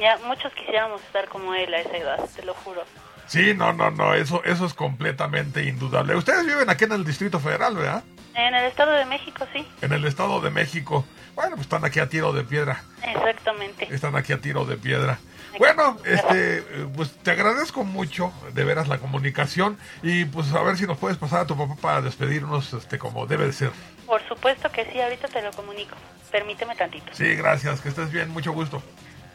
[0.00, 2.82] ya muchos quisiéramos estar como él a esa edad, te lo juro.
[3.26, 6.16] Sí, no, no, no, eso, eso es completamente indudable.
[6.16, 8.02] Ustedes viven aquí en el Distrito Federal, ¿verdad?
[8.34, 11.04] En el Estado de México, sí, En el Estado de México.
[11.34, 12.82] Bueno, pues están aquí a tiro de piedra.
[13.02, 13.92] exactamente.
[13.94, 15.18] Están aquí a tiro de piedra.
[15.58, 16.62] Bueno, este,
[16.96, 19.78] pues te agradezco mucho, de veras, la comunicación.
[20.02, 23.26] Y pues a ver si nos puedes pasar a tu papá para despedirnos, este, como
[23.26, 23.70] debe de ser.
[24.06, 25.94] Por supuesto que sí, ahorita te lo comunico.
[26.30, 27.12] Permíteme tantito.
[27.12, 28.82] Sí, gracias, que estés bien, mucho gusto.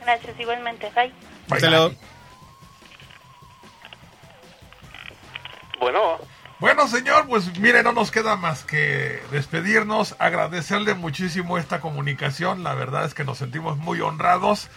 [0.01, 1.11] Gracias igualmente, bye.
[1.47, 1.57] Bye.
[1.57, 1.91] Hasta luego.
[5.79, 6.17] Bueno,
[6.59, 12.73] Bueno, señor, pues mire, no nos queda más que despedirnos, agradecerle muchísimo esta comunicación, la
[12.73, 14.67] verdad es que nos sentimos muy honrados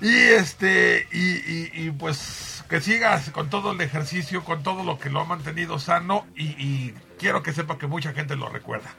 [0.00, 5.20] y este y, pues que sigas con todo el ejercicio, con todo lo que lo
[5.20, 8.94] ha mantenido sano y, quiero que sepa que mucha gente lo recuerda.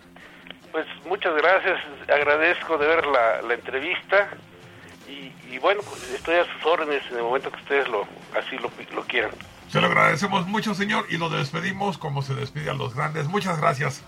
[0.73, 1.79] pues muchas gracias.
[2.09, 4.27] Agradezco de ver la, entrevista.
[5.07, 8.05] Y, y bueno, pues estoy a sus órdenes en el momento que ustedes lo
[8.35, 9.31] así lo quieran.
[9.71, 13.27] Se lo agradecemos mucho, señor, y lo despedimos como se despide a los grandes.
[13.27, 14.01] Muchas gracias.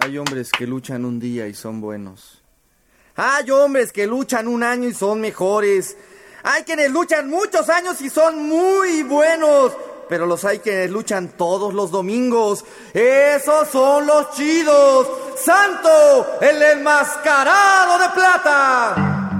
[0.00, 2.42] Hay hombres que luchan un día y son buenos.
[3.14, 5.96] Hay hombres que luchan un año y son mejores.
[6.42, 9.72] Hay quienes luchan muchos años y son muy buenos.
[10.08, 12.64] Pero los hay quienes luchan todos los domingos.
[12.92, 15.08] Esos son los chidos.
[15.36, 19.31] Santo, el enmascarado de plata.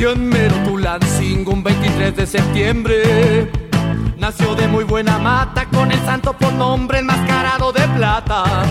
[0.00, 3.52] Nació en Merotulancingo un 23 de septiembre.
[4.16, 8.62] Nació de muy buena mata con el santo por nombre enmascarado de plata.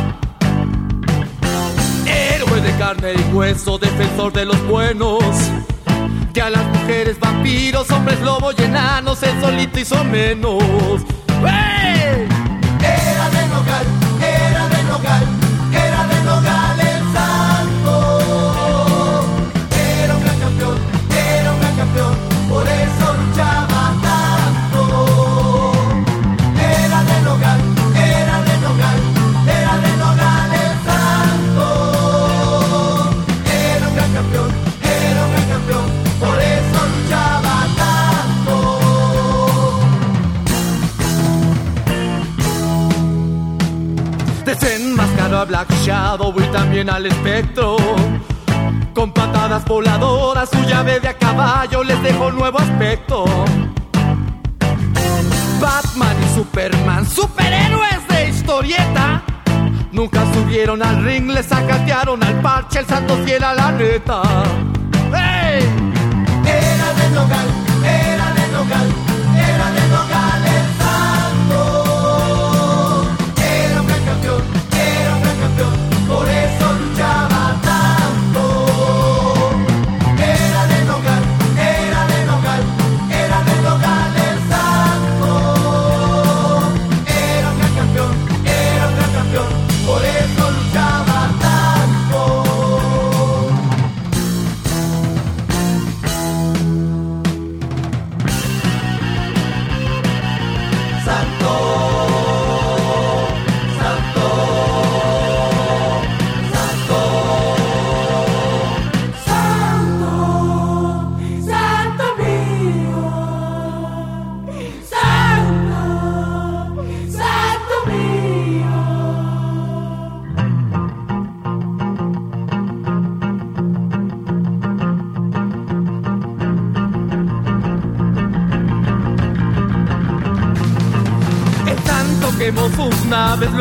[2.08, 5.24] Héroe de carne y hueso, defensor de los buenos.
[6.34, 10.64] Que a las mujeres vampiros, hombres lobo y enanos, el solito hizo menos.
[11.46, 12.49] ¡Hey!
[45.46, 47.78] Black Shadow y también al espectro.
[48.94, 53.26] Con patadas voladoras, su llave de a caballo les dejó nuevo aspecto.
[55.62, 59.24] Batman y Superman, superhéroes de historieta.
[59.92, 64.22] Nunca subieron al ring, le sacatearon al parche, el santo fiel a la neta.
[66.46, 67.48] Era de Nogal,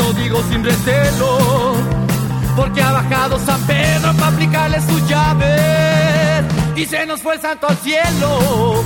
[0.08, 1.74] lo digo sin recelo.
[2.56, 6.44] Porque ha bajado San Pedro para aplicarle sus llaves.
[6.76, 8.84] Y se nos fue el santo al cielo.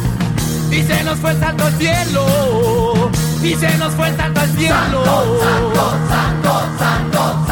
[0.70, 3.10] Y se nos fue el santo al cielo.
[3.42, 4.74] Y se nos fue el santo al cielo.
[4.76, 7.51] Santo, santo, santo, santo, santo,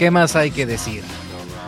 [0.00, 1.04] ¿Qué más hay que decir?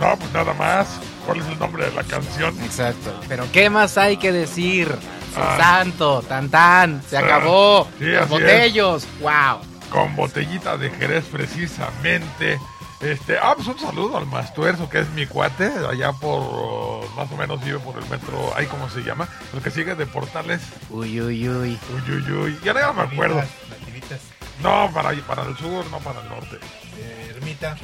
[0.01, 0.89] No, pues nada más.
[1.27, 2.59] ¿Cuál es el nombre de la canción?
[2.65, 3.15] Exacto.
[3.29, 4.89] Pero ¿qué más hay que decir?
[5.37, 5.57] Ah.
[5.59, 7.89] santo, tan tan, se Ah, acabó.
[7.99, 9.61] sí, Los así botellos, wow.
[9.91, 12.59] Con botellita de Jerez precisamente.
[13.01, 17.31] Este, ah, pues un saludo al Mastuerzo, que es mi cuate, allá por, uh, más
[17.33, 20.61] o menos vive por el metro, ahí cómo se llama, el que sigue de Portales.
[20.89, 21.79] Uy, uy, uy.
[22.07, 22.59] Uy, uy, uy.
[22.65, 23.43] Ya no me acuerdo.
[23.69, 24.21] Nativitas,
[24.63, 26.59] No, para, para el sur, no para el norte.
[26.99, 27.77] eh, Ermita,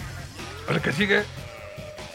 [0.68, 1.24] El que sigue,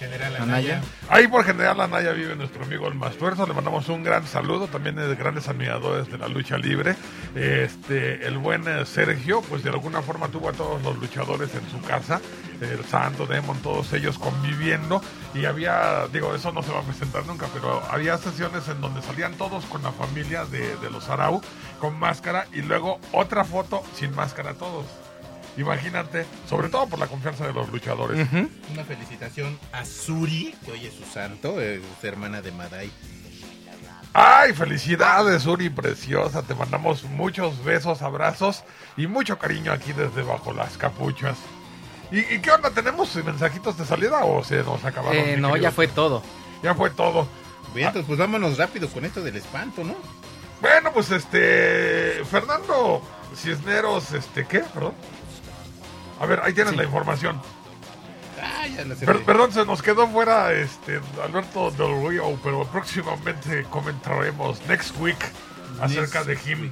[0.03, 0.81] General Anaya.
[1.09, 4.99] Ahí por General Anaya vive nuestro amigo el Mastuerzo, le mandamos un gran saludo, también
[4.99, 6.95] es de grandes admiradores de la lucha libre.
[7.35, 11.69] Este, el buen eh, Sergio, pues de alguna forma tuvo a todos los luchadores en
[11.69, 12.19] su casa,
[12.61, 15.01] el Santo, Demon, todos ellos conviviendo,
[15.33, 19.01] y había, digo, eso no se va a presentar nunca, pero había sesiones en donde
[19.01, 21.41] salían todos con la familia de, de los Arau,
[21.79, 25.02] con máscara, y luego otra foto sin máscara todos.
[25.57, 28.27] Imagínate, sobre todo por la confianza de los luchadores.
[28.71, 32.91] Una felicitación a Suri, que hoy es su santo, es hermana de Madai.
[34.15, 36.43] Ay, felicidades, Uri, preciosa.
[36.43, 38.63] Te mandamos muchos besos, abrazos
[38.95, 41.37] y mucho cariño aquí desde bajo las capuchas.
[42.11, 42.69] ¿Y, y qué onda?
[42.69, 45.17] ¿Tenemos mensajitos de salida o se nos acabaron?
[45.17, 45.63] Eh, no, querido?
[45.63, 46.21] ya fue todo.
[46.61, 47.27] Ya fue todo.
[47.73, 49.95] Bien, entonces, pues vámonos rápido con esto del espanto, ¿no?
[50.61, 52.23] Bueno, pues este.
[52.29, 53.01] Fernando
[53.35, 54.59] Cisneros, este, ¿qué?
[54.59, 54.93] Perdón.
[56.23, 57.41] A ver, ahí tienes la información.
[58.41, 59.05] Ah, ya la sé.
[59.05, 65.17] Per- perdón, se nos quedó fuera este Alberto Del Rio, pero próximamente comentaremos next week
[65.81, 66.71] acerca de Jimmy.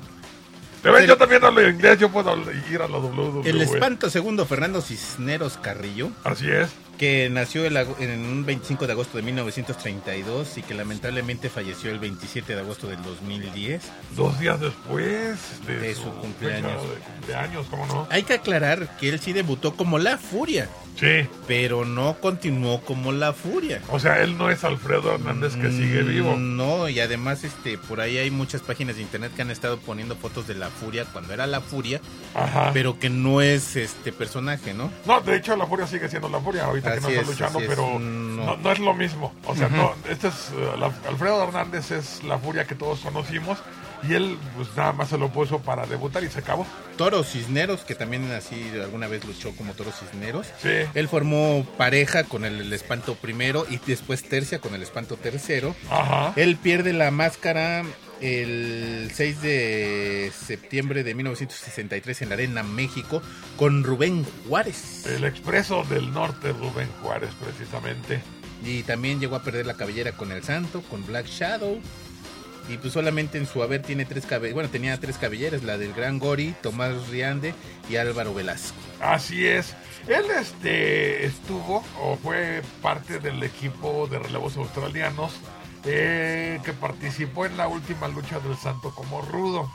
[0.81, 1.05] ¿Te ves?
[1.07, 2.35] Yo también hablo inglés, yo puedo
[2.71, 3.49] ir a la WWE.
[3.49, 6.09] El espanto segundo Fernando Cisneros Carrillo.
[6.23, 6.69] Así es.
[7.01, 11.97] Que nació el en un 25 de agosto de 1932 y que lamentablemente falleció el
[11.97, 13.81] 27 de agosto del 2010.
[14.15, 16.79] Dos días después de, De su cumpleaños.
[16.83, 18.07] de cumpleaños, ¿cómo no?
[18.11, 20.69] Hay que aclarar que él sí debutó como La Furia.
[20.99, 21.27] Sí.
[21.47, 23.81] Pero no continuó como La Furia.
[23.89, 26.35] O sea, él no es Alfredo Hernández que sigue Mm, vivo.
[26.35, 30.15] No, y además este por ahí hay muchas páginas de internet que han estado poniendo
[30.15, 31.99] fotos de La Furia cuando era La Furia,
[32.35, 32.69] Ajá.
[32.73, 34.91] pero que no es este personaje, ¿no?
[35.07, 37.53] No, de hecho la furia sigue siendo la furia ahorita que no Así está es,
[37.67, 38.45] pero no.
[38.45, 38.57] no.
[38.57, 39.33] no es lo mismo.
[39.45, 43.59] O sea, no, este es eh, la- Alfredo Hernández es la furia que todos conocimos
[44.03, 46.65] y él pues nada más se lo puso para debutar y se acabó.
[46.97, 50.47] Toro Cisneros, que también así alguna vez luchó como Toro Cisneros.
[50.61, 50.69] Sí.
[50.93, 55.75] Él formó pareja con el, el Espanto primero y después tercia con el Espanto tercero.
[55.89, 56.33] Ajá.
[56.35, 57.83] Él pierde la máscara
[58.21, 63.21] el 6 de septiembre de 1963 en la Arena México
[63.57, 65.05] con Rubén Juárez.
[65.07, 68.21] El expreso del norte Rubén Juárez precisamente.
[68.63, 71.79] Y también llegó a perder la cabellera con el Santo, con Black Shadow.
[72.69, 75.93] Y pues solamente en su haber tiene tres cabelleras, bueno, tenía tres cabelleras, la del
[75.93, 77.55] Gran Gori, Tomás Riande
[77.89, 78.77] y Álvaro Velasco.
[79.01, 79.75] Así es.
[80.07, 85.33] Él este estuvo o fue parte del equipo de relevos australianos
[85.85, 89.69] eh, que participó en la última lucha del Santo como rudo.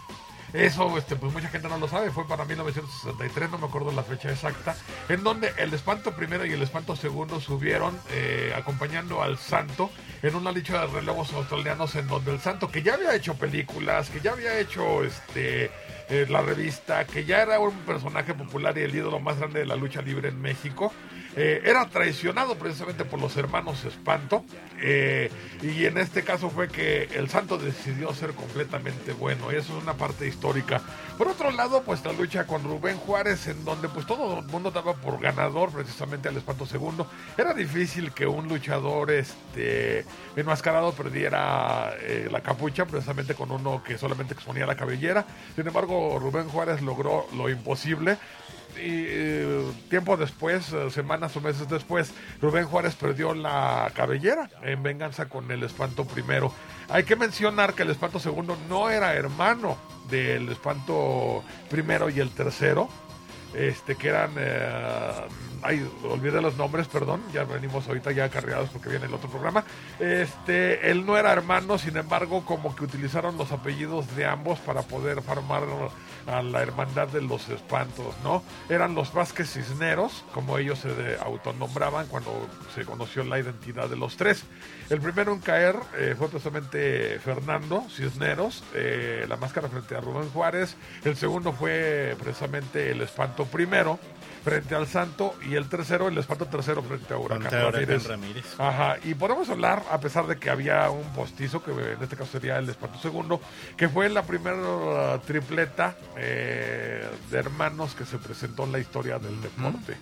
[0.52, 4.02] Eso, este, pues mucha gente no lo sabe, fue para 1963, no me acuerdo la
[4.02, 4.76] fecha exacta,
[5.08, 9.90] en donde el espanto primero y el espanto segundo subieron eh, acompañando al santo
[10.22, 14.08] en una lucha de relevos australianos en donde el santo, que ya había hecho películas,
[14.08, 15.70] que ya había hecho este
[16.08, 19.66] eh, la revista, que ya era un personaje popular y el ídolo más grande de
[19.66, 20.92] la lucha libre en México,
[21.36, 24.44] eh, era traicionado precisamente por los hermanos Espanto.
[24.80, 25.30] eh,
[25.62, 29.52] y en este caso fue que el santo decidió ser completamente bueno.
[29.52, 30.80] Y eso es una parte histórica.
[31.16, 34.70] Por otro lado, pues la lucha con Rubén Juárez, en donde pues todo el mundo
[34.70, 37.06] daba por ganador precisamente al Espanto segundo.
[37.36, 40.04] Era difícil que un luchador este
[40.36, 45.24] enmascarado perdiera eh, la capucha, precisamente con uno que solamente exponía la cabellera.
[45.54, 48.18] Sin embargo, Rubén Juárez logró lo imposible.
[48.76, 54.82] Y eh, tiempo después, eh, semanas o meses después, Rubén Juárez perdió la cabellera en
[54.82, 56.52] venganza con el espanto primero.
[56.88, 59.76] Hay que mencionar que el espanto segundo no era hermano
[60.10, 62.88] del espanto primero y el tercero,
[63.54, 65.12] este que eran, eh,
[65.62, 69.64] ay, olvidé los nombres, perdón, ya venimos ahorita ya cargados porque viene el otro programa.
[69.98, 74.82] Este, él no era hermano, sin embargo, como que utilizaron los apellidos de ambos para
[74.82, 75.62] poder formar
[76.26, 78.42] a la hermandad de los espantos, ¿no?
[78.68, 83.96] Eran los Vázquez Cisneros, como ellos se de- autonombraban cuando se conoció la identidad de
[83.96, 84.44] los tres.
[84.90, 90.28] El primero en caer eh, fue precisamente Fernando Cisneros, eh, la máscara frente a Rubén
[90.30, 90.76] Juárez.
[91.04, 93.98] El segundo fue precisamente el espanto primero
[94.46, 98.06] frente al santo y el tercero, el espanto tercero frente a Huracán Ramírez.
[98.06, 98.44] Ramírez.
[98.58, 102.30] Ajá, y podemos hablar, a pesar de que había un postizo, que en este caso
[102.30, 103.40] sería el espanto segundo,
[103.76, 109.18] que fue la primera uh, tripleta eh, de hermanos que se presentó en la historia
[109.18, 109.96] del deporte.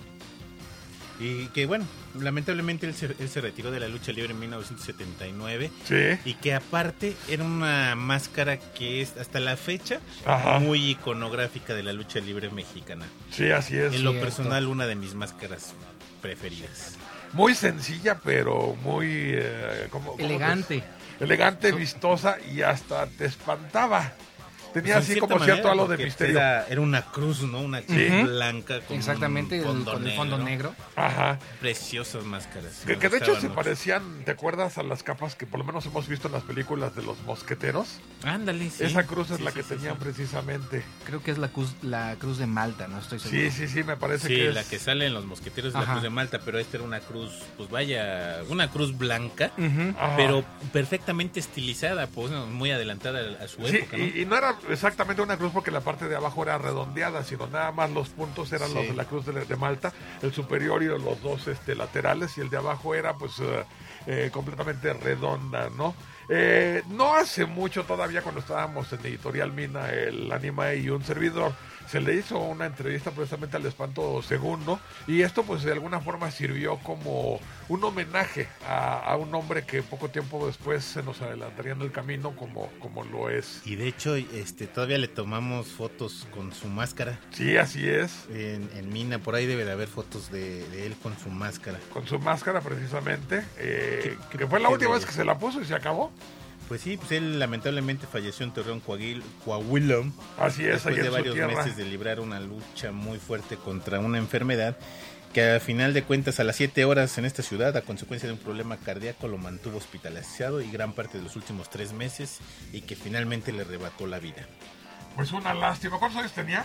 [1.20, 1.86] Y que bueno,
[2.18, 5.70] lamentablemente él se, él se retiró de la lucha libre en 1979.
[5.84, 6.18] Sí.
[6.28, 10.58] Y que aparte era una máscara que es hasta la fecha Ajá.
[10.58, 13.06] muy iconográfica de la lucha libre mexicana.
[13.30, 13.94] Sí, así es.
[13.94, 15.74] En lo personal, una de mis máscaras
[16.20, 16.96] preferidas.
[17.32, 19.06] Muy sencilla, pero muy...
[19.10, 20.82] eh, ¿cómo- cómo Elegante.
[21.20, 24.12] Elegante, vistosa y hasta te espantaba.
[24.74, 26.36] Tenía Pues así cierta como cierto manera, halo de porque misterio.
[26.36, 27.60] Era, era una cruz, ¿no?
[27.60, 28.22] Una cruz Sí.
[28.24, 30.74] blanca con Exactamente, un el- con el fondo negro.
[30.96, 31.38] Ajá.
[31.60, 32.82] Preciosas máscaras.
[32.84, 35.86] Que, que de hecho se parecían, ¿te acuerdas a las capas que por lo menos
[35.86, 38.00] hemos visto en las películas de los mosqueteros?
[38.26, 38.84] Ándale, sí.
[38.84, 40.00] Esa cruz es Sí, la sí, que sí, tenían sí.
[40.02, 40.82] precisamente.
[41.06, 43.40] Creo que es la cruz, la cruz de Malta, no estoy seguro.
[43.42, 44.54] Sí, sí, sí, me parece Sí, que es...
[44.54, 47.00] la que sale en los mosqueteros es la cruz de Malta, pero esta era una
[47.00, 49.52] cruz, pues vaya, una cruz blanca.
[49.56, 50.14] Ajá.
[50.16, 54.04] pero perfectamente estilizada, pues muy adelantada a su Sí, época, ¿no?
[54.04, 57.46] y, y no era exactamente una cruz porque la parte de abajo era redondeada, sino
[57.46, 58.74] nada más los puntos eran Sí.
[58.74, 59.92] los de la cruz de, de Malta,
[60.22, 63.64] el superior y los dos este, laterales, y el de abajo era pues eh,
[64.06, 65.94] eh, completamente redonda, ¿no?
[66.28, 71.52] Eh, no hace mucho todavía cuando estábamos en Editorial Mina, el anime y un servidor,
[71.86, 76.30] se le hizo una entrevista precisamente al Espanto Segundo, y esto pues de alguna forma
[76.30, 81.72] sirvió como un homenaje a, a un hombre que poco tiempo después se nos adelantaría
[81.72, 83.62] en el camino como, como lo es.
[83.64, 87.18] Y de hecho, este, todavía le tomamos fotos con su máscara.
[87.30, 88.26] Sí, así es.
[88.30, 91.78] En, en Mina, por ahí debe de haber fotos de, de él con su máscara.
[91.92, 95.60] Con su máscara precisamente, eh, Qué- que fue la última vez que se la puso
[95.60, 96.12] y se acabó.
[96.68, 100.02] Pues sí, pues él lamentablemente falleció en Torreón, Coahuil- Coahuila.
[100.38, 104.76] Así es, Después de varios meses de librar una lucha muy fuerte contra una enfermedad.
[105.34, 108.34] que al final de cuentas a las 7 horas en esta ciudad a consecuencia de
[108.34, 112.38] un problema cardíaco lo mantuvo hospitalizado y gran parte de los últimos tres meses
[112.72, 114.46] y que finalmente le arrebató la vida.
[115.16, 115.98] Pues una lástima.
[115.98, 116.64] ¿Cuántos años tenía?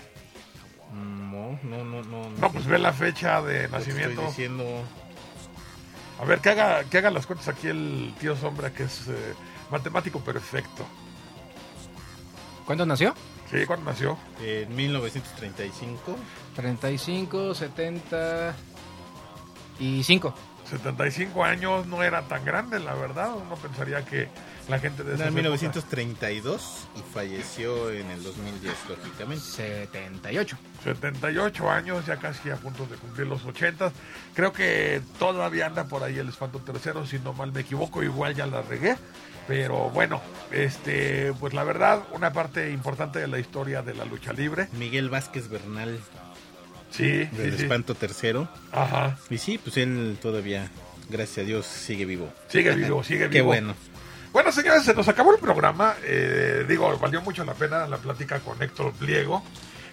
[0.94, 2.30] No, no, no, no.
[2.30, 4.10] No, pues ve la fecha de nacimiento.
[4.22, 4.84] Estoy diciendo.
[6.22, 9.34] A ver, que haga, que haga las cuentas aquí el tío Sombra, que es eh,
[9.72, 10.86] matemático perfecto.
[12.66, 13.14] ¿Cuándo nació?
[13.50, 14.18] Sí, ¿cuándo nació?
[14.44, 16.16] En 1935.
[16.56, 18.54] 35, 70
[19.80, 20.34] y 5.
[20.70, 23.32] 75 años no era tan grande, la verdad.
[23.36, 24.28] Uno pensaría que
[24.68, 29.44] la gente de Era esas en épocas- 1932 y falleció en el 2010, lógicamente.
[29.44, 30.58] 78.
[30.84, 33.92] 78 años, ya casi a punto de cumplir los 80.
[34.36, 38.36] Creo que todavía anda por ahí el espanto tercero, si no mal me equivoco, igual
[38.36, 38.96] ya la regué.
[39.50, 40.22] Pero bueno,
[40.52, 44.68] este, pues la verdad, una parte importante de la historia de la lucha libre.
[44.74, 46.00] Miguel Vázquez Bernal.
[46.92, 47.64] Sí, Del sí, sí.
[47.64, 48.48] espanto tercero.
[48.72, 49.18] Ajá.
[49.32, 50.70] Y sí, pues él todavía,
[51.10, 52.32] gracias a Dios, sigue vivo.
[52.48, 53.32] Sigue vivo, sigue vivo.
[53.32, 53.74] Qué bueno.
[54.32, 55.96] Bueno, señores, se nos acabó el programa.
[56.04, 59.44] Eh, digo, valió mucho la pena la plática con Héctor Pliego.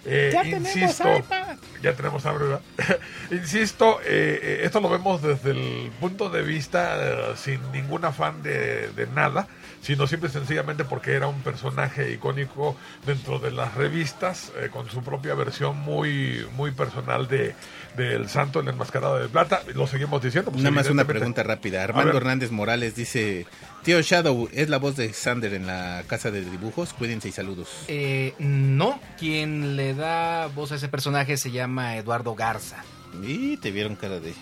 [0.09, 1.57] Eh, Ya tenemos insisto, iPad.
[1.81, 2.61] ya tenemos ¿verdad?
[3.31, 8.41] insisto, eh, eh, esto lo vemos desde el punto de vista eh, sin ningún afán
[8.41, 9.47] de, de nada,
[9.87, 14.89] sino simple y sencillamente porque era un personaje icónico dentro de las revistas, eh, con
[14.89, 17.55] su propia versión muy, muy personal de
[17.95, 19.61] del Santo el Enmascarado de Plata.
[19.73, 20.51] Lo seguimos diciendo.
[20.51, 21.85] pues, Nada más una pregunta rápida.
[21.85, 22.17] Armando.
[22.17, 23.47] Hernández Morales dice,
[23.83, 26.93] tío Shadow, ¿es la voz de Sander en la casa de dibujos?
[26.93, 27.69] Cuídense y saludos.
[27.87, 32.83] Eh, no, quien le da voz a ese personaje se llama Eduardo Garza.
[33.23, 34.33] Y te vieron cara de...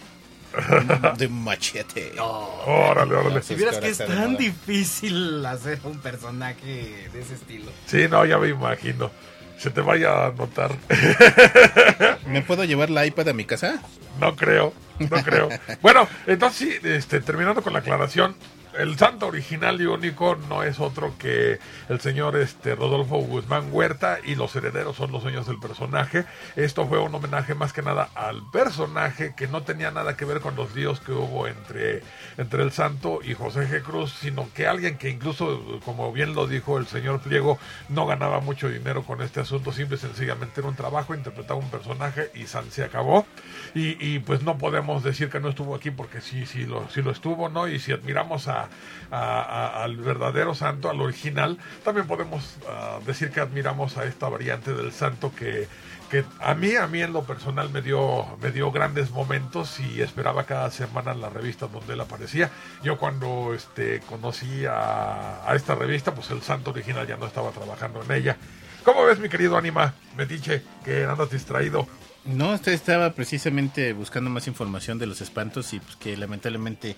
[1.18, 2.14] de machete.
[2.20, 3.42] Órale, órale.
[3.42, 7.72] Si vieras que es tan difícil hacer un personaje de ese estilo.
[7.86, 9.12] Sí, no, ya me imagino.
[9.58, 10.72] Se te vaya a notar.
[12.28, 13.82] ¿Me puedo llevar la iPad a mi casa?
[14.20, 15.50] No creo, no creo.
[15.82, 18.36] Bueno, entonces sí, este, terminando con la aclaración,
[18.78, 24.20] el santo original y único no es otro que el señor este, Rodolfo Guzmán Huerta
[24.24, 26.26] y los herederos son los dueños del personaje.
[26.56, 30.42] Esto fue un homenaje más que nada al personaje que no tenía nada que ver
[30.42, 32.04] con los líos que hubo entre,
[32.38, 33.82] entre el santo y José G.
[33.82, 37.58] Cruz, sino que alguien que incluso, como bien lo dijo el señor Pliego,
[37.90, 41.70] no ganaba mucho dinero con este asunto, simple y sencillamente era un trabajo, interpretaba un
[41.70, 43.26] personaje y San se acabó.
[43.74, 47.02] Y, y, pues no podemos decir que no estuvo aquí porque sí, sí lo, sí
[47.02, 47.68] lo estuvo, ¿no?
[47.68, 48.65] Y si admiramos a,
[49.12, 54.30] a- a- al verdadero santo, al original, también podemos ah, decir que admiramos a esta
[54.30, 55.68] variante del santo que,
[56.10, 60.02] que a mí, a mí en lo personal me dio, me dio grandes momentos y
[60.02, 62.50] esperaba cada semana la revista donde él aparecía.
[62.84, 67.52] Yo cuando este, conocí a, a esta revista, pues el santo original ya no estaba
[67.52, 68.38] trabajando en ella.
[68.84, 69.96] ¿Cómo ves, mi querido Anima?
[70.16, 71.88] Metiche, que andas distraído.
[72.24, 76.96] No, usted estaba precisamente buscando más información de los espantos y pues que lamentablemente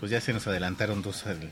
[0.00, 1.50] pues ya se nos adelantaron dos al-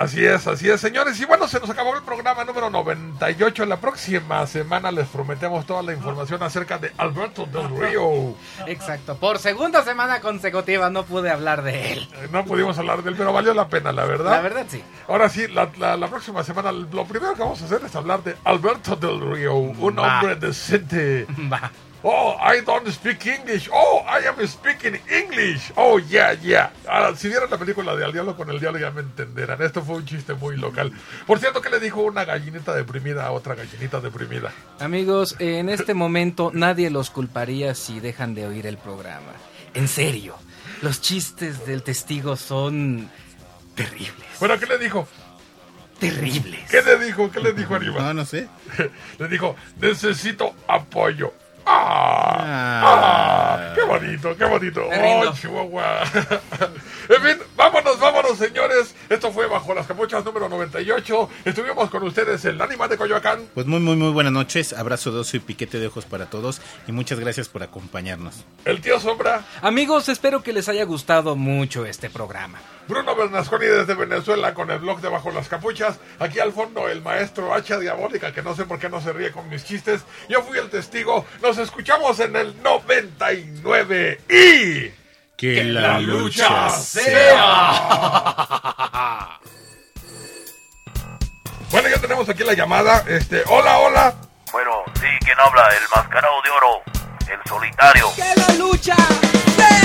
[0.00, 1.18] Así es, así es, señores.
[1.18, 3.66] Y bueno, se nos acabó el programa número 98.
[3.66, 8.36] La próxima semana les prometemos toda la información acerca de Alberto del Río.
[8.68, 12.08] Exacto, por segunda semana consecutiva no pude hablar de él.
[12.14, 14.30] Eh, No pudimos hablar de él, pero valió la pena, la verdad.
[14.30, 14.80] La verdad sí.
[15.08, 18.22] Ahora sí, la, la- la próxima semana lo primero que vamos a hacer es hablar
[18.22, 20.20] de Alberto del Río, un Va.
[20.20, 21.26] hombre decente.
[21.52, 21.72] Va.
[22.02, 23.68] Oh, I don't speak English.
[23.72, 25.72] Oh, I am speaking English.
[25.76, 26.70] Oh, yeah, yeah.
[26.88, 29.60] Ahora, si vieron la película de Al Diablo con el Diablo ya me entenderán.
[29.62, 30.92] Esto fue un chiste muy local.
[31.26, 34.52] Por cierto, ¿qué le dijo una gallinita deprimida a otra gallinita deprimida?
[34.78, 39.32] Amigos, en este momento nadie los culparía si dejan de oír el programa.
[39.74, 40.36] En serio,
[40.82, 43.10] los chistes del testigo son
[43.74, 44.26] terribles.
[44.38, 45.08] Bueno, ¿qué le dijo?
[45.98, 46.70] Terribles.
[46.70, 47.28] ¿Qué le dijo?
[47.30, 48.00] ¿Qué le dijo arriba?
[48.02, 48.48] No, no sé.
[49.18, 51.32] le dijo, necesito apoyo.
[51.70, 52.82] ¡Ah!
[52.82, 53.72] ¡Ah!
[53.74, 54.88] ¡Qué bonito, qué bonito!
[54.88, 56.02] ¡Oh, Chihuahua!
[57.08, 58.94] en fin, vámonos, vámonos, señores.
[59.08, 61.28] Esto fue Bajo las Capuchas número 98.
[61.44, 63.40] Estuvimos con ustedes el Ánima de Coyoacán.
[63.54, 64.72] Pues muy, muy, muy buenas noches.
[64.72, 66.60] Abrazo de oso y piquete de ojos para todos.
[66.86, 68.44] Y muchas gracias por acompañarnos.
[68.64, 69.44] El tío Sombra.
[69.60, 72.58] Amigos, espero que les haya gustado mucho este programa.
[72.88, 75.98] Bruno Bernasconi desde Venezuela con el blog de Bajo las Capuchas.
[76.18, 79.30] Aquí al fondo el maestro Hacha Diabólica, que no sé por qué no se ríe
[79.30, 80.04] con mis chistes.
[80.30, 81.26] Yo fui el testigo.
[81.58, 84.92] Nos escuchamos en el 99 y...
[85.36, 87.80] Que, la lucha sea.
[91.72, 93.04] Bueno, ya tenemos aquí la llamada.
[93.08, 94.14] Este, hola, hola.
[94.52, 95.68] Bueno, sí, ¿quién habla?
[95.76, 96.80] El mascarado de oro,
[97.28, 98.06] el solitario.
[98.14, 98.94] ¡Que la lucha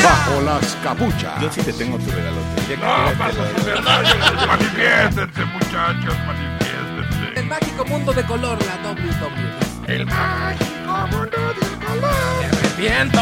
[0.03, 1.41] Bajo las capuchas.
[1.41, 2.37] Yo sí te tengo tu regalo.
[2.67, 4.03] Que No, pasa su verdad.
[4.47, 7.39] Manifiéstense, muchachos, manifiéstense.
[7.39, 9.62] El mágico mundo de color, la WWE.
[9.87, 12.11] El mágico mundo del color.
[12.39, 13.21] Me arrepiento.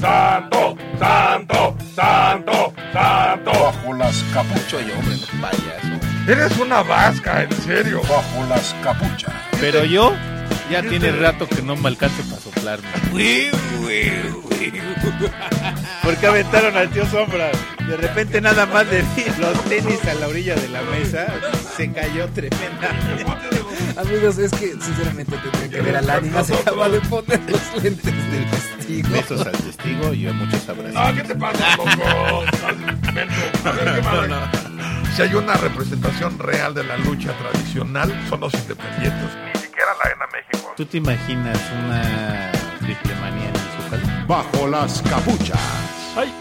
[0.00, 3.52] santo, santo, santo, santo.
[3.52, 4.70] Bajo las capuchas.
[4.70, 6.30] Soy hombre, no payaso.
[6.30, 8.00] Eres una vasca, en serio.
[8.02, 9.32] Bajo las capuchas.
[9.60, 10.12] Pero yo
[10.70, 12.88] ya tiene rato que no me alcance para soplarme.
[16.02, 17.50] Porque aventaron al tío Sombra.
[17.86, 19.04] De repente nada más de
[19.38, 21.26] los tenis a la orilla de la mesa
[21.76, 22.90] se cayó tremenda.
[23.96, 26.42] Amigos, es que sinceramente tendría que ver al ánima.
[26.42, 29.08] Se acaba de poner los lentes del testigo.
[29.10, 30.96] Besos al testigo y muchos abrazos.
[30.96, 31.76] Ah, ¿qué te pasa,
[33.12, 33.34] mento.
[33.68, 34.34] A ver, ¿qué madre?
[35.14, 39.30] Si hay una representación real de la lucha tradicional, son los independientes.
[39.54, 40.74] Ni siquiera la Arena México.
[40.76, 42.50] ¿Tú te imaginas una
[42.80, 44.26] triple manía en el Zócalo?
[44.26, 45.60] Bajo las capuchas.
[46.16, 46.34] Ay,